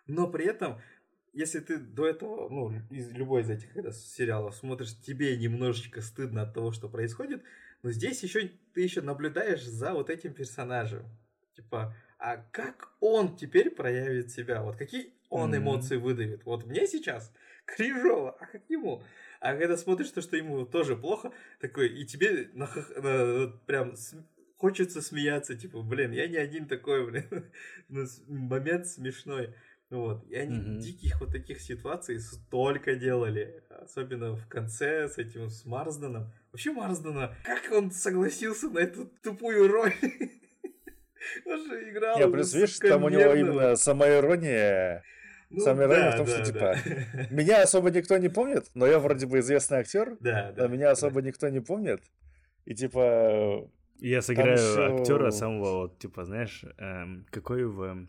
но 0.07 0.27
при 0.27 0.45
этом 0.45 0.79
если 1.33 1.59
ты 1.59 1.77
до 1.77 2.07
этого, 2.07 2.49
ну, 2.49 2.73
из 2.89 3.11
любой 3.11 3.43
из 3.43 3.49
этих 3.49 3.71
когда, 3.73 3.91
сериалов 3.91 4.55
смотришь, 4.55 4.99
тебе 5.01 5.37
немножечко 5.37 6.01
стыдно 6.01 6.41
от 6.41 6.53
того, 6.53 6.71
что 6.71 6.89
происходит, 6.89 7.43
но 7.83 7.91
здесь 7.91 8.23
еще 8.23 8.51
ты 8.73 8.81
еще 8.81 9.01
наблюдаешь 9.01 9.63
за 9.63 9.93
вот 9.93 10.09
этим 10.09 10.33
персонажем. 10.33 11.05
Типа, 11.55 11.95
а 12.17 12.37
как 12.37 12.91
он 12.99 13.35
теперь 13.37 13.69
проявит 13.69 14.31
себя? 14.31 14.61
Вот 14.63 14.75
какие 14.75 15.13
он 15.29 15.55
эмоции 15.55 15.97
выдавит? 15.97 16.43
Вот 16.45 16.65
мне 16.65 16.87
сейчас 16.87 17.31
кринжово, 17.65 18.31
а 18.31 18.45
как 18.45 18.63
ему? 18.69 19.03
А 19.39 19.55
когда 19.55 19.77
смотришь 19.77 20.11
то, 20.11 20.21
что 20.21 20.35
ему 20.35 20.65
тоже 20.65 20.95
плохо, 20.95 21.31
такой, 21.61 21.87
и 21.87 22.05
тебе 22.05 22.49
на, 22.53 22.69
на, 22.97 23.47
прям 23.65 23.93
хочется 24.57 25.01
смеяться, 25.01 25.55
типа, 25.55 25.81
блин, 25.81 26.11
я 26.11 26.27
не 26.27 26.37
один 26.37 26.67
такой, 26.67 27.09
блин, 27.09 27.49
ну, 27.89 28.05
момент 28.27 28.87
смешной. 28.87 29.55
Вот. 29.89 30.23
И 30.29 30.35
они 30.35 30.57
mm-hmm. 30.57 30.79
диких 30.79 31.19
вот 31.19 31.31
таких 31.31 31.61
ситуаций 31.61 32.19
столько 32.19 32.95
делали. 32.95 33.63
Особенно 33.69 34.35
в 34.35 34.47
конце 34.47 35.07
с 35.07 35.17
этим, 35.17 35.49
с 35.49 35.65
Марсденом. 35.65 36.31
Вообще 36.51 36.71
Марсдена, 36.71 37.35
как 37.43 37.71
он 37.71 37.91
согласился 37.91 38.69
на 38.69 38.79
эту 38.79 39.09
тупую 39.23 39.67
роль? 39.67 39.93
Он 41.45 41.63
же 41.67 41.89
играл... 41.91 42.17
Я 42.17 42.27
плюс, 42.29 42.53
видишь, 42.53 42.79
там 42.79 43.03
у 43.03 43.09
него 43.09 43.33
именно 43.33 43.75
самоирония 43.75 45.03
ну, 45.49 45.61
Самое 45.61 45.87
да, 45.87 46.11
в 46.11 46.17
том, 46.17 46.25
да, 46.27 46.31
что, 46.31 46.53
типа, 46.53 46.75
меня 47.31 47.63
особо 47.63 47.89
никто 47.89 48.17
не 48.17 48.29
помнит, 48.29 48.69
но 48.75 48.85
я 48.85 48.99
вроде 48.99 49.25
бы 49.25 49.39
известный 49.39 49.79
актер, 49.79 50.15
да, 50.19 50.51
да, 50.51 50.63
но 50.63 50.73
меня 50.73 50.91
особо 50.91 51.21
да. 51.21 51.27
никто 51.27 51.49
не 51.49 51.59
помнит. 51.59 52.01
И, 52.65 52.75
типа... 52.75 53.69
Я 53.97 54.21
сыграю 54.21 54.53
еще... 54.53 55.01
актера 55.01 55.31
самого, 55.31 55.81
вот, 55.81 55.99
типа, 55.99 56.25
знаешь, 56.25 56.63
эм, 56.77 57.25
какой 57.31 57.65
в 57.65 58.07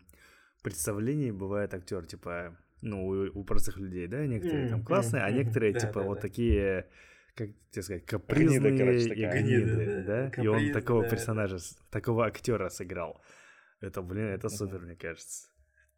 представлении 0.61 1.31
бывает 1.31 1.73
актер, 1.73 2.05
типа, 2.05 2.55
ну, 2.81 3.07
у, 3.07 3.39
у 3.39 3.43
простых 3.43 3.77
людей, 3.77 4.07
да, 4.07 4.25
некоторые 4.25 4.69
там 4.69 4.83
классные, 4.83 5.23
а 5.23 5.31
некоторые, 5.31 5.73
типа, 5.73 6.01
да, 6.01 6.01
вот 6.01 6.15
да. 6.15 6.21
такие 6.21 6.85
как 7.35 7.49
тебе 7.71 7.81
сказать, 7.81 8.05
капризные 8.05 8.71
гнида, 8.71 8.77
короче, 8.77 9.13
и 9.13 9.25
гниды, 9.25 10.03
да? 10.05 10.29
Каприз, 10.29 10.45
и 10.45 10.47
он 10.47 10.73
такого 10.73 11.03
да. 11.03 11.09
персонажа, 11.09 11.57
такого 11.89 12.25
актера 12.25 12.69
сыграл. 12.69 13.21
Это, 13.79 14.01
блин, 14.01 14.27
это 14.27 14.49
супер, 14.49 14.79
мне 14.79 14.95
кажется. 14.95 15.47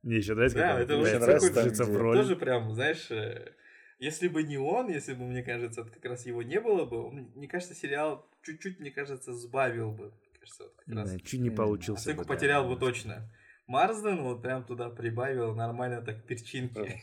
Мне 0.04 0.18
еще 0.18 0.36
нравится, 0.36 0.58
да, 0.58 0.74
как 0.74 0.82
это 0.84 0.98
очень 0.98 1.20
нравится 1.20 1.86
в 1.86 1.98
роль. 1.98 2.18
Тоже 2.18 2.36
прям, 2.36 2.74
знаешь, 2.74 3.10
э, 3.10 3.54
если 4.00 4.28
бы 4.28 4.44
не 4.44 4.58
он, 4.58 4.90
если 4.90 5.14
бы, 5.14 5.24
мне 5.24 5.44
кажется, 5.44 5.86
как 5.86 6.04
раз 6.04 6.26
его 6.26 6.44
не 6.44 6.60
было 6.60 6.84
бы, 6.84 7.10
мне 7.10 7.48
кажется, 7.48 7.74
сериал 7.74 8.28
чуть-чуть, 8.42 8.82
мне 8.82 8.92
кажется, 8.92 9.34
сбавил 9.34 9.92
бы. 9.92 10.12
Кажется, 10.40 10.64
вот 10.64 10.74
как 10.76 10.96
раз. 10.96 11.22
чуть 11.22 11.40
не 11.40 11.50
получился. 11.50 12.02
Оценку 12.02 12.24
бы, 12.24 12.28
потерял 12.28 12.64
да, 12.64 12.70
бы 12.74 12.80
точно. 12.80 13.32
Марсден 13.66 14.24
вот 14.24 14.42
прям 14.42 14.66
туда 14.66 14.90
прибавил 14.90 15.56
нормально 15.56 16.02
так 16.02 16.26
перчинки. 16.26 17.02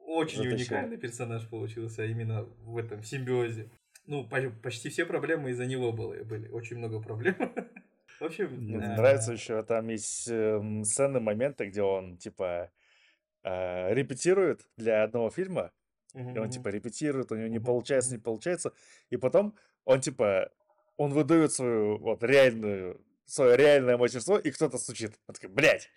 Очень 0.06 0.48
уникальный 0.48 0.96
персонаж 0.96 1.46
получился 1.48 2.06
именно 2.06 2.44
в 2.44 2.78
этом 2.78 3.02
симбиозе. 3.02 3.70
Ну, 4.06 4.26
почти 4.62 4.88
все 4.88 5.04
проблемы 5.04 5.50
из-за 5.50 5.66
него 5.66 5.92
были, 5.92 6.22
были. 6.22 6.48
Очень 6.48 6.78
много 6.78 7.00
проблем. 7.00 7.36
В 8.20 8.24
общем, 8.24 8.50
Мне 8.52 8.78
да. 8.78 8.96
нравится 8.96 9.32
еще 9.32 9.62
там 9.62 9.88
есть 9.88 10.28
э, 10.28 10.60
сцены, 10.84 11.20
моменты, 11.20 11.66
где 11.66 11.82
он 11.82 12.16
типа 12.16 12.70
э, 13.44 13.94
репетирует 13.94 14.66
для 14.76 15.02
одного 15.02 15.30
фильма, 15.30 15.72
mm-hmm. 16.14 16.34
и 16.34 16.38
он 16.38 16.50
типа 16.50 16.68
репетирует, 16.68 17.32
у 17.32 17.36
него 17.36 17.48
не 17.48 17.60
получается, 17.60 18.12
не 18.12 18.18
получается, 18.18 18.72
и 19.10 19.16
потом 19.16 19.54
он 19.84 20.00
типа 20.00 20.50
он 20.96 21.12
выдает 21.12 21.52
свою 21.52 21.98
вот 21.98 22.22
реальную 22.22 23.00
свое 23.26 23.56
реальное 23.56 23.98
мастерство, 23.98 24.38
и 24.38 24.50
кто-то 24.50 24.78
стучит. 24.78 25.18
Он 25.26 25.34
такой, 25.34 25.50
блядь! 25.50 25.90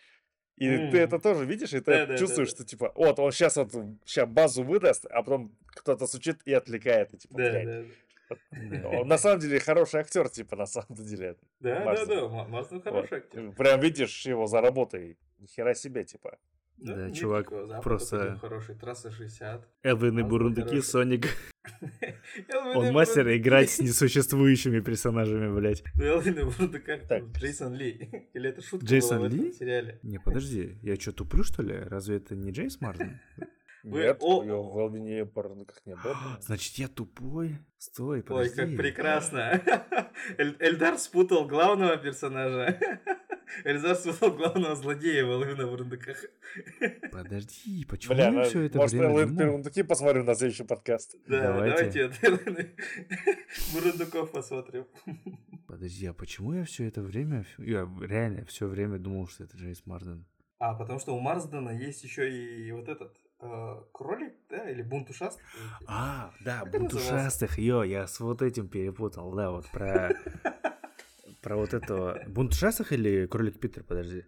И 0.58 0.68
mm. 0.68 0.92
ты 0.92 0.98
это 0.98 1.20
тоже 1.20 1.46
видишь, 1.46 1.74
и 1.74 1.80
ты 1.80 2.06
да, 2.06 2.18
чувствуешь, 2.18 2.50
да, 2.50 2.58
да. 2.58 2.64
что 2.64 2.66
типа, 2.66 2.92
вот 2.96 3.18
он 3.20 3.32
сейчас 3.32 3.56
вот 3.56 3.72
сейчас 4.04 4.28
базу 4.28 4.64
выдаст, 4.64 5.06
а 5.06 5.24
потом 5.24 5.56
кто-то 5.68 6.06
стучит 6.06 6.42
и 6.44 6.54
отвлекает, 6.54 7.14
и 7.14 7.18
типа, 7.18 7.38
да, 7.38 7.52
блядь. 7.52 7.66
Да, 7.66 7.80
он 7.80 7.86
на 8.52 9.18
самом 9.18 9.40
деле 9.40 9.60
хороший 9.60 10.02
актер, 10.02 10.30
типа, 10.30 10.56
на 10.56 10.66
самом 10.66 10.96
деле. 10.96 11.36
Да, 11.60 11.96
да, 11.96 12.06
да, 12.06 12.28
Мазда 12.28 12.82
хороший 12.82 13.18
актер. 13.20 13.52
Прям 13.52 13.80
видишь 13.80 14.26
его 14.26 14.48
за 14.48 14.62
работой. 14.62 15.18
Хера 15.56 15.74
себе, 15.74 16.04
типа. 16.04 16.38
Да, 16.82 16.96
да 16.96 17.12
чувак 17.12 17.52
просто... 17.84 18.38
Хороший, 18.40 18.76
трасса 18.76 19.12
60. 19.12 19.68
Элвин 19.84 20.20
и 20.20 20.24
Бурундуки, 20.24 20.82
Соник. 20.82 21.28
Он 22.76 22.94
мастер 22.94 23.36
играть 23.36 23.70
с 23.70 23.80
несуществующими 23.80 24.80
персонажами, 24.80 25.54
блядь. 25.54 25.84
Ну, 25.96 26.04
Элвин 26.06 26.40
и 26.40 26.44
Бурундука, 26.44 26.98
Джейсон 27.38 27.74
Ли. 27.74 28.30
Или 28.34 28.50
это 28.50 28.62
шутка 28.62 28.86
Джейсон 28.86 29.28
Ли? 29.28 29.52
сериале? 29.52 30.00
Не, 30.04 30.20
подожди, 30.20 30.78
я 30.82 30.96
что, 30.96 31.12
туплю, 31.12 31.44
что 31.44 31.62
ли? 31.62 31.76
Разве 31.76 32.18
это 32.18 32.36
не 32.36 32.52
Джейс 32.52 32.80
Мартин? 32.80 33.20
Вы... 33.84 34.02
Нет, 34.02 34.18
О... 34.22 34.44
я 34.44 34.56
в 34.56 34.78
Албине 34.78 35.26
как 35.26 35.86
не 35.86 35.96
был. 35.96 36.14
Значит, 36.42 36.76
я 36.76 36.88
тупой? 36.88 37.58
Стой, 37.78 38.24
подожди. 38.24 38.62
Ой, 38.62 38.68
как 38.68 38.78
прекрасно. 38.78 39.62
Эльдар 40.38 40.98
спутал 40.98 41.48
главного 41.48 41.96
персонажа. 41.98 42.78
Эльдар 43.64 43.96
спутал 43.96 44.32
главного 44.32 44.76
злодея 44.76 45.26
в 45.26 45.32
Алвина 45.32 45.66
в 45.66 45.76
рундуках. 45.76 46.18
Подожди, 47.12 47.86
почему 47.86 48.16
Бля, 48.16 48.30
я 48.30 48.44
все 48.44 48.64
это 48.64 48.78
может, 48.78 48.92
время 48.92 49.10
Может, 49.10 49.40
я 49.40 49.46
рундуки 49.48 49.84
посмотрю 49.84 50.24
на 50.24 50.36
следующий 50.36 50.66
подкаст? 50.66 51.16
Да, 51.28 51.54
давайте. 51.54 52.10
давайте 52.10 52.76
Бурундуков 53.74 54.32
посмотрим. 54.32 54.86
Подожди, 55.68 56.06
а 56.06 56.14
почему 56.14 56.54
я 56.54 56.66
все 56.66 56.86
это 56.86 57.02
время, 57.02 57.46
я 57.58 57.90
реально 58.02 58.46
все 58.46 58.68
время 58.68 59.00
думал, 59.00 59.28
что 59.28 59.46
это 59.46 59.58
Джеймс 59.58 59.86
Марден? 59.86 60.26
А, 60.60 60.74
потому 60.74 61.00
что 61.00 61.16
у 61.16 61.20
Марсдена 61.20 61.70
есть 61.70 62.04
еще 62.04 62.30
и 62.30 62.72
вот 62.72 62.90
этот 62.90 63.16
кролик, 63.40 64.34
да, 64.50 64.70
или 64.70 64.82
бунт 64.82 65.10
ушастых. 65.10 65.44
А, 65.88 66.34
да, 66.44 66.62
как 66.62 66.72
бунт 66.72 66.94
ушастых, 66.94 67.58
ё, 67.58 67.84
я 67.84 68.08
с 68.08 68.20
вот 68.20 68.42
этим 68.42 68.68
перепутал, 68.68 69.34
да, 69.34 69.52
вот 69.52 69.68
про... 69.72 70.16
Про 71.42 71.56
вот 71.56 71.74
этого... 71.74 72.22
Бунт 72.28 72.52
ушастых 72.52 72.92
или 72.92 73.26
кролик 73.26 73.62
Питер, 73.62 73.84
подожди? 73.84 74.26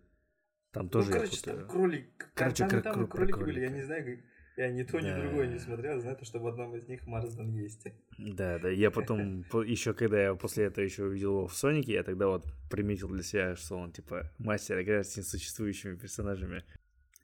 Там 0.71 0.87
тоже 0.87 1.09
ну, 1.09 1.17
короче, 1.17 1.41
там 1.41 1.67
кролик. 1.67 2.31
Короче, 2.33 2.67
там, 2.67 3.07
кролики 3.07 3.37
были, 3.37 3.59
я 3.59 3.69
не 3.69 3.81
знаю. 3.81 4.23
Я 4.57 4.69
ни 4.69 4.83
то, 4.83 4.99
ни 4.99 5.09
да. 5.09 5.19
другое 5.19 5.47
не 5.47 5.59
смотрел, 5.59 5.99
знаю, 5.99 6.17
что 6.21 6.39
в 6.39 6.47
одном 6.47 6.75
из 6.75 6.87
них 6.87 7.07
Марсден 7.07 7.49
есть. 7.51 7.87
Да, 8.17 8.59
да. 8.59 8.69
Я 8.69 8.91
потом, 8.91 9.41
еще 9.65 9.93
когда 9.93 10.21
я 10.21 10.35
после 10.35 10.65
этого 10.65 10.83
еще 10.83 11.05
увидел 11.05 11.31
его 11.31 11.47
в 11.47 11.55
Сонике, 11.55 11.93
я 11.93 12.03
тогда 12.03 12.27
вот 12.27 12.45
приметил 12.69 13.09
для 13.09 13.23
себя, 13.23 13.55
что 13.55 13.77
он 13.77 13.91
типа 13.91 14.31
мастер 14.37 14.81
играть 14.81 15.07
с 15.07 15.17
несуществующими 15.17 15.95
персонажами. 15.95 16.63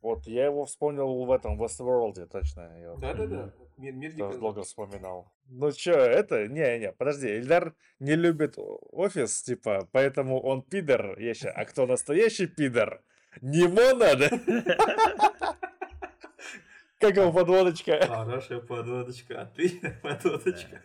Вот 0.02 0.28
я 0.28 0.46
его 0.46 0.66
вспомнил 0.66 1.26
в 1.26 1.32
этом 1.32 1.62
Westworld, 1.62 2.26
точно. 2.28 2.72
Да-да-да. 2.98 3.54
Мир, 3.78 3.94
мир 3.94 4.16
Тоже 4.16 4.40
долго 4.40 4.64
вспоминал. 4.64 5.32
Ну 5.46 5.72
чё, 5.72 5.94
это? 5.94 6.48
Не-не, 6.48 6.92
подожди, 6.94 7.28
Ильдар 7.38 7.74
не 8.00 8.16
любит 8.16 8.56
офис, 8.58 9.42
типа, 9.44 9.88
поэтому 9.92 10.40
он 10.42 10.62
пидор. 10.62 11.20
Я 11.20 11.34
ща, 11.34 11.52
а 11.52 11.66
кто 11.66 11.86
настоящий 11.86 12.48
пидор? 12.48 13.02
Немо 13.42 13.94
надо? 13.94 14.30
Как 17.00 17.16
его 17.16 17.32
подводочка? 17.32 18.06
Хорошая 18.08 18.60
подводочка, 18.60 19.42
а 19.42 19.46
ты 19.46 19.80
подводочка. 20.02 20.82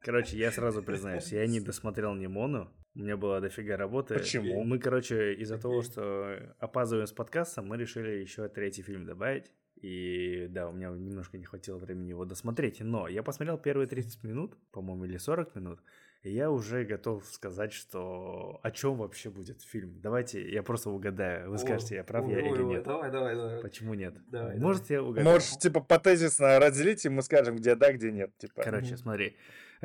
Короче, 0.00 0.36
я 0.36 0.52
сразу 0.52 0.82
признаюсь, 0.84 1.32
я 1.32 1.46
не 1.48 1.58
досмотрел 1.58 2.14
Немону, 2.14 2.70
у 2.96 3.00
меня 3.00 3.16
была 3.16 3.40
дофига 3.40 3.76
работы. 3.76 4.14
Почему? 4.14 4.64
Мы, 4.64 4.78
короче, 4.78 5.34
из-за 5.34 5.58
того, 5.58 5.82
что 5.82 6.54
опаздываем 6.58 7.06
с 7.06 7.12
подкастом, 7.12 7.66
мы 7.66 7.76
решили 7.76 8.10
еще 8.20 8.48
третий 8.48 8.82
фильм 8.82 9.04
добавить. 9.04 9.52
И 9.76 10.46
да, 10.48 10.68
у 10.68 10.72
меня 10.72 10.88
немножко 10.88 11.36
не 11.36 11.44
хватило 11.44 11.76
времени 11.76 12.08
его 12.08 12.24
досмотреть. 12.24 12.80
Но 12.80 13.06
я 13.08 13.22
посмотрел 13.22 13.58
первые 13.58 13.86
30 13.86 14.24
минут, 14.24 14.56
по-моему, 14.72 15.04
или 15.04 15.18
40 15.18 15.54
минут. 15.54 15.80
И 16.22 16.30
я 16.30 16.50
уже 16.50 16.84
готов 16.84 17.24
сказать, 17.26 17.74
что 17.74 18.58
о 18.62 18.70
чем 18.70 18.96
вообще 18.96 19.28
будет 19.28 19.60
фильм. 19.62 20.00
Давайте 20.00 20.50
я 20.50 20.62
просто 20.62 20.88
угадаю. 20.88 21.50
Вы 21.50 21.58
скажете, 21.58 21.96
я 21.96 22.04
прав 22.04 22.26
о, 22.26 22.30
я 22.30 22.38
о, 22.38 22.40
или 22.40 22.62
нет. 22.62 22.84
Давай, 22.84 23.10
давай, 23.10 23.36
давай. 23.36 23.60
Почему 23.60 23.92
нет? 23.92 24.16
Давай, 24.28 24.58
Может, 24.58 24.88
давай. 24.88 24.94
я 24.94 25.02
угадаю? 25.02 25.34
Можешь, 25.34 25.58
типа, 25.58 25.80
по 25.80 25.98
тезисно 25.98 26.58
разделить, 26.58 27.04
и 27.04 27.10
мы 27.10 27.20
скажем, 27.20 27.56
где 27.56 27.74
да, 27.74 27.92
где 27.92 28.10
нет. 28.10 28.36
Типа. 28.38 28.62
Короче, 28.62 28.96
смотри. 28.96 29.36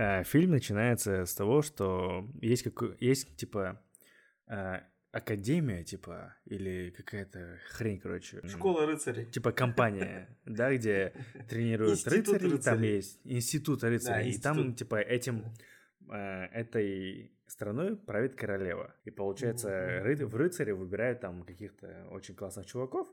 Э, 0.01 0.23
фильм 0.23 0.51
начинается 0.51 1.25
с 1.25 1.35
того, 1.35 1.61
что 1.61 2.27
есть, 2.41 2.63
какой, 2.63 2.97
есть 2.99 3.35
типа 3.37 3.79
э, 4.47 4.79
академия, 5.11 5.83
типа, 5.83 6.35
или 6.45 6.89
какая-то 6.89 7.59
хрень, 7.69 7.99
короче. 7.99 8.41
Школа 8.47 8.87
рыцарей. 8.87 9.25
Типа 9.25 9.51
компания, 9.51 10.27
да, 10.45 10.75
где 10.75 11.13
тренируют 11.47 12.07
рыцарей, 12.07 12.57
там 12.57 12.81
есть 12.81 13.19
институт 13.25 13.83
рыцарей, 13.83 14.31
и 14.31 14.39
там, 14.39 14.73
типа, 14.73 14.95
этим, 14.95 15.53
э, 16.09 16.45
этой 16.45 17.31
страной 17.45 17.95
правит 17.95 18.33
королева. 18.33 18.95
И 19.03 19.11
получается, 19.11 20.01
в 20.03 20.35
рыцаре 20.35 20.73
выбирают 20.73 21.19
там 21.19 21.43
каких-то 21.43 22.07
очень 22.09 22.33
классных 22.33 22.65
чуваков, 22.65 23.07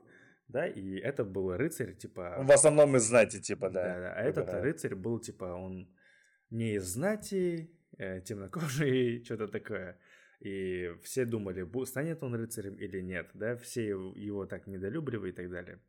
да, 0.47 0.65
и 0.65 0.95
это 0.95 1.23
был 1.23 1.55
рыцарь, 1.55 1.93
типа... 1.93 2.37
В 2.39 2.51
основном 2.51 2.95
из 2.95 3.03
знати, 3.03 3.39
типа, 3.39 3.69
да. 3.69 3.83
Да, 3.83 3.99
да, 3.99 4.13
а 4.13 4.23
этот 4.23 4.51
рыцарь 4.55 4.95
был, 4.95 5.19
типа, 5.19 5.45
он 5.45 5.87
не 6.49 6.75
из 6.75 6.83
знати, 6.83 7.69
э, 7.97 8.21
темнокожий, 8.21 9.23
что-то 9.25 9.47
такое. 9.47 9.97
И 10.39 10.93
все 11.03 11.25
думали, 11.25 11.67
станет 11.85 12.23
он 12.23 12.35
рыцарем 12.35 12.75
или 12.75 13.01
нет, 13.01 13.29
да, 13.33 13.57
все 13.57 13.87
его 13.87 14.45
так 14.45 14.67
недолюбливали 14.67 15.31
и 15.31 15.33
так 15.33 15.49
далее. 15.49 15.79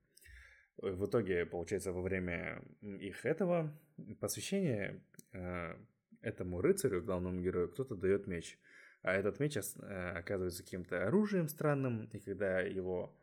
В 0.77 1.07
итоге, 1.07 1.47
получается, 1.47 1.93
во 1.93 2.03
время 2.03 2.63
их 2.81 3.27
этого 3.27 3.79
посвящения 4.19 5.03
э, 5.33 5.77
этому 6.23 6.61
рыцарю, 6.61 7.03
главному 7.03 7.41
герою, 7.41 7.69
кто-то 7.69 7.95
дает 7.95 8.27
меч. 8.27 8.59
А 9.03 9.15
этот 9.15 9.41
меч 9.41 9.57
э, 9.57 10.11
оказывается 10.17 10.63
каким-то 10.63 11.07
оружием 11.07 11.49
странным, 11.49 12.09
и 12.13 12.19
когда 12.19 12.61
его 12.61 13.15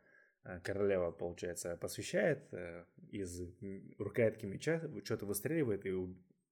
э, 0.44 0.60
королева, 0.60 1.10
получается, 1.10 1.76
посвящает, 1.76 2.48
э, 2.52 2.84
из 3.10 3.40
рукоятки 3.98 4.46
меча 4.46 4.80
что-то 5.04 5.26
выстреливает 5.26 5.86
и 5.86 5.92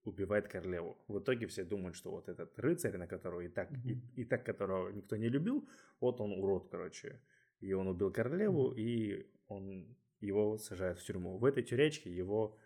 убивает 0.07 0.47
королеву. 0.47 0.97
В 1.07 1.19
итоге 1.19 1.47
все 1.47 1.63
думают, 1.63 1.95
что 1.95 2.11
вот 2.11 2.29
этот 2.29 2.57
рыцарь, 2.59 2.97
на 2.97 3.07
которого 3.07 3.41
и 3.41 3.49
так, 3.49 3.71
mm-hmm. 3.71 3.91
и, 4.15 4.21
и 4.21 4.25
так 4.25 4.45
которого 4.45 4.89
никто 4.89 5.17
не 5.17 5.29
любил, 5.29 5.67
вот 5.99 6.21
он 6.21 6.31
урод, 6.31 6.69
короче. 6.71 7.21
И 7.59 7.73
он 7.73 7.87
убил 7.87 8.11
королеву, 8.11 8.71
mm-hmm. 8.71 8.79
и 8.79 9.31
он 9.47 9.97
его 10.19 10.57
сажают 10.57 10.99
в 10.99 11.05
тюрьму. 11.05 11.37
В 11.37 11.45
этой 11.45 11.63
тюрячке 11.63 12.11
его, 12.11 12.57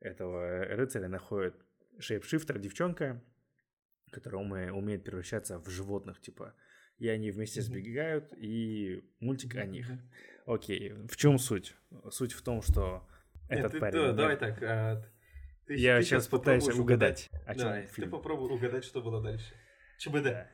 этого 0.00 0.64
рыцаря, 0.64 1.08
находит 1.08 1.54
шейпшифтер, 1.98 2.58
девчонка, 2.58 3.22
которая 4.10 4.72
умеет 4.72 5.04
превращаться 5.04 5.58
в 5.58 5.68
животных, 5.68 6.20
типа. 6.20 6.54
И 6.98 7.08
они 7.08 7.30
вместе 7.30 7.62
сбегают, 7.62 8.32
и 8.36 9.04
мультик 9.20 9.54
о 9.56 9.66
них. 9.66 9.88
Окей, 10.46 10.94
в 11.08 11.16
чем 11.16 11.38
суть? 11.38 11.76
Суть 12.10 12.32
в 12.32 12.42
том, 12.42 12.60
что 12.60 13.06
Нет, 13.48 13.60
этот 13.60 13.72
ты, 13.72 13.80
парень... 13.80 13.98
Да, 13.98 14.12
давай 14.12 14.36
так, 14.36 14.62
а, 14.62 15.04
ты, 15.68 15.74
я 15.74 15.98
ты 15.98 16.04
сейчас 16.04 16.26
пытаюсь 16.26 16.68
угадать, 16.68 17.30
о 17.46 17.54
чем 17.54 17.64
Давай. 17.64 17.88
Ты 17.94 18.06
попробуй 18.06 18.50
угадать, 18.50 18.84
что 18.84 19.02
было 19.02 19.22
дальше. 19.22 19.54
ЧБД. 19.98 20.46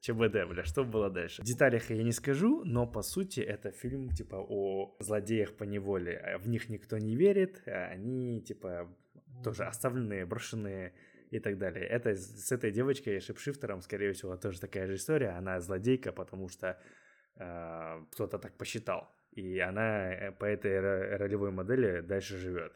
ЧБД, 0.00 0.48
бля, 0.48 0.64
что 0.64 0.84
было 0.84 1.08
дальше? 1.08 1.42
В 1.42 1.44
деталях 1.44 1.90
я 1.90 2.02
не 2.02 2.12
скажу, 2.12 2.64
но 2.64 2.86
по 2.86 3.02
сути 3.02 3.40
это 3.40 3.70
фильм 3.70 4.10
типа 4.10 4.36
о 4.36 4.94
злодеях 4.98 5.56
по 5.56 5.64
неволе. 5.64 6.16
А 6.18 6.38
в 6.38 6.48
них 6.48 6.68
никто 6.68 6.98
не 6.98 7.16
верит, 7.16 7.62
а 7.66 7.92
они 7.92 8.42
типа 8.42 8.94
тоже 9.42 9.64
оставленные, 9.64 10.26
брошенные 10.26 10.92
и 11.30 11.38
так 11.38 11.56
далее. 11.56 11.86
Это 11.86 12.14
с 12.14 12.52
этой 12.52 12.72
девочкой, 12.72 13.20
шипшифтером, 13.20 13.80
скорее 13.80 14.12
всего, 14.12 14.36
тоже 14.36 14.60
такая 14.60 14.86
же 14.86 14.96
история. 14.96 15.30
Она 15.30 15.60
злодейка, 15.60 16.12
потому 16.12 16.48
что 16.48 16.78
э, 17.36 18.04
кто-то 18.10 18.38
так 18.38 18.58
посчитал. 18.58 19.08
И 19.30 19.58
она 19.60 20.12
э, 20.12 20.32
по 20.32 20.44
этой 20.44 21.16
ролевой 21.16 21.52
модели 21.52 22.00
дальше 22.00 22.36
живет. 22.36 22.72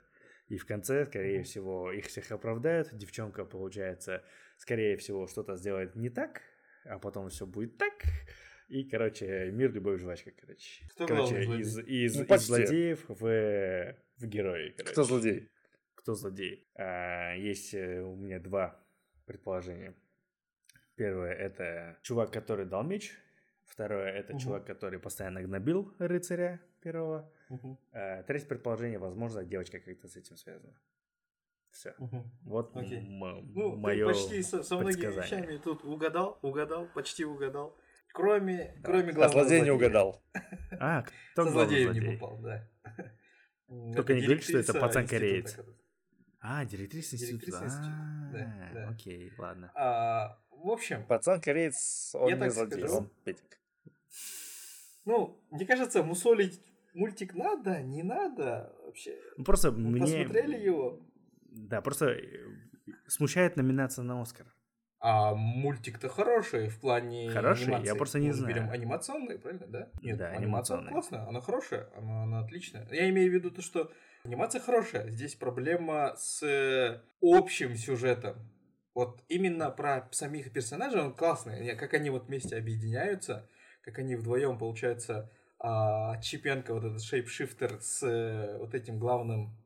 И 0.49 0.59
в 0.59 0.67
конце, 0.67 1.05
скорее 1.07 1.43
всего, 1.43 1.93
их 1.93 2.07
всех 2.07 2.31
оправдают. 2.31 2.97
Девчонка, 2.97 3.45
получается, 3.45 4.23
скорее 4.57 4.97
всего, 4.97 5.27
что-то 5.27 5.57
сделает 5.57 5.97
не 5.97 6.09
так, 6.09 6.43
а 6.85 6.99
потом 6.99 7.29
все 7.29 7.47
будет 7.47 7.77
так. 7.79 7.95
И, 8.69 8.85
короче, 8.85 9.51
мир, 9.53 9.73
любовь, 9.73 10.01
жвачка, 10.01 10.33
короче. 10.33 10.85
Кто 10.91 11.07
короче, 11.07 11.43
из, 11.43 11.79
из, 11.79 12.17
ну, 12.17 12.25
из 12.25 12.43
злодеев 12.43 13.05
в, 13.09 13.97
в 14.19 14.27
герои. 14.27 14.71
Короче. 14.71 14.93
Кто 14.93 15.03
злодей? 15.05 15.51
Кто 15.95 16.15
злодей? 16.15 16.69
А, 16.75 17.35
есть 17.35 17.75
э, 17.75 18.01
у 18.03 18.17
меня 18.17 18.41
два 18.41 18.81
предположения. 19.25 19.95
Первое 20.97 21.33
это 21.33 21.99
чувак, 22.03 22.33
который 22.33 22.67
дал 22.67 22.83
меч. 22.83 23.13
Второе 23.65 24.11
это 24.13 24.33
угу. 24.33 24.41
чувак, 24.41 24.67
который 24.67 24.99
постоянно 24.99 25.43
гнобил 25.43 25.95
рыцаря 25.99 26.61
первого. 26.81 27.31
Угу. 27.49 27.79
Третье 28.27 28.47
предположение, 28.47 28.99
возможно, 28.99 29.45
девочка 29.45 29.79
как-то 29.79 30.09
с 30.09 30.17
этим 30.17 30.37
связана. 30.37 30.75
Все. 31.71 31.95
Угу. 31.99 32.25
Вот 32.45 32.77
Окей. 32.77 32.99
М- 32.99 33.53
ну, 33.55 33.77
мое 33.77 34.07
почти 34.07 34.43
со, 34.43 34.63
со 34.63 34.79
многими 34.79 35.13
вещами 35.13 35.59
тут 35.59 35.85
угадал, 35.85 36.39
угадал, 36.43 36.87
почти 36.95 37.25
угадал. 37.25 37.77
Кроме, 38.13 38.75
да. 38.79 38.83
кроме 38.83 39.13
главного 39.13 39.27
а 39.27 39.45
злодея 39.45 39.65
не 39.65 39.71
угадал. 39.71 40.23
А, 40.81 41.03
кто 41.33 41.45
Со 41.45 41.51
злодеем 41.51 41.93
не 41.93 42.17
попал, 42.17 42.39
да. 42.39 42.69
Только 43.95 44.15
не 44.15 44.23
говори, 44.23 44.41
что 44.41 44.59
это 44.59 44.73
пацан-кореец. 44.73 45.59
А, 46.41 46.65
директриса 46.65 47.17
института. 47.17 47.67
А, 47.67 48.89
окей, 48.91 49.33
ладно. 49.37 49.71
А, 49.75 50.39
в 50.51 50.71
общем... 50.71 51.05
Пацан-кореец, 51.07 52.15
он 52.15 52.39
не 52.39 52.51
злодей, 52.51 52.85
он. 52.85 53.11
Ну, 55.05 55.41
мне 55.51 55.67
кажется, 55.67 56.03
мусолить 56.03 56.61
мультик 56.97 57.35
надо, 57.35 57.83
не 57.83 58.03
надо 58.03 58.73
вообще. 58.85 59.17
Ну, 59.37 59.45
просто 59.45 59.71
Мы 59.71 59.91
мне... 59.91 60.01
Посмотрели 60.01 60.57
его? 60.57 61.01
Да, 61.51 61.81
просто 61.81 62.07
э, 62.07 62.21
смущает 63.07 63.57
номинация 63.57 64.03
на 64.03 64.21
Оскар. 64.21 64.47
А 64.99 65.35
мультик-то 65.35 66.09
хороший 66.09 66.69
в 66.69 66.81
плане 66.81 67.31
Хороший? 67.31 67.67
Анимации. 67.67 67.87
Я 67.87 67.95
просто 67.95 68.19
не 68.19 68.33
знаю. 68.33 68.55
Берем 68.55 68.71
анимационный, 68.71 69.39
правильно, 69.39 69.67
да? 69.67 69.91
Нет, 70.03 70.17
да, 70.17 70.29
анимация 70.31 70.83
классная, 70.83 71.29
она 71.29 71.41
хорошая, 71.41 71.89
она, 71.97 72.23
она 72.23 72.41
отличная. 72.41 72.89
Я 72.91 73.09
имею 73.11 73.31
в 73.31 73.35
виду 73.35 73.51
то, 73.51 73.63
что 73.63 73.93
анимация 74.25 74.61
хорошая. 74.61 75.11
Здесь 75.11 75.35
проблема 75.35 76.15
с 76.17 77.03
общим 77.21 77.77
сюжетом. 77.77 78.37
Вот 78.95 79.23
именно 79.29 79.71
про 79.71 80.09
самих 80.13 80.53
персонажей 80.53 81.03
он 81.03 81.15
классный. 81.15 81.77
Как 81.77 81.93
они 81.93 82.09
вот 82.09 82.27
вместе 82.27 82.57
объединяются, 82.57 83.47
как 83.83 83.99
они 83.99 84.17
вдвоем, 84.17 84.59
получается, 84.59 85.31
а, 85.59 86.21
Чипенко, 86.21 86.75
вот 86.75 86.85
этот 86.85 87.03
шейпшифтер 87.03 87.81
с 87.81 88.03
э, 88.03 88.59
вот 88.59 88.75
этим 88.75 88.99
главным 88.99 89.57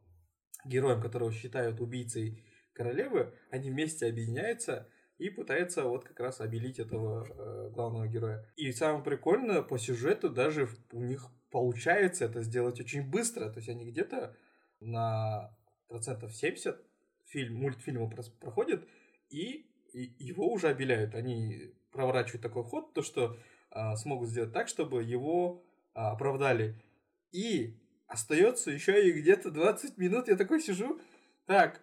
героем, 0.64 1.00
которого 1.00 1.32
считают 1.32 1.80
убийцей 1.80 2.44
королевы, 2.72 3.34
они 3.50 3.70
вместе 3.70 4.06
объединяются 4.06 4.88
и 5.18 5.28
пытается 5.28 5.84
вот 5.84 6.04
как 6.04 6.18
раз 6.20 6.40
обелить 6.40 6.78
этого 6.78 7.26
э, 7.26 7.70
главного 7.70 8.06
героя. 8.06 8.46
И 8.56 8.72
самое 8.72 9.04
прикольное, 9.04 9.62
по 9.62 9.78
сюжету 9.78 10.30
даже 10.30 10.68
у 10.92 11.02
них 11.02 11.26
получается 11.50 12.24
это 12.24 12.42
сделать 12.42 12.80
очень 12.80 13.02
быстро. 13.02 13.50
То 13.50 13.58
есть 13.58 13.68
они 13.68 13.84
где-то 13.84 14.36
на 14.80 15.54
процентов 15.88 16.34
70 16.34 16.80
фильм, 17.26 17.56
мультфильма 17.56 18.10
проходят, 18.40 18.86
и, 19.28 19.66
и 19.92 20.14
его 20.18 20.50
уже 20.50 20.68
обеляют. 20.68 21.14
Они 21.14 21.74
проворачивают 21.92 22.42
такой 22.42 22.64
ход, 22.64 22.94
то 22.94 23.02
что 23.02 23.36
э, 23.72 23.96
смогут 23.96 24.28
сделать 24.30 24.52
так, 24.52 24.68
чтобы 24.68 25.02
его 25.02 25.64
э, 25.94 26.00
оправдали. 26.00 26.74
И 27.32 27.76
остается 28.06 28.70
еще 28.70 29.08
и 29.08 29.12
где-то 29.12 29.50
20 29.50 29.98
минут. 29.98 30.28
Я 30.28 30.36
такой 30.36 30.60
сижу, 30.60 31.00
так, 31.46 31.80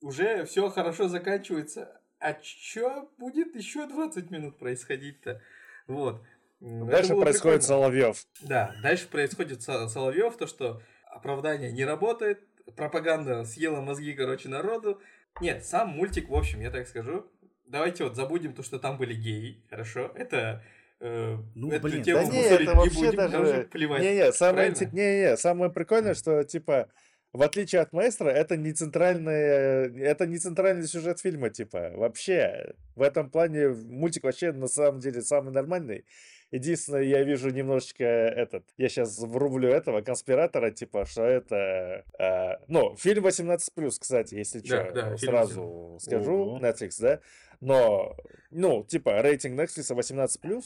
уже 0.00 0.44
все 0.44 0.68
хорошо 0.68 1.08
заканчивается 1.08 1.98
а 2.20 2.36
что 2.42 3.10
будет 3.18 3.54
еще 3.54 3.86
20 3.86 4.30
минут 4.30 4.58
происходить-то? 4.58 5.40
Вот. 5.86 6.22
Дальше 6.60 7.14
происходит 7.14 7.62
Соловьев. 7.62 8.26
Да, 8.42 8.74
дальше 8.82 9.08
происходит 9.08 9.62
Соловьев, 9.62 10.36
то, 10.36 10.46
что 10.46 10.82
оправдание 11.06 11.70
не 11.70 11.84
работает, 11.84 12.40
пропаганда 12.76 13.44
съела 13.44 13.80
мозги, 13.80 14.12
короче, 14.14 14.48
народу. 14.48 15.00
Нет, 15.40 15.64
сам 15.64 15.90
мультик, 15.90 16.28
в 16.28 16.34
общем, 16.34 16.60
я 16.60 16.72
так 16.72 16.88
скажу, 16.88 17.30
давайте 17.64 18.02
вот 18.02 18.16
забудем 18.16 18.52
то, 18.54 18.64
что 18.64 18.80
там 18.80 18.98
были 18.98 19.14
геи, 19.14 19.62
хорошо? 19.70 20.10
Это 20.16 20.64
ну, 21.00 21.70
эту 21.70 21.88
блин, 21.88 22.02
тему 22.02 22.26
да 22.26 22.32
не, 22.32 22.42
это 22.42 22.74
вообще 22.74 23.00
не 23.00 23.06
будем, 23.06 23.16
даже... 23.16 23.68
плевать. 23.70 24.02
Не-не, 24.02 24.32
самое, 24.32 24.70
не-не, 24.70 25.36
самое 25.36 25.70
прикольное, 25.70 26.14
что, 26.14 26.42
типа, 26.42 26.88
в 27.32 27.42
отличие 27.42 27.82
от 27.82 27.92
Маэстро, 27.92 28.30
это 28.30 28.56
не 28.56 28.72
центральный, 28.72 30.02
это 30.02 30.26
не 30.26 30.38
центральный 30.38 30.86
сюжет 30.88 31.20
фильма, 31.20 31.50
типа, 31.50 31.92
вообще. 31.94 32.74
В 32.96 33.02
этом 33.02 33.30
плане 33.30 33.68
мультик 33.68 34.24
вообще 34.24 34.52
на 34.52 34.66
самом 34.66 35.00
деле 35.00 35.22
самый 35.22 35.52
нормальный. 35.52 36.04
Единственное, 36.50 37.02
я 37.02 37.22
вижу 37.24 37.50
немножечко 37.50 38.04
этот, 38.04 38.64
я 38.78 38.88
сейчас 38.88 39.18
врублю 39.18 39.68
этого 39.68 40.00
конспиратора, 40.00 40.70
типа, 40.70 41.04
что 41.04 41.22
это, 41.22 42.04
э, 42.18 42.64
ну, 42.68 42.96
фильм 42.96 43.26
18+, 43.26 43.98
кстати, 44.00 44.34
если 44.34 44.64
что, 44.64 44.90
да, 44.94 45.10
да, 45.10 45.16
сразу 45.18 45.98
скажу, 46.00 46.32
Ого. 46.32 46.58
Netflix, 46.58 46.94
да, 47.00 47.20
но, 47.60 48.16
ну, 48.50 48.82
типа, 48.82 49.20
рейтинг 49.20 49.60
Netflix 49.60 49.94
18+, 49.94 50.62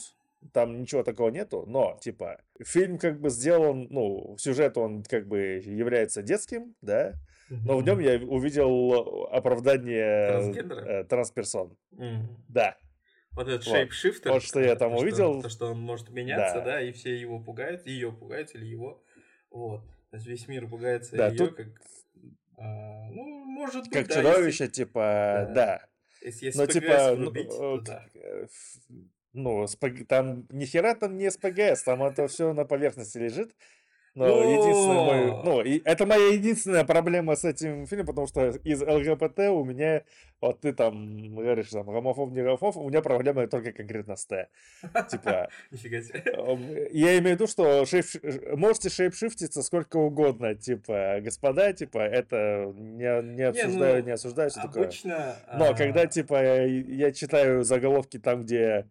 там 0.51 0.81
ничего 0.81 1.03
такого 1.03 1.29
нету, 1.29 1.65
но, 1.67 1.97
типа, 2.01 2.41
фильм 2.63 2.97
как 2.97 3.19
бы 3.19 3.29
сделан, 3.29 3.87
ну, 3.89 4.35
сюжет 4.37 4.77
он 4.77 5.03
как 5.03 5.27
бы 5.27 5.61
является 5.63 6.21
детским, 6.21 6.75
да, 6.81 7.13
но 7.49 7.77
в 7.77 7.83
нем 7.83 7.99
я 7.99 8.17
увидел 8.17 9.25
оправдание 9.31 10.53
э, 10.55 11.03
трансперсон. 11.03 11.77
Да. 12.47 12.75
Вот 13.31 13.47
этот 13.47 13.65
вот. 13.65 13.75
шейпшифтер. 13.75 14.31
Вот 14.31 14.43
что 14.43 14.59
я 14.59 14.75
там 14.75 14.91
то, 14.91 15.01
увидел. 15.01 15.33
Что, 15.33 15.41
то, 15.43 15.49
что 15.49 15.71
он 15.71 15.79
может 15.79 16.09
меняться, 16.09 16.59
да. 16.59 16.65
да, 16.65 16.81
и 16.81 16.91
все 16.91 17.19
его 17.19 17.39
пугают, 17.39 17.85
ее 17.85 18.11
пугают 18.11 18.53
или 18.53 18.65
его. 18.65 19.03
Вот. 19.49 19.81
То 20.11 20.17
есть 20.17 20.27
весь 20.27 20.47
мир 20.47 20.67
пугается 20.67 21.15
да, 21.15 21.29
ее 21.29 21.37
тут... 21.37 21.55
как... 21.55 21.67
А, 22.57 23.09
ну, 23.09 23.23
может 23.45 23.85
быть, 23.85 23.93
Как 23.93 24.07
да, 24.07 24.15
чудовище, 24.15 24.65
если... 24.65 24.67
типа, 24.67 25.47
да. 25.49 25.53
да. 25.53 25.87
Если, 26.21 26.45
если 26.45 26.59
Но, 26.59 26.65
типа, 26.67 27.15
врубить, 27.15 27.49
ну, 27.49 27.77
то, 27.79 27.81
да. 27.81 28.05
Ну, 29.33 29.67
спаг... 29.67 29.93
там 30.07 30.45
ни 30.49 30.65
хера 30.65 30.95
там 30.95 31.17
не 31.17 31.29
СПГС, 31.29 31.83
там 31.83 32.03
это 32.03 32.27
все 32.27 32.53
на 32.53 32.65
поверхности 32.65 33.17
лежит. 33.17 33.55
Но 34.15 34.27
единственное 34.43 35.03
мой, 35.03 35.43
ну, 35.43 35.61
и 35.61 35.81
это 35.83 36.05
моя 36.05 36.33
единственная 36.33 36.83
проблема 36.83 37.35
с 37.35 37.43
этим 37.45 37.87
фильмом, 37.87 38.05
потому 38.05 38.27
что 38.27 38.49
из 38.49 38.79
ЛГБТ 38.81 39.39
у 39.49 39.63
меня, 39.63 40.03
вот 40.39 40.61
ты 40.61 40.71
там 40.71 41.35
говоришь, 41.35 41.69
там, 41.69 41.87
гомофоб, 41.87 42.31
не 42.31 42.43
гомофоб, 42.43 42.77
у 42.77 42.89
меня 42.89 43.01
проблема 43.01 43.47
только 43.47 43.71
конкретно 43.71 44.15
с 44.15 44.27
Т. 44.27 44.49
Типа, 45.09 45.49
я 45.71 47.17
имею 47.17 47.21
в 47.21 47.39
виду, 47.39 47.47
что 47.47 47.85
шейп, 47.87 48.05
можете 48.55 48.89
шейпшифтиться 48.89 49.63
сколько 49.63 49.97
угодно, 49.97 50.53
типа, 50.53 51.17
господа, 51.21 51.73
типа, 51.73 51.97
это 51.97 52.71
не, 52.75 53.35
не 53.35 53.41
обсуждаю, 53.41 53.95
не, 53.95 54.01
ну, 54.01 54.05
не 54.05 54.11
осуждаю, 54.11 54.51
все 54.51 54.61
обычно, 54.61 55.37
такое. 55.47 55.57
Но 55.57 55.75
когда, 55.75 56.05
типа, 56.05 56.65
я 56.67 57.11
читаю 57.13 57.63
заголовки 57.63 58.19
там, 58.19 58.43
где 58.43 58.85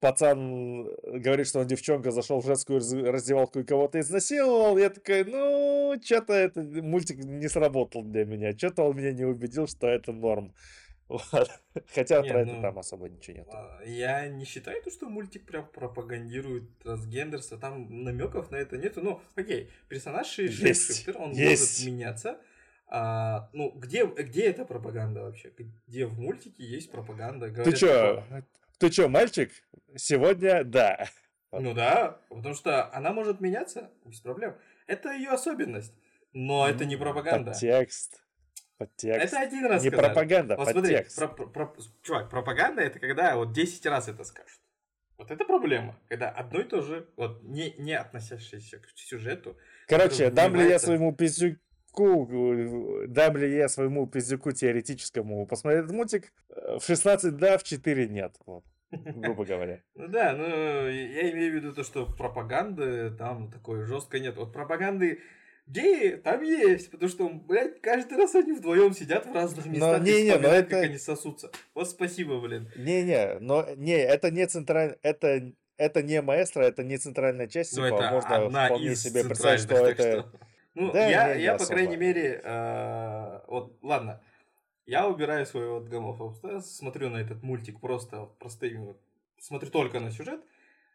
пацан 0.00 0.84
говорит, 1.02 1.46
что 1.46 1.60
он 1.60 1.66
девчонка, 1.66 2.10
зашел 2.10 2.40
в 2.40 2.46
женскую 2.46 2.80
раздевалку 3.10 3.60
и 3.60 3.64
кого-то 3.64 4.00
изнасиловал. 4.00 4.78
Я 4.78 4.90
такой, 4.90 5.24
ну, 5.24 5.98
что-то 6.02 6.32
это 6.32 6.62
мультик 6.62 7.18
не 7.18 7.48
сработал 7.48 8.02
для 8.02 8.24
меня. 8.24 8.56
Что-то 8.56 8.84
он 8.84 8.96
меня 8.96 9.12
не 9.12 9.24
убедил, 9.24 9.66
что 9.66 9.86
это 9.86 10.12
норм. 10.12 10.54
Вот. 11.08 11.50
Хотя 11.94 12.20
не, 12.20 12.28
про 12.28 12.44
ну, 12.44 12.52
это 12.52 12.60
там 12.60 12.78
особо 12.78 13.08
ничего 13.08 13.38
нет. 13.38 13.48
А, 13.50 13.80
я 13.86 14.28
не 14.28 14.44
считаю, 14.44 14.82
что 14.90 15.08
мультик 15.08 15.46
прям 15.46 15.66
пропагандирует 15.66 16.64
трансгендерство. 16.80 17.56
Там 17.56 18.04
намеков 18.04 18.50
на 18.50 18.56
это 18.56 18.76
нету. 18.76 19.00
Ну, 19.00 19.22
окей, 19.34 19.70
персонаж 19.88 20.26
Шифтер, 20.26 21.16
он 21.16 21.32
есть. 21.32 21.78
может 21.80 21.86
меняться. 21.86 22.38
А, 22.88 23.48
ну, 23.54 23.70
где, 23.70 24.04
где 24.04 24.44
эта 24.44 24.66
пропаганда 24.66 25.22
вообще? 25.22 25.50
Где 25.86 26.04
в 26.04 26.18
мультике 26.18 26.62
есть 26.62 26.90
пропаганда? 26.90 27.48
Говорят, 27.48 27.72
Ты 27.72 27.76
что, 27.76 28.24
ты 28.78 28.90
что, 28.92 29.08
мальчик? 29.08 29.50
Сегодня 29.96 30.64
да. 30.64 31.08
Ну 31.52 31.74
да, 31.74 32.20
потому 32.28 32.54
что 32.54 32.92
она 32.94 33.12
может 33.12 33.40
меняться 33.40 33.90
без 34.04 34.20
проблем. 34.20 34.56
Это 34.86 35.12
ее 35.12 35.30
особенность. 35.30 35.94
Но 36.32 36.68
это 36.68 36.84
не 36.84 36.96
пропаганда. 36.96 37.52
Подтекст. 37.52 38.22
Подтекст. 38.76 39.32
Это 39.32 39.40
один 39.40 39.66
раз 39.66 39.82
Не 39.82 39.90
сказали. 39.90 40.06
пропаганда, 40.06 40.56
вот 40.56 40.72
подтекст. 40.72 41.16
Смотри, 41.16 41.36
про, 41.36 41.46
про, 41.46 41.66
про, 41.66 41.82
чувак, 42.02 42.30
пропаганда 42.30 42.82
это 42.82 43.00
когда 43.00 43.34
вот 43.34 43.52
10 43.52 43.86
раз 43.86 44.08
это 44.08 44.22
скажут. 44.24 44.60
Вот 45.16 45.32
это 45.32 45.44
проблема, 45.44 45.98
когда 46.08 46.30
одно 46.30 46.60
и 46.60 46.64
то 46.64 46.80
же, 46.80 47.08
вот 47.16 47.42
не, 47.42 47.74
не 47.76 47.94
относящееся 47.94 48.78
к 48.78 48.88
сюжету. 48.94 49.56
Короче, 49.88 50.30
дам 50.30 50.54
ли 50.54 50.68
я 50.68 50.78
своему 50.78 51.12
пиздюку 51.12 51.60
дам 51.96 53.36
ли 53.36 53.56
я 53.56 53.68
своему 53.68 54.06
пиздюку 54.06 54.52
теоретическому 54.52 55.46
посмотреть 55.46 55.84
этот 55.84 55.96
мультик? 55.96 56.32
В 56.48 56.80
16 56.84 57.36
да, 57.36 57.58
в 57.58 57.64
4 57.64 58.08
нет. 58.08 58.34
Вот 58.46 58.64
грубо 58.90 59.44
говоря. 59.44 59.80
Ну 59.94 60.08
да, 60.08 60.34
ну 60.34 60.46
я 60.46 61.30
имею 61.32 61.52
в 61.52 61.56
виду 61.56 61.74
то, 61.74 61.84
что 61.84 62.06
пропаганды 62.06 63.10
там 63.10 63.50
такой 63.50 63.84
жесткой 63.84 64.20
нет. 64.20 64.36
Вот 64.36 64.52
пропаганды 64.52 65.20
геи 65.66 66.12
там 66.16 66.42
есть, 66.42 66.90
потому 66.90 67.10
что, 67.10 67.28
блядь, 67.28 67.80
каждый 67.80 68.16
раз 68.16 68.34
они 68.34 68.52
вдвоем 68.52 68.92
сидят 68.94 69.26
в 69.26 69.32
разных 69.32 69.66
местах 69.66 69.98
но, 69.98 70.04
не, 70.04 70.22
не, 70.24 70.36
но 70.36 70.48
это... 70.48 70.70
как 70.70 70.84
они 70.84 70.98
сосутся. 70.98 71.50
Вот 71.74 71.90
спасибо, 71.90 72.40
блин. 72.40 72.70
Не-не, 72.76 73.38
но 73.40 73.66
не, 73.76 73.98
это 73.98 74.30
не 74.30 74.46
центральный, 74.46 74.96
это 75.02 75.52
это 75.76 76.02
не 76.02 76.20
маэстро, 76.22 76.62
это 76.62 76.82
не 76.82 76.98
центральная 76.98 77.46
часть, 77.46 77.76
ну, 77.76 77.84
типа, 77.84 78.10
можно 78.10 78.48
вполне 78.48 78.96
себе 78.96 79.24
представить, 79.24 79.60
что 79.60 79.76
это... 79.76 80.20
Что... 80.20 80.32
Ну, 80.78 80.92
да, 80.92 81.08
я, 81.08 81.34
я 81.34 81.56
по 81.56 81.66
крайней 81.66 81.96
мере, 81.96 82.40
э, 82.42 83.40
вот, 83.48 83.76
ладно, 83.82 84.22
я 84.86 85.08
убираю 85.08 85.44
свой 85.44 85.68
вот 85.68 85.88
гомофобство, 85.88 86.60
смотрю 86.60 87.10
на 87.10 87.16
этот 87.16 87.42
мультик 87.42 87.80
просто 87.80 88.26
простыми, 88.38 88.78
вот, 88.78 89.00
смотрю 89.40 89.70
только 89.70 89.98
на 89.98 90.12
сюжет, 90.12 90.40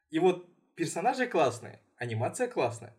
и 0.10 0.20
вот 0.20 0.48
персонажи 0.76 1.28
классные, 1.28 1.82
анимация 1.98 2.48
классная. 2.48 2.96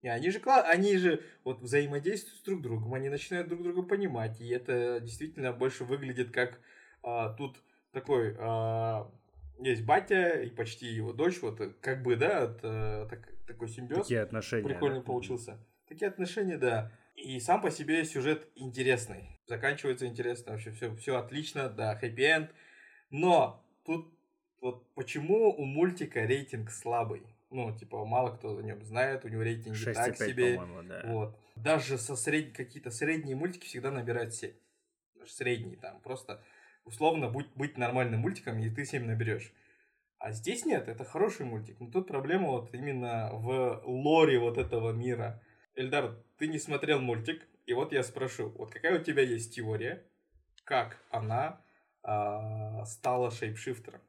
И 0.00 0.08
они 0.08 0.30
же, 0.30 0.40
они 0.46 0.96
же 0.96 1.22
вот 1.44 1.60
взаимодействуют 1.60 2.38
с 2.38 2.42
друг 2.42 2.62
другом, 2.62 2.94
они 2.94 3.10
начинают 3.10 3.48
друг 3.48 3.62
друга 3.62 3.82
понимать, 3.82 4.40
и 4.40 4.48
это 4.48 5.00
действительно 5.00 5.52
больше 5.52 5.84
выглядит 5.84 6.30
как 6.30 6.58
а, 7.02 7.34
тут 7.34 7.62
такой 7.92 8.34
а, 8.38 9.12
есть 9.60 9.84
батя 9.84 10.40
и 10.40 10.48
почти 10.48 10.86
его 10.86 11.12
дочь, 11.12 11.42
вот 11.42 11.60
как 11.82 12.02
бы, 12.02 12.16
да, 12.16 12.44
от, 12.44 12.60
а, 12.62 13.06
так, 13.06 13.28
такой 13.46 13.68
симбиоз. 13.68 14.06
Такие 14.06 14.22
отношения. 14.22 14.66
Прикольно 14.66 15.00
да. 15.00 15.02
получился. 15.02 15.58
Такие 15.92 16.08
отношения, 16.08 16.56
да. 16.56 16.90
И 17.16 17.38
сам 17.38 17.60
по 17.60 17.70
себе 17.70 18.02
сюжет 18.06 18.48
интересный. 18.54 19.38
Заканчивается 19.46 20.06
интересно, 20.06 20.52
вообще 20.52 20.70
все, 20.70 20.96
все 20.96 21.18
отлично, 21.18 21.68
да, 21.68 21.94
хэппи-энд. 22.00 22.50
Но 23.10 23.62
тут 23.84 24.10
вот 24.62 24.90
почему 24.94 25.50
у 25.50 25.66
мультика 25.66 26.24
рейтинг 26.24 26.70
слабый? 26.70 27.24
Ну, 27.50 27.76
типа, 27.76 28.06
мало 28.06 28.34
кто 28.34 28.56
о 28.56 28.62
нем 28.62 28.82
знает, 28.82 29.26
у 29.26 29.28
него 29.28 29.42
рейтинг 29.42 29.76
6, 29.76 29.94
так 29.94 30.16
себе. 30.16 30.58
Да. 30.88 31.02
Вот. 31.04 31.38
Даже 31.56 31.98
со 31.98 32.16
сред... 32.16 32.56
какие-то 32.56 32.90
средние 32.90 33.36
мультики 33.36 33.66
всегда 33.66 33.90
набирают 33.90 34.32
7. 34.32 34.50
Даже 35.16 35.30
средние 35.30 35.76
там, 35.76 36.00
просто 36.00 36.42
условно 36.86 37.28
будь, 37.28 37.54
быть 37.54 37.76
нормальным 37.76 38.20
мультиком, 38.20 38.58
и 38.60 38.70
ты 38.70 38.86
7 38.86 39.04
наберешь. 39.04 39.52
А 40.18 40.32
здесь 40.32 40.64
нет, 40.64 40.88
это 40.88 41.04
хороший 41.04 41.44
мультик. 41.44 41.78
Но 41.80 41.90
тут 41.90 42.08
проблема 42.08 42.48
вот 42.48 42.72
именно 42.72 43.28
в 43.34 43.82
лоре 43.84 44.38
вот 44.38 44.56
этого 44.56 44.92
мира. 44.92 45.42
Эльдар, 45.74 46.16
ты 46.38 46.48
не 46.48 46.58
смотрел 46.58 47.00
мультик, 47.00 47.46
и 47.66 47.72
вот 47.72 47.92
я 47.92 48.02
спрошу, 48.02 48.50
вот 48.50 48.72
какая 48.72 49.00
у 49.00 49.02
тебя 49.02 49.22
есть 49.22 49.54
теория, 49.54 50.04
как 50.64 50.98
она 51.10 51.60
э, 52.04 52.84
стала 52.84 53.30
шейпшифтером? 53.30 54.00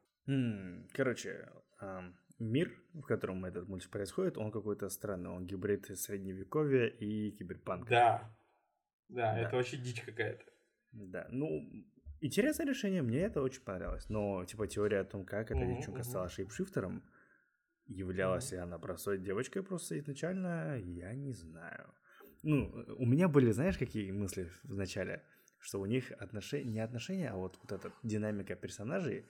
Короче, 0.93 1.49
э, 1.80 2.01
мир, 2.39 2.74
в 2.93 3.01
котором 3.01 3.45
этот 3.45 3.68
мультик 3.68 3.89
происходит, 3.89 4.38
он 4.38 4.51
какой-то 4.51 4.89
странный, 4.89 5.30
он 5.30 5.45
гибрид 5.45 5.86
средневековья 5.97 6.88
и 6.88 7.32
киберпанка. 7.32 7.89
Да, 7.89 8.36
да, 9.09 9.34
да. 9.34 9.39
это 9.39 9.55
вообще 9.55 9.78
дичь 9.78 10.01
какая-то. 10.01 10.43
Да, 10.91 11.28
ну, 11.30 11.68
интересное 12.22 12.68
решение, 12.68 13.01
мне 13.01 13.20
это 13.20 13.41
очень 13.41 13.61
понравилось. 13.61 14.09
Но, 14.09 14.43
типа, 14.45 14.68
теория 14.68 14.99
о 14.99 15.05
том, 15.05 15.26
как 15.26 15.51
эта 15.51 15.61
uh-huh, 15.61 15.78
девчонка 15.78 16.03
стала 16.03 16.30
шейпшифтером, 16.30 17.03
являлась 17.88 18.52
ли 18.52 18.58
она 18.58 18.78
простой 18.78 19.18
девочкой 19.18 19.64
просто 19.64 19.98
изначально, 20.00 20.78
я 20.78 21.14
не 21.14 21.34
знаю. 21.34 21.94
Ну, 22.44 22.86
у 22.98 23.06
меня 23.06 23.28
были, 23.28 23.52
знаешь, 23.52 23.78
какие 23.78 24.12
мысли 24.12 24.50
в 24.64 24.76
начале? 24.76 25.24
Что 25.60 25.80
у 25.80 25.86
них 25.86 26.12
отношения, 26.12 26.72
не 26.72 26.80
отношения, 26.82 27.30
а 27.30 27.36
вот, 27.36 27.58
вот 27.62 27.72
эта 27.72 27.94
динамика 28.04 28.56
персонажей, 28.56 29.26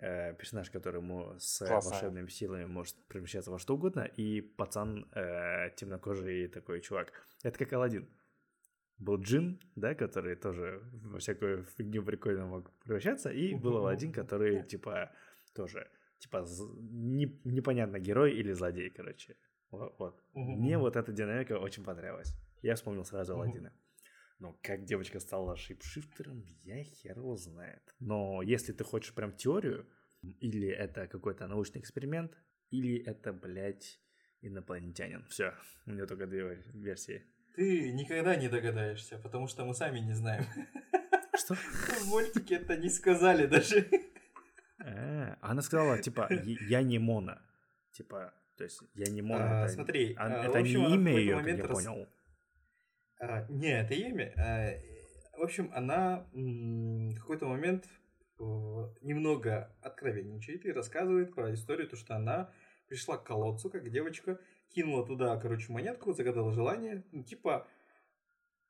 э, 0.00 0.34
персонаж, 0.34 0.70
который 0.70 1.00
ему 1.00 1.34
с 1.38 1.64
Классно. 1.64 1.90
волшебными 1.90 2.28
силами 2.28 2.64
может 2.64 2.96
превращаться 3.06 3.52
во 3.52 3.60
что 3.60 3.74
угодно, 3.74 4.00
и 4.00 4.40
пацан 4.40 5.06
э, 5.14 5.70
темнокожий 5.76 6.48
такой 6.48 6.80
чувак. 6.80 7.12
Это 7.44 7.56
как 7.58 7.72
Алладин 7.72 8.08
был 8.98 9.20
Джин, 9.20 9.60
да, 9.76 9.94
который 9.94 10.34
тоже 10.34 10.82
во 11.04 11.18
всякую 11.18 11.64
фигню 11.64 12.02
прикольно 12.02 12.46
мог 12.46 12.72
превращаться, 12.80 13.30
и 13.30 13.54
был 13.54 13.76
Аладдин, 13.76 14.12
который, 14.12 14.64
типа, 14.64 15.12
тоже, 15.54 15.88
типа, 16.18 16.46
не, 16.80 17.40
непонятно, 17.44 17.98
герой 17.98 18.32
или 18.32 18.52
злодей, 18.52 18.90
короче. 18.90 19.36
Вот. 19.70 19.94
вот. 19.98 20.22
Мне 20.34 20.78
вот 20.78 20.96
эта 20.96 21.12
динамика 21.12 21.58
очень 21.58 21.84
понравилась. 21.84 22.34
Я 22.62 22.74
вспомнил 22.74 23.04
сразу 23.04 23.34
Аладдина. 23.34 23.72
Но 24.38 24.56
как 24.62 24.84
девочка 24.84 25.20
стала 25.20 25.56
шипшифтером, 25.56 26.44
я 26.62 26.82
хер 26.84 27.18
его 27.18 27.36
знает. 27.36 27.82
Но 27.98 28.40
если 28.42 28.72
ты 28.72 28.84
хочешь 28.84 29.14
прям 29.14 29.32
теорию, 29.32 29.86
или 30.40 30.68
это 30.68 31.06
какой-то 31.06 31.46
научный 31.48 31.80
эксперимент, 31.80 32.32
или 32.70 32.98
это, 32.98 33.32
блядь, 33.32 34.00
инопланетянин. 34.40 35.26
Все, 35.28 35.54
у 35.86 35.90
меня 35.90 36.06
только 36.06 36.26
две 36.26 36.62
версии. 36.72 37.24
Ты 37.56 37.92
никогда 37.92 38.36
не 38.36 38.48
догадаешься, 38.48 39.18
потому 39.18 39.48
что 39.48 39.64
мы 39.64 39.74
сами 39.74 39.98
не 39.98 40.12
знаем. 40.12 40.44
Что? 41.36 41.54
В 42.00 42.06
мультике 42.06 42.56
это 42.56 42.76
не 42.76 42.88
сказали 42.88 43.46
даже. 43.46 43.88
А, 44.80 45.36
она 45.40 45.62
сказала, 45.62 45.98
типа, 45.98 46.28
я 46.68 46.82
не 46.82 46.98
Мона. 46.98 47.42
Типа, 47.92 48.32
то 48.56 48.64
есть, 48.64 48.82
я 48.94 49.10
не 49.10 49.22
Мона. 49.22 49.64
А, 49.64 49.68
смотри, 49.68 50.14
а, 50.18 50.44
это 50.44 50.62
не 50.62 50.72
имя 50.72 51.16
ее, 51.16 51.36
как 51.36 51.46
я 51.46 51.68
понял. 51.68 52.08
А, 53.20 53.46
не, 53.48 53.80
это 53.80 53.94
имя. 53.94 54.32
А, 54.36 55.38
в 55.38 55.42
общем, 55.42 55.70
она 55.74 56.26
в 56.32 57.14
какой-то 57.20 57.46
момент 57.46 57.86
э, 58.40 58.42
немного 59.02 59.72
откровенничает 59.82 60.66
и 60.66 60.72
рассказывает 60.72 61.34
про 61.34 61.54
историю, 61.54 61.88
то, 61.88 61.96
что 61.96 62.16
она 62.16 62.52
пришла 62.88 63.16
к 63.18 63.24
колодцу, 63.24 63.70
как 63.70 63.88
девочка, 63.90 64.40
кинула 64.70 65.06
туда, 65.06 65.38
короче, 65.38 65.72
монетку, 65.72 66.12
загадала 66.12 66.52
желание, 66.52 67.04
ну, 67.12 67.22
типа, 67.22 67.68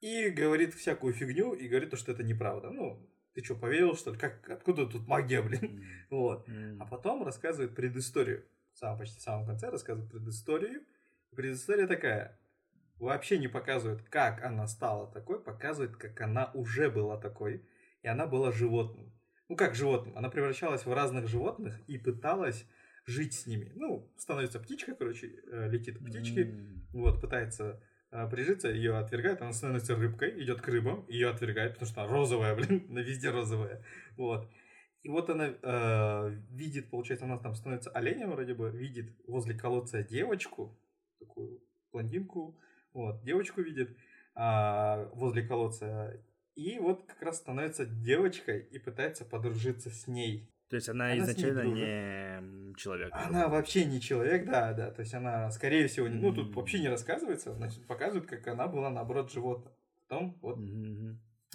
и 0.01 0.29
говорит 0.31 0.75
всякую 0.75 1.15
фигню, 1.15 1.55
и 1.55 1.69
говорит 1.69 1.91
то, 1.91 1.97
что 1.97 2.13
это 2.13 2.23
неправда. 2.23 2.71
Ну, 2.71 3.01
ты 3.39 3.45
что, 3.45 3.55
поверил, 3.55 3.95
что 3.95 4.11
ли? 4.11 4.19
Как, 4.19 4.51
откуда 4.51 4.85
тут 4.85 5.07
магия, 5.07 5.41
блин? 5.43 5.61
Mm. 5.63 5.83
вот. 6.11 6.49
Mm. 6.49 6.79
А 6.81 6.87
потом 6.87 7.23
рассказывает 7.23 7.73
предысторию. 7.73 8.45
В 8.73 8.79
самом, 8.79 8.99
почти 8.99 9.19
в 9.19 9.23
самом 9.23 9.47
конце 9.47 9.71
рассказывает 9.71 10.11
предысторию. 10.11 10.83
Предыстория 11.37 11.87
такая. 11.87 12.37
Вообще 12.99 13.39
не 13.39 13.47
показывает, 13.47 14.03
как 14.09 14.43
она 14.43 14.67
стала 14.67 15.07
такой, 15.13 15.41
показывает, 15.41 15.97
как 15.97 16.21
она 16.21 16.51
уже 16.53 16.91
была 16.91 17.17
такой. 17.17 17.65
И 18.03 18.09
она 18.09 18.27
была 18.27 18.51
животным. 18.51 19.13
Ну, 19.49 19.55
как 19.55 19.77
животным? 19.77 20.19
Она 20.19 20.31
превращалась 20.31 20.85
в 20.85 20.93
разных 20.93 21.29
животных 21.29 21.79
и 21.87 21.97
пыталась 21.97 22.67
жить 23.07 23.35
с 23.35 23.47
ними. 23.47 23.71
Ну, 23.77 24.13
становится 24.17 24.59
птичка, 24.59 24.97
короче, 24.97 25.29
э, 25.47 25.69
летит 25.71 26.01
птички, 26.01 26.41
mm. 26.41 26.81
вот, 26.93 27.21
пытается 27.21 27.81
прижиться, 28.11 28.69
ее 28.69 28.97
отвергает, 28.97 29.43
она 29.43 29.53
становится 29.53 29.97
рыбкой, 29.97 30.43
идет 30.43 30.61
к 30.61 30.69
рыбам, 30.69 31.05
ее 31.09 31.29
отвергает, 31.29 31.75
потому 31.75 31.91
что 31.91 32.03
она 32.03 32.13
розовая, 32.13 32.55
блин, 32.57 32.87
на 32.89 33.01
везде 33.01 33.31
розовая, 33.31 33.85
вот. 34.17 34.49
И 35.03 35.09
вот 35.09 35.31
она 35.31 35.55
э, 35.63 36.31
видит, 36.51 36.91
получается, 36.91 37.27
она 37.27 37.39
там 37.39 37.55
становится 37.55 37.91
оленем 37.91 38.31
вроде 38.33 38.55
бы, 38.55 38.71
видит 38.71 39.15
возле 39.27 39.55
колодца 39.57 40.03
девочку, 40.03 40.77
такую 41.21 41.63
блондинку, 41.93 42.59
вот, 42.93 43.23
девочку 43.23 43.63
видит 43.63 43.97
э, 44.35 45.09
возле 45.15 45.47
колодца, 45.47 46.21
и 46.57 46.79
вот 46.81 47.05
как 47.05 47.23
раз 47.23 47.37
становится 47.37 47.87
девочкой 47.87 48.63
и 48.73 48.79
пытается 48.81 49.25
подружиться 49.25 49.91
с 49.91 50.09
ней. 50.09 50.53
То 50.69 50.77
есть 50.77 50.89
она, 50.89 51.07
она 51.07 51.19
изначально 51.19 51.63
не 51.63 52.75
человек. 52.77 53.11
Она 53.13 53.49
вообще 53.49 53.85
не 53.85 54.01
человек, 54.01 54.47
да, 54.47 54.73
да. 54.75 54.91
То 54.91 55.01
есть 55.01 55.15
она, 55.15 55.51
скорее 55.51 55.89
всего, 55.89 56.09
не, 56.09 56.21
ну 56.21 56.33
тут 56.33 56.55
вообще 56.55 56.79
не 56.79 56.89
рассказывается, 56.89 57.55
значит, 57.55 57.87
показывают, 57.87 58.27
как 58.27 58.47
она 58.49 58.69
была, 58.69 58.91
наоборот, 58.91 59.33
животным. 59.33 59.73
Потом 60.07 60.39
вот 60.43 60.59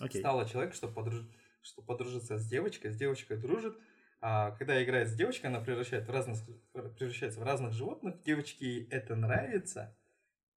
okay. 0.01 0.19
стала 0.19 0.47
человек, 0.47 0.73
чтобы, 0.73 0.93
подруж... 0.93 1.21
чтобы 1.61 1.87
подружиться 1.87 2.37
с 2.37 2.47
девочкой, 2.47 2.91
с 2.91 2.97
девочкой 2.97 3.37
дружит. 3.37 3.77
А 4.19 4.51
когда 4.51 4.81
играет 4.83 5.09
с 5.09 5.13
девочкой, 5.15 5.49
она 5.49 5.59
превращает 5.59 6.07
в 6.07 6.11
разных, 6.11 6.39
превращается 6.71 7.39
в 7.39 7.43
разных 7.43 7.73
животных. 7.73 8.21
Девочке 8.23 8.85
это 8.85 9.15
нравится, 9.15 9.95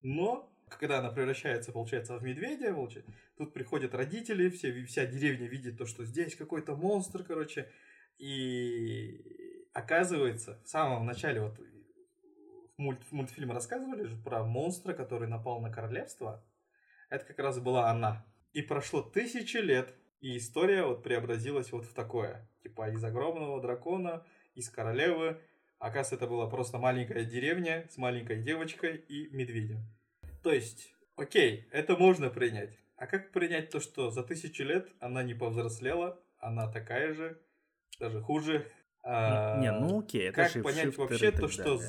но 0.02 0.52
когда 0.68 0.98
она 0.98 1.10
превращается, 1.10 1.72
получается, 1.72 2.16
в 2.16 2.22
медведя, 2.22 2.72
получается, 2.72 3.12
тут 3.36 3.52
приходят 3.52 3.94
родители, 3.94 4.50
все, 4.50 4.84
вся 4.84 5.06
деревня 5.06 5.46
видит 5.46 5.78
то, 5.78 5.86
что 5.86 6.04
здесь 6.04 6.34
какой-то 6.36 6.76
монстр, 6.76 7.22
короче, 7.22 7.68
и 8.18 9.66
оказывается, 9.72 10.60
в 10.64 10.68
самом 10.68 11.06
начале 11.06 11.42
вот 11.42 11.58
мульт, 12.76 13.02
в 13.04 13.12
мультфильме 13.12 13.52
рассказывали 13.52 14.04
же 14.04 14.16
про 14.16 14.42
монстра, 14.42 14.94
который 14.94 15.28
напал 15.28 15.60
на 15.60 15.70
королевство. 15.70 16.44
Это 17.10 17.24
как 17.24 17.38
раз 17.38 17.58
была 17.60 17.90
она. 17.90 18.24
И 18.52 18.62
прошло 18.62 19.02
тысячи 19.02 19.58
лет, 19.58 19.94
и 20.20 20.38
история 20.38 20.84
вот 20.84 21.02
преобразилась 21.02 21.72
вот 21.72 21.84
в 21.84 21.92
такое. 21.92 22.48
Типа 22.62 22.90
из 22.90 23.04
огромного 23.04 23.60
дракона, 23.60 24.24
из 24.54 24.70
королевы. 24.70 25.40
Оказывается, 25.78 26.14
это 26.14 26.26
была 26.26 26.48
просто 26.48 26.78
маленькая 26.78 27.24
деревня 27.24 27.86
с 27.90 27.98
маленькой 27.98 28.42
девочкой 28.42 28.96
и 28.96 29.28
медведем. 29.28 29.80
То 30.42 30.52
есть, 30.52 30.94
окей, 31.16 31.68
это 31.70 31.96
можно 31.96 32.30
принять. 32.30 32.78
А 32.96 33.06
как 33.06 33.30
принять 33.30 33.70
то, 33.70 33.78
что 33.78 34.10
за 34.10 34.22
тысячу 34.22 34.64
лет 34.64 34.88
она 35.00 35.22
не 35.22 35.34
повзрослела, 35.34 36.18
она 36.38 36.70
такая 36.72 37.12
же, 37.12 37.38
даже 37.98 38.20
хуже. 38.20 38.70
А, 39.02 39.58
не, 39.60 39.70
ну 39.72 40.00
окей, 40.00 40.28
это 40.28 40.48
Как 40.48 40.62
понять 40.62 40.96
вообще 40.96 41.30
то, 41.30 41.48
что... 41.48 41.80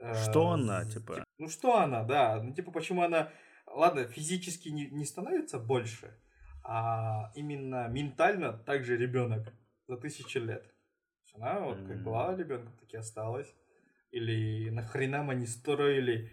А, 0.00 0.14
что 0.14 0.50
она, 0.50 0.84
типа? 0.84 1.24
Ну 1.38 1.48
что 1.48 1.76
она, 1.78 2.02
да. 2.02 2.42
Ну 2.42 2.52
типа 2.54 2.72
почему 2.72 3.02
она, 3.02 3.30
ладно, 3.66 4.04
физически 4.04 4.68
не, 4.68 4.86
не 4.90 5.04
становится 5.04 5.58
больше, 5.58 6.18
а 6.64 7.30
именно 7.34 7.88
ментально 7.88 8.52
также 8.52 8.96
ребенок 8.96 9.52
за 9.86 9.96
тысячи 9.96 10.38
лет. 10.38 10.72
Она 11.34 11.60
вот 11.60 11.78
как 11.86 12.02
была 12.02 12.36
ребенком, 12.36 12.76
так 12.78 12.92
и 12.92 12.96
осталась. 12.96 13.52
Или 14.10 14.68
нахрена 14.70 15.22
мы 15.22 15.34
не 15.34 15.46
строили, 15.46 16.30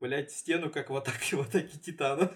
блять, 0.00 0.30
стену, 0.30 0.70
как 0.70 0.90
в 0.90 0.96
атаке, 0.96 1.36
в 1.36 1.40
атаке 1.40 1.78
титанов. 1.78 2.30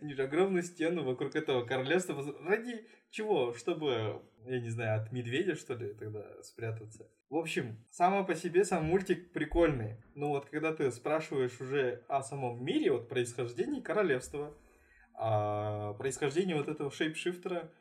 Они 0.00 0.14
же 0.14 0.22
огромную 0.22 0.62
стену 0.62 1.04
вокруг 1.04 1.34
этого 1.36 1.64
королевства. 1.64 2.22
Ради 2.40 2.86
чего? 3.10 3.52
Чтобы, 3.54 4.22
я 4.46 4.60
не 4.60 4.70
знаю, 4.70 5.02
от 5.02 5.12
медведя, 5.12 5.54
что 5.54 5.74
ли, 5.74 5.94
тогда 5.94 6.42
спрятаться. 6.42 7.08
В 7.30 7.36
общем, 7.36 7.84
само 7.90 8.24
по 8.24 8.34
себе 8.34 8.64
сам 8.64 8.84
мультик 8.84 9.32
прикольный. 9.32 9.96
Но 10.14 10.28
вот 10.28 10.46
когда 10.46 10.72
ты 10.72 10.90
спрашиваешь 10.90 11.60
уже 11.60 12.04
о 12.08 12.22
самом 12.22 12.64
мире, 12.64 12.92
вот 12.92 13.08
происхождении 13.08 13.80
королевства, 13.80 14.56
о 15.14 15.94
происхождении 15.94 16.54
вот 16.54 16.68
этого 16.68 16.90
шейпшифтера 16.90 17.72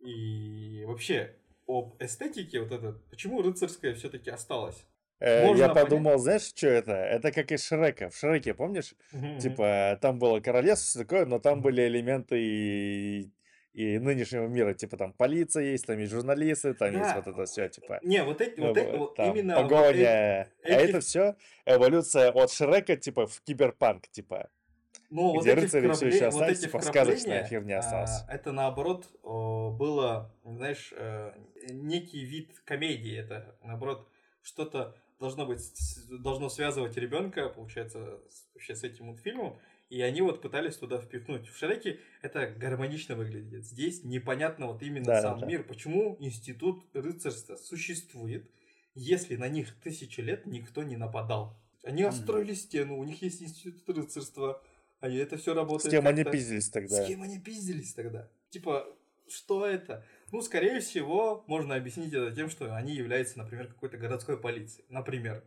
и 0.00 0.84
вообще 0.84 1.36
об 1.66 1.94
эстетике 2.00 2.60
вот 2.60 2.72
это, 2.72 2.92
почему 3.10 3.42
рыцарское 3.42 3.94
все-таки 3.94 4.30
осталось? 4.30 4.84
Можно 5.22 5.62
я 5.62 5.68
подумал, 5.68 6.04
понять. 6.12 6.20
знаешь, 6.22 6.42
что 6.42 6.66
это? 6.66 6.92
Это 6.92 7.30
как 7.30 7.52
из 7.52 7.64
Шрека. 7.64 8.10
В 8.10 8.16
Шреке, 8.16 8.54
помнишь? 8.54 8.94
Mm-hmm. 9.12 9.38
Типа, 9.38 9.98
там 10.00 10.18
было 10.18 10.40
королевство, 10.40 10.88
все 10.88 10.98
такое, 10.98 11.26
но 11.26 11.38
там 11.38 11.62
были 11.62 11.86
элементы 11.86 12.40
и, 12.40 13.30
и 13.72 13.98
нынешнего 13.98 14.48
мира. 14.48 14.74
Типа, 14.74 14.96
там 14.96 15.12
полиция 15.12 15.64
есть, 15.64 15.86
там 15.86 15.98
есть 15.98 16.10
журналисты, 16.10 16.74
там 16.74 16.92
да. 16.92 16.98
есть 16.98 17.14
вот 17.14 17.26
это 17.28 17.44
все, 17.44 17.68
типа. 17.68 18.00
Не, 18.02 18.24
вот 18.24 18.40
эти, 18.40 18.58
вот, 18.58 18.76
вот 18.76 19.18
именно... 19.20 19.54
Погоня. 19.54 20.48
Вот 20.58 20.70
эти... 20.70 20.72
А 20.72 20.80
это 20.80 21.00
все 21.00 21.36
эволюция 21.66 22.32
от 22.32 22.50
Шрека, 22.50 22.96
типа, 22.96 23.28
в 23.28 23.40
киберпанк, 23.42 24.08
типа. 24.08 24.50
ну, 25.08 25.40
где 25.40 25.54
вот 25.54 25.62
рыцари 25.62 25.92
все 25.92 26.08
еще 26.08 26.26
остались, 26.26 26.62
вот 26.62 26.66
типа 26.66 26.80
сказочная 26.80 27.46
херня 27.46 27.78
осталась. 27.78 28.24
А, 28.26 28.34
это 28.34 28.50
наоборот 28.50 29.06
было, 29.22 30.34
знаешь, 30.44 30.92
э, 30.96 31.32
некий 31.70 32.24
вид 32.24 32.58
комедии. 32.64 33.16
Это 33.16 33.54
наоборот 33.62 34.08
что-то 34.42 34.96
должно 35.22 35.46
быть, 35.46 35.62
должно 36.10 36.48
связывать 36.50 36.96
ребенка, 36.96 37.48
получается, 37.48 38.18
вообще 38.54 38.74
с 38.74 38.82
этим 38.82 39.06
мультфильмом. 39.06 39.56
И 39.88 40.00
они 40.02 40.20
вот 40.20 40.42
пытались 40.42 40.76
туда 40.76 40.98
впихнуть. 40.98 41.48
В 41.48 41.56
Шреке 41.56 42.00
это 42.22 42.46
гармонично 42.46 43.14
выглядит. 43.14 43.64
Здесь 43.64 44.04
непонятно 44.04 44.66
вот 44.66 44.82
именно 44.82 45.06
да, 45.06 45.22
сам 45.22 45.40
да, 45.40 45.46
мир. 45.46 45.64
Почему 45.64 46.16
институт 46.18 46.84
рыцарства 46.92 47.56
существует, 47.56 48.50
если 48.94 49.36
на 49.36 49.48
них 49.48 49.74
тысячи 49.80 50.20
лет 50.20 50.46
никто 50.46 50.82
не 50.82 50.96
нападал. 50.96 51.56
Они 51.84 52.02
отстроили 52.02 52.54
стену, 52.54 52.98
у 52.98 53.04
них 53.04 53.22
есть 53.22 53.42
институт 53.42 53.88
рыцарства, 53.96 54.62
а 55.00 55.08
это 55.08 55.36
все 55.36 55.54
работает. 55.54 55.92
С 55.92 55.96
кем 55.96 56.06
они 56.06 56.24
пиздились 56.24 56.68
тогда? 56.68 57.04
С 57.04 57.06
кем 57.06 57.22
они 57.22 57.38
пиздились 57.38 57.92
тогда? 57.92 58.28
Типа, 58.50 58.86
что 59.28 59.66
это? 59.66 60.04
Ну, 60.32 60.40
скорее 60.40 60.80
всего, 60.80 61.44
можно 61.46 61.74
объяснить 61.74 62.12
это 62.14 62.34
тем, 62.34 62.48
что 62.48 62.74
они 62.74 62.94
являются, 62.94 63.38
например, 63.38 63.68
какой-то 63.68 63.98
городской 63.98 64.40
полицией. 64.40 64.86
Например. 64.88 65.44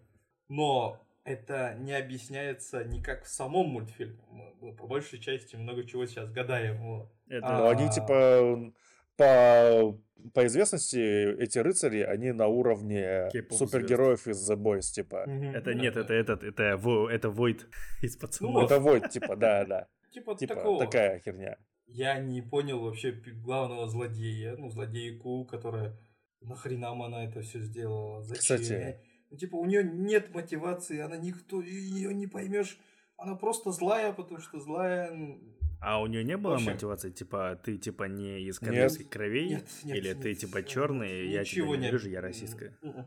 Но 0.47 1.01
это 1.23 1.75
не 1.79 1.91
объясняется 1.93 2.83
никак 2.83 3.23
в 3.23 3.27
самом 3.27 3.69
мультфильме. 3.69 4.19
Мы, 4.29 4.75
по 4.75 4.85
большей 4.85 5.19
части 5.19 5.55
много 5.55 5.85
чего 5.85 6.05
сейчас 6.05 6.29
гадаем. 6.31 6.77
Вот. 6.83 7.11
Это... 7.27 7.47
А... 7.47 7.57
Ну, 7.57 7.67
они 7.69 7.89
типа 7.89 8.73
по, 9.17 9.99
по 10.33 10.45
известности 10.45 11.33
эти 11.41 11.57
рыцари, 11.57 12.01
они 12.01 12.31
на 12.31 12.45
уровне 12.47 13.29
супергероев 13.49 14.27
из 14.27 14.49
The 14.49 14.55
Boys, 14.55 14.93
типа. 14.93 15.25
Это 15.27 15.73
нет, 15.73 15.97
это 15.97 16.13
этот, 16.13 16.43
это 16.43 16.63
это 16.63 17.27
Void 17.29 17.65
из 18.03 18.17
пацанов. 18.17 18.53
Ну, 18.53 18.65
это 18.65 18.75
Void, 18.75 19.09
типа, 19.09 19.35
да, 19.35 19.65
да. 19.65 19.87
Типа, 20.11 20.35
типа 20.35 20.55
такого. 20.55 20.85
такая 20.85 21.19
херня. 21.19 21.57
Я 21.87 22.19
не 22.19 22.41
понял 22.41 22.79
вообще 22.79 23.11
главного 23.11 23.87
злодея, 23.87 24.55
ну, 24.57 24.69
злодейку, 24.69 25.45
которая 25.45 25.97
нахрена 26.41 26.91
она 26.91 27.25
это 27.25 27.41
все 27.41 27.61
сделала, 27.61 28.23
зачем? 28.23 28.41
Кстати, 28.41 28.99
ну, 29.29 29.37
типа, 29.37 29.55
у 29.55 29.65
нее 29.65 29.83
нет 29.83 30.33
мотивации, 30.33 30.99
она 30.99 31.17
никто, 31.17 31.61
ее 31.61 32.13
не 32.13 32.27
поймешь. 32.27 32.77
Она 33.17 33.35
просто 33.35 33.71
злая, 33.71 34.11
потому 34.13 34.39
что 34.39 34.59
злая. 34.59 35.39
А 35.81 36.01
у 36.01 36.07
нее 36.07 36.23
не 36.23 36.37
было 36.37 36.55
общем... 36.55 36.71
мотивации, 36.71 37.11
типа, 37.11 37.59
ты 37.63 37.77
типа 37.77 38.05
не 38.05 38.41
из 38.41 38.59
корейских 38.59 39.09
кровей? 39.09 39.49
Нет, 39.49 39.67
нет, 39.83 39.97
Или 39.97 40.07
нет, 40.09 40.21
ты 40.21 40.35
типа 40.35 40.63
черный, 40.63 41.29
я 41.29 41.43
тебя 41.43 41.77
не 41.77 41.91
вижу, 41.91 42.09
я 42.09 42.21
российская? 42.21 42.77
М-м. 42.81 43.05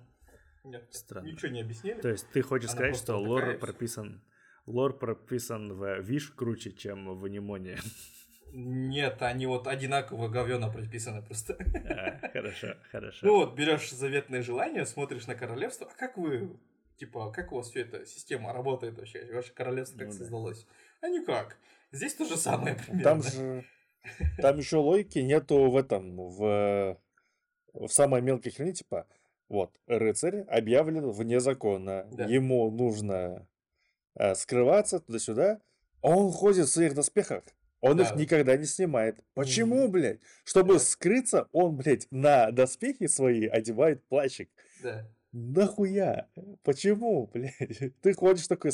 Нет, 0.65 0.87
Странно. 0.91 1.27
Ничего 1.27 1.51
не 1.51 1.61
объяснили. 1.63 2.01
То 2.01 2.09
есть 2.09 2.29
ты 2.31 2.43
хочешь 2.43 2.71
Она 2.71 2.77
сказать, 2.77 2.97
что 2.97 3.17
лор 3.17 3.59
прописан, 3.59 4.23
лор 4.67 4.97
прописан 4.99 5.73
в 5.73 6.01
Виш 6.01 6.31
круче, 6.31 6.73
чем 6.73 7.19
в 7.19 7.25
Анимоне? 7.25 7.79
Нет, 8.53 9.23
они 9.23 9.47
вот 9.47 9.67
одинаково 9.67 10.29
говёно 10.29 10.71
прописаны 10.71 11.23
просто. 11.23 11.57
А, 11.89 12.29
хорошо, 12.33 12.75
хорошо. 12.91 13.27
Ну 13.27 13.37
вот, 13.37 13.55
берешь 13.55 13.91
заветное 13.91 14.43
желание, 14.43 14.87
смотришь 14.87 15.27
на 15.27 15.35
королевство, 15.35 15.89
а 15.91 15.99
как 15.99 16.17
вы, 16.17 16.57
типа, 16.97 17.31
как 17.31 17.53
у 17.53 17.57
вас 17.57 17.71
все 17.71 17.83
эта 17.83 18.07
система 18.07 18.53
работает 18.53 18.99
вообще? 18.99 19.29
Ваше 19.33 19.53
королевство 19.53 19.99
как 19.99 20.09
ну, 20.09 20.15
создалось? 20.15 20.67
Да. 21.01 21.09
А 21.09 21.11
никак. 21.11 21.59
Здесь 21.93 22.15
то 22.15 22.25
же 22.25 22.37
самое 22.37 22.75
примерно. 22.75 23.03
Там 23.03 23.23
же, 23.23 23.65
там 24.39 24.59
еще 24.59 24.77
логики 24.79 25.19
нету 25.19 25.71
в 25.71 25.77
этом, 25.77 26.17
в, 26.17 26.99
в 27.73 27.89
самой 27.89 28.23
мелкой 28.23 28.53
хрени, 28.53 28.73
типа, 28.73 29.07
вот, 29.49 29.75
рыцарь 29.87 30.41
объявлен 30.43 31.11
вне 31.11 31.41
закона, 31.41 32.07
да. 32.13 32.25
ему 32.27 32.71
нужно 32.71 33.47
э, 34.15 34.35
скрываться 34.35 35.01
туда-сюда, 35.01 35.61
а 36.03 36.09
он 36.09 36.31
ходит 36.33 36.67
в 36.67 36.73
своих 36.73 36.95
доспехах. 36.95 37.45
Он 37.81 37.97
да. 37.97 38.05
их 38.05 38.17
никогда 38.17 38.57
не 38.57 38.65
снимает. 38.65 39.23
Почему, 39.35 39.87
mm 39.87 39.89
блядь? 39.89 40.21
Чтобы 40.45 40.75
да. 40.75 40.79
скрыться, 40.81 41.49
он, 41.53 41.77
блядь, 41.77 42.09
на 42.11 42.51
доспехи 42.51 43.07
свои 43.07 43.47
одевает 43.47 44.05
плащик. 44.09 44.51
Да. 44.83 45.09
Нахуя? 45.33 46.29
Почему, 46.65 47.29
блядь? 47.29 47.55
Ты 48.03 48.15
ходишь 48.15 48.49
такой... 48.49 48.73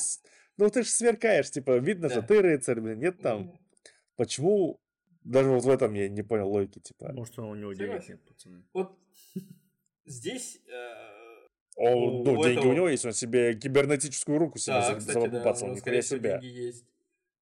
Ну, 0.57 0.71
ты 0.71 0.85
же 0.85 0.89
сверкаешь, 0.89 1.51
типа, 1.51 1.79
видно, 1.79 2.09
да. 2.09 2.15
что 2.15 2.23
ты 2.23 2.41
рыцарь, 2.41 2.81
блин, 2.81 3.01
нет 3.01 3.21
там. 3.21 3.43
Mm. 3.43 3.59
Почему? 4.15 4.81
Даже 5.25 5.51
вот 5.51 5.65
в 5.65 5.69
этом 5.69 5.95
я 5.95 6.09
не 6.09 6.23
понял 6.23 6.49
логики, 6.49 6.79
типа. 6.79 7.13
Может, 7.13 7.37
у 7.41 7.55
него 7.57 7.73
денег 7.73 8.09
нет, 8.09 8.25
пацаны. 8.25 8.63
Вот 8.73 8.97
здесь... 10.07 10.61
Э... 10.69 11.15
О, 11.77 12.23
ну, 12.23 12.45
деньги 12.45 12.59
этого... 12.59 12.71
у 12.71 12.73
него 12.73 12.89
есть, 12.89 13.05
он 13.05 13.13
себе 13.13 13.55
кибернетическую 13.55 14.39
руку 14.39 14.59
себе 14.59 14.75
да, 14.75 15.01
забабацал, 15.01 15.71
да, 15.71 15.75
нихуя 15.75 16.03
себя. 16.03 16.39
есть. 16.39 16.87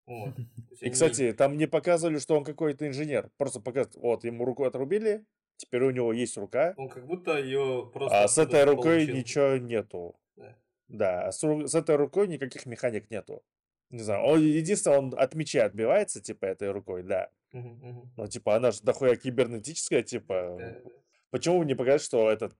Вот. 0.06 0.34
И, 0.80 0.90
кстати, 0.90 1.32
там 1.32 1.56
не 1.56 1.66
показывали, 1.66 2.18
что 2.18 2.36
он 2.36 2.44
какой-то 2.44 2.86
инженер. 2.86 3.30
Просто 3.36 3.60
показывают, 3.60 3.96
вот, 3.96 4.24
ему 4.24 4.44
руку 4.44 4.64
отрубили, 4.64 5.24
теперь 5.56 5.82
у 5.82 5.90
него 5.90 6.12
есть 6.12 6.36
рука. 6.36 6.74
Он 6.76 6.88
как 6.88 7.06
будто 7.06 7.38
ее 7.38 7.90
просто... 7.92 8.22
А 8.22 8.28
с 8.28 8.38
этой 8.38 8.64
рукой 8.64 9.06
получил. 9.06 9.16
ничего 9.16 9.56
нету. 9.56 10.16
Да. 10.36 10.56
Да, 10.88 11.32
с, 11.32 11.40
с 11.42 11.74
этой 11.74 11.96
рукой 11.96 12.28
никаких 12.28 12.66
механик 12.66 13.10
нету. 13.10 13.42
Не 13.90 14.00
знаю, 14.02 14.24
он, 14.24 14.40
единственное, 14.40 14.98
он 14.98 15.14
от 15.16 15.34
меча 15.34 15.64
отбивается, 15.64 16.20
типа, 16.20 16.46
этой 16.46 16.70
рукой, 16.70 17.02
да. 17.02 17.30
Угу, 17.52 17.68
угу. 17.68 18.10
Но, 18.16 18.26
типа, 18.26 18.56
она 18.56 18.70
же 18.70 18.80
дохуя 18.82 19.16
кибернетическая, 19.16 20.02
типа... 20.02 20.56
Да, 20.58 20.90
Почему 21.32 21.62
не 21.62 21.74
показать, 21.74 22.02
что 22.02 22.30
этот 22.30 22.54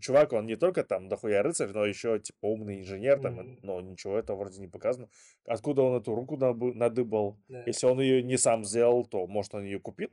чувак, 0.00 0.32
он 0.32 0.46
не 0.46 0.56
только 0.56 0.84
там 0.84 1.06
дохуя 1.06 1.42
рыцарь, 1.42 1.68
но 1.74 1.84
еще 1.84 2.18
типа 2.18 2.46
умный 2.46 2.80
инженер, 2.80 3.20
там, 3.20 3.38
mm-hmm. 3.38 3.58
но 3.62 3.82
ничего 3.82 4.16
этого 4.16 4.38
вроде 4.38 4.58
не 4.58 4.68
показано. 4.68 5.10
Откуда 5.44 5.82
он 5.82 6.00
эту 6.00 6.14
руку 6.14 6.38
надыбал? 6.38 7.38
Yeah. 7.50 7.64
Если 7.66 7.86
он 7.86 8.00
ее 8.00 8.22
не 8.22 8.38
сам 8.38 8.64
сделал, 8.64 9.04
то 9.04 9.26
может 9.26 9.54
он 9.54 9.64
ее 9.64 9.80
купил? 9.80 10.08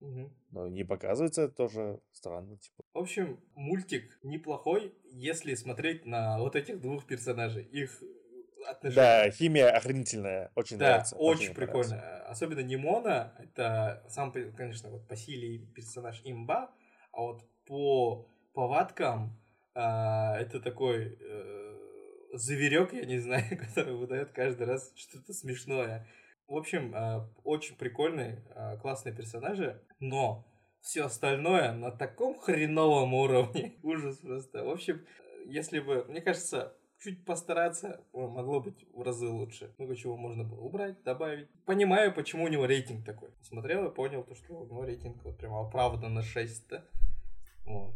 Но 0.00 0.68
не 0.68 0.84
показывается, 0.84 1.42
это 1.42 1.54
тоже 1.54 2.00
странно. 2.12 2.56
Типа. 2.56 2.82
В 2.94 2.98
общем, 2.98 3.38
мультик 3.54 4.18
неплохой, 4.22 4.94
если 5.04 5.54
смотреть 5.54 6.06
на 6.06 6.38
вот 6.38 6.56
этих 6.56 6.80
двух 6.80 7.06
персонажей. 7.06 7.64
Их 7.64 8.02
отношения. 8.66 8.96
Да, 8.96 9.30
химия 9.30 9.70
охренительная, 9.70 10.50
очень 10.54 10.78
да, 10.78 10.86
нравится. 10.86 11.16
очень, 11.16 11.44
очень 11.44 11.54
прикольно. 11.54 11.96
Нравится. 11.96 12.26
Особенно 12.26 12.60
Нимона, 12.60 13.34
это 13.38 14.02
сам, 14.08 14.32
конечно, 14.32 14.88
вот 14.88 15.06
по 15.06 15.14
силе 15.14 15.58
персонаж 15.74 16.22
имба, 16.24 16.70
а 17.14 17.20
вот 17.22 17.42
по 17.66 18.28
повадкам 18.52 19.36
а, 19.74 20.36
это 20.38 20.60
такой 20.60 21.18
э, 21.20 21.78
зверек, 22.32 22.92
я 22.92 23.04
не 23.04 23.18
знаю, 23.18 23.44
который 23.58 23.94
выдает 23.94 24.30
каждый 24.32 24.66
раз 24.66 24.92
что-то 24.96 25.32
смешное. 25.32 26.06
В 26.46 26.56
общем, 26.56 26.94
э, 26.94 27.26
очень 27.42 27.76
прикольные, 27.76 28.44
э, 28.54 28.76
классные 28.78 29.14
персонажи, 29.14 29.80
но 29.98 30.44
все 30.80 31.04
остальное 31.04 31.72
на 31.72 31.90
таком 31.90 32.38
хреновом 32.38 33.14
уровне. 33.14 33.74
Ужас 33.82 34.18
просто. 34.18 34.64
В 34.64 34.70
общем, 34.70 35.04
если 35.46 35.80
бы, 35.80 36.04
мне 36.08 36.20
кажется, 36.20 36.76
чуть 36.98 37.24
постараться, 37.24 38.04
могло 38.12 38.60
быть 38.60 38.86
в 38.92 39.02
разы 39.02 39.26
лучше. 39.26 39.74
Много 39.78 39.96
чего 39.96 40.16
можно 40.16 40.44
было 40.44 40.60
убрать, 40.60 41.02
добавить. 41.02 41.48
Понимаю, 41.64 42.14
почему 42.14 42.44
у 42.44 42.48
него 42.48 42.66
рейтинг 42.66 43.04
такой. 43.04 43.30
Смотрел 43.42 43.86
и 43.86 43.94
понял, 43.94 44.24
то, 44.24 44.34
что 44.34 44.54
у 44.54 44.66
него 44.66 44.84
рейтинг 44.84 45.24
вот 45.24 45.36
прямо 45.36 45.66
оправданно 45.66 46.22
6 46.22 46.70
-то. 46.70 46.82
Вот. 47.64 47.94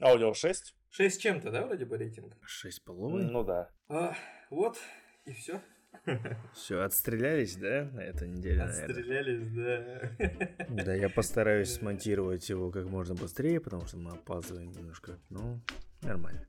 А 0.00 0.14
у 0.14 0.18
него 0.18 0.34
6? 0.34 0.74
6 0.90 1.20
чем-то, 1.20 1.50
да, 1.50 1.66
вроде 1.66 1.84
бы 1.84 1.96
рейтинг? 1.96 2.34
6 2.42 2.84
половой? 2.84 3.24
Ну 3.24 3.44
да. 3.44 3.70
А, 3.88 4.14
вот, 4.50 4.78
и 5.26 5.32
все. 5.32 5.60
Все, 6.54 6.80
отстрелялись, 6.80 7.56
да, 7.56 7.90
на 7.92 8.00
этой 8.00 8.28
неделе, 8.28 8.62
Отстрелялись, 8.62 9.48
да. 9.50 10.54
Да, 10.84 10.94
я 10.94 11.08
постараюсь 11.08 11.72
смонтировать 11.72 12.48
его 12.48 12.70
как 12.70 12.86
можно 12.86 13.14
быстрее, 13.14 13.60
потому 13.60 13.86
что 13.86 13.98
мы 13.98 14.12
опаздываем 14.12 14.70
немножко. 14.70 15.18
Ну, 15.28 15.60
нормально. 16.02 16.46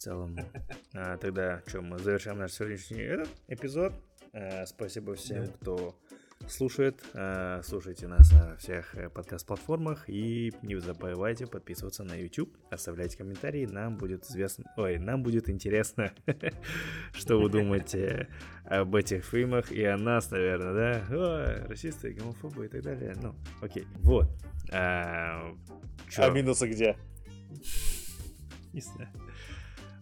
Целом. 0.00 0.34
А, 0.94 1.18
тогда, 1.18 1.62
что, 1.66 1.82
мы 1.82 1.98
завершаем 1.98 2.38
наш 2.38 2.52
сегодняшний 2.52 3.02
этот 3.02 3.28
эпизод. 3.48 3.92
А, 4.32 4.64
спасибо 4.64 5.14
всем, 5.14 5.44
да. 5.44 5.52
кто 5.52 6.00
слушает. 6.48 7.04
Э, 7.12 7.60
слушайте 7.62 8.06
нас 8.06 8.32
на 8.32 8.56
всех 8.56 8.94
э, 8.94 9.10
подкаст-платформах 9.10 10.08
и 10.08 10.54
не 10.62 10.80
забывайте 10.80 11.46
подписываться 11.46 12.02
на 12.02 12.14
YouTube, 12.14 12.56
оставлять 12.70 13.14
комментарии, 13.14 13.66
нам 13.66 13.98
будет 13.98 14.24
известно, 14.24 14.64
ой, 14.78 14.96
нам 14.96 15.22
будет 15.22 15.50
интересно, 15.50 16.14
что 17.12 17.38
вы 17.38 17.50
думаете 17.50 18.28
об 18.64 18.96
этих 18.96 19.22
фильмах 19.26 19.70
и 19.70 19.84
о 19.84 19.98
нас, 19.98 20.30
наверное, 20.30 20.72
да? 20.72 21.14
Ой, 21.14 21.66
расисты, 21.66 22.14
гомофобы 22.14 22.64
и 22.64 22.68
так 22.68 22.82
далее. 22.82 23.14
Ну, 23.20 23.34
окей, 23.60 23.86
вот. 23.96 24.28
А, 24.72 25.54
а 26.16 26.30
минусы 26.30 26.68
где? 26.68 26.96
Не 28.72 28.80
знаю. 28.80 29.10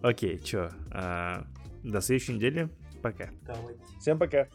Окей, 0.02 0.38
чё, 0.38 0.70
а, 0.90 1.44
до 1.82 2.00
следующей 2.00 2.34
недели. 2.34 2.68
Пока. 3.02 3.30
Давайте. 3.42 3.80
Всем 4.00 4.18
пока. 4.18 4.48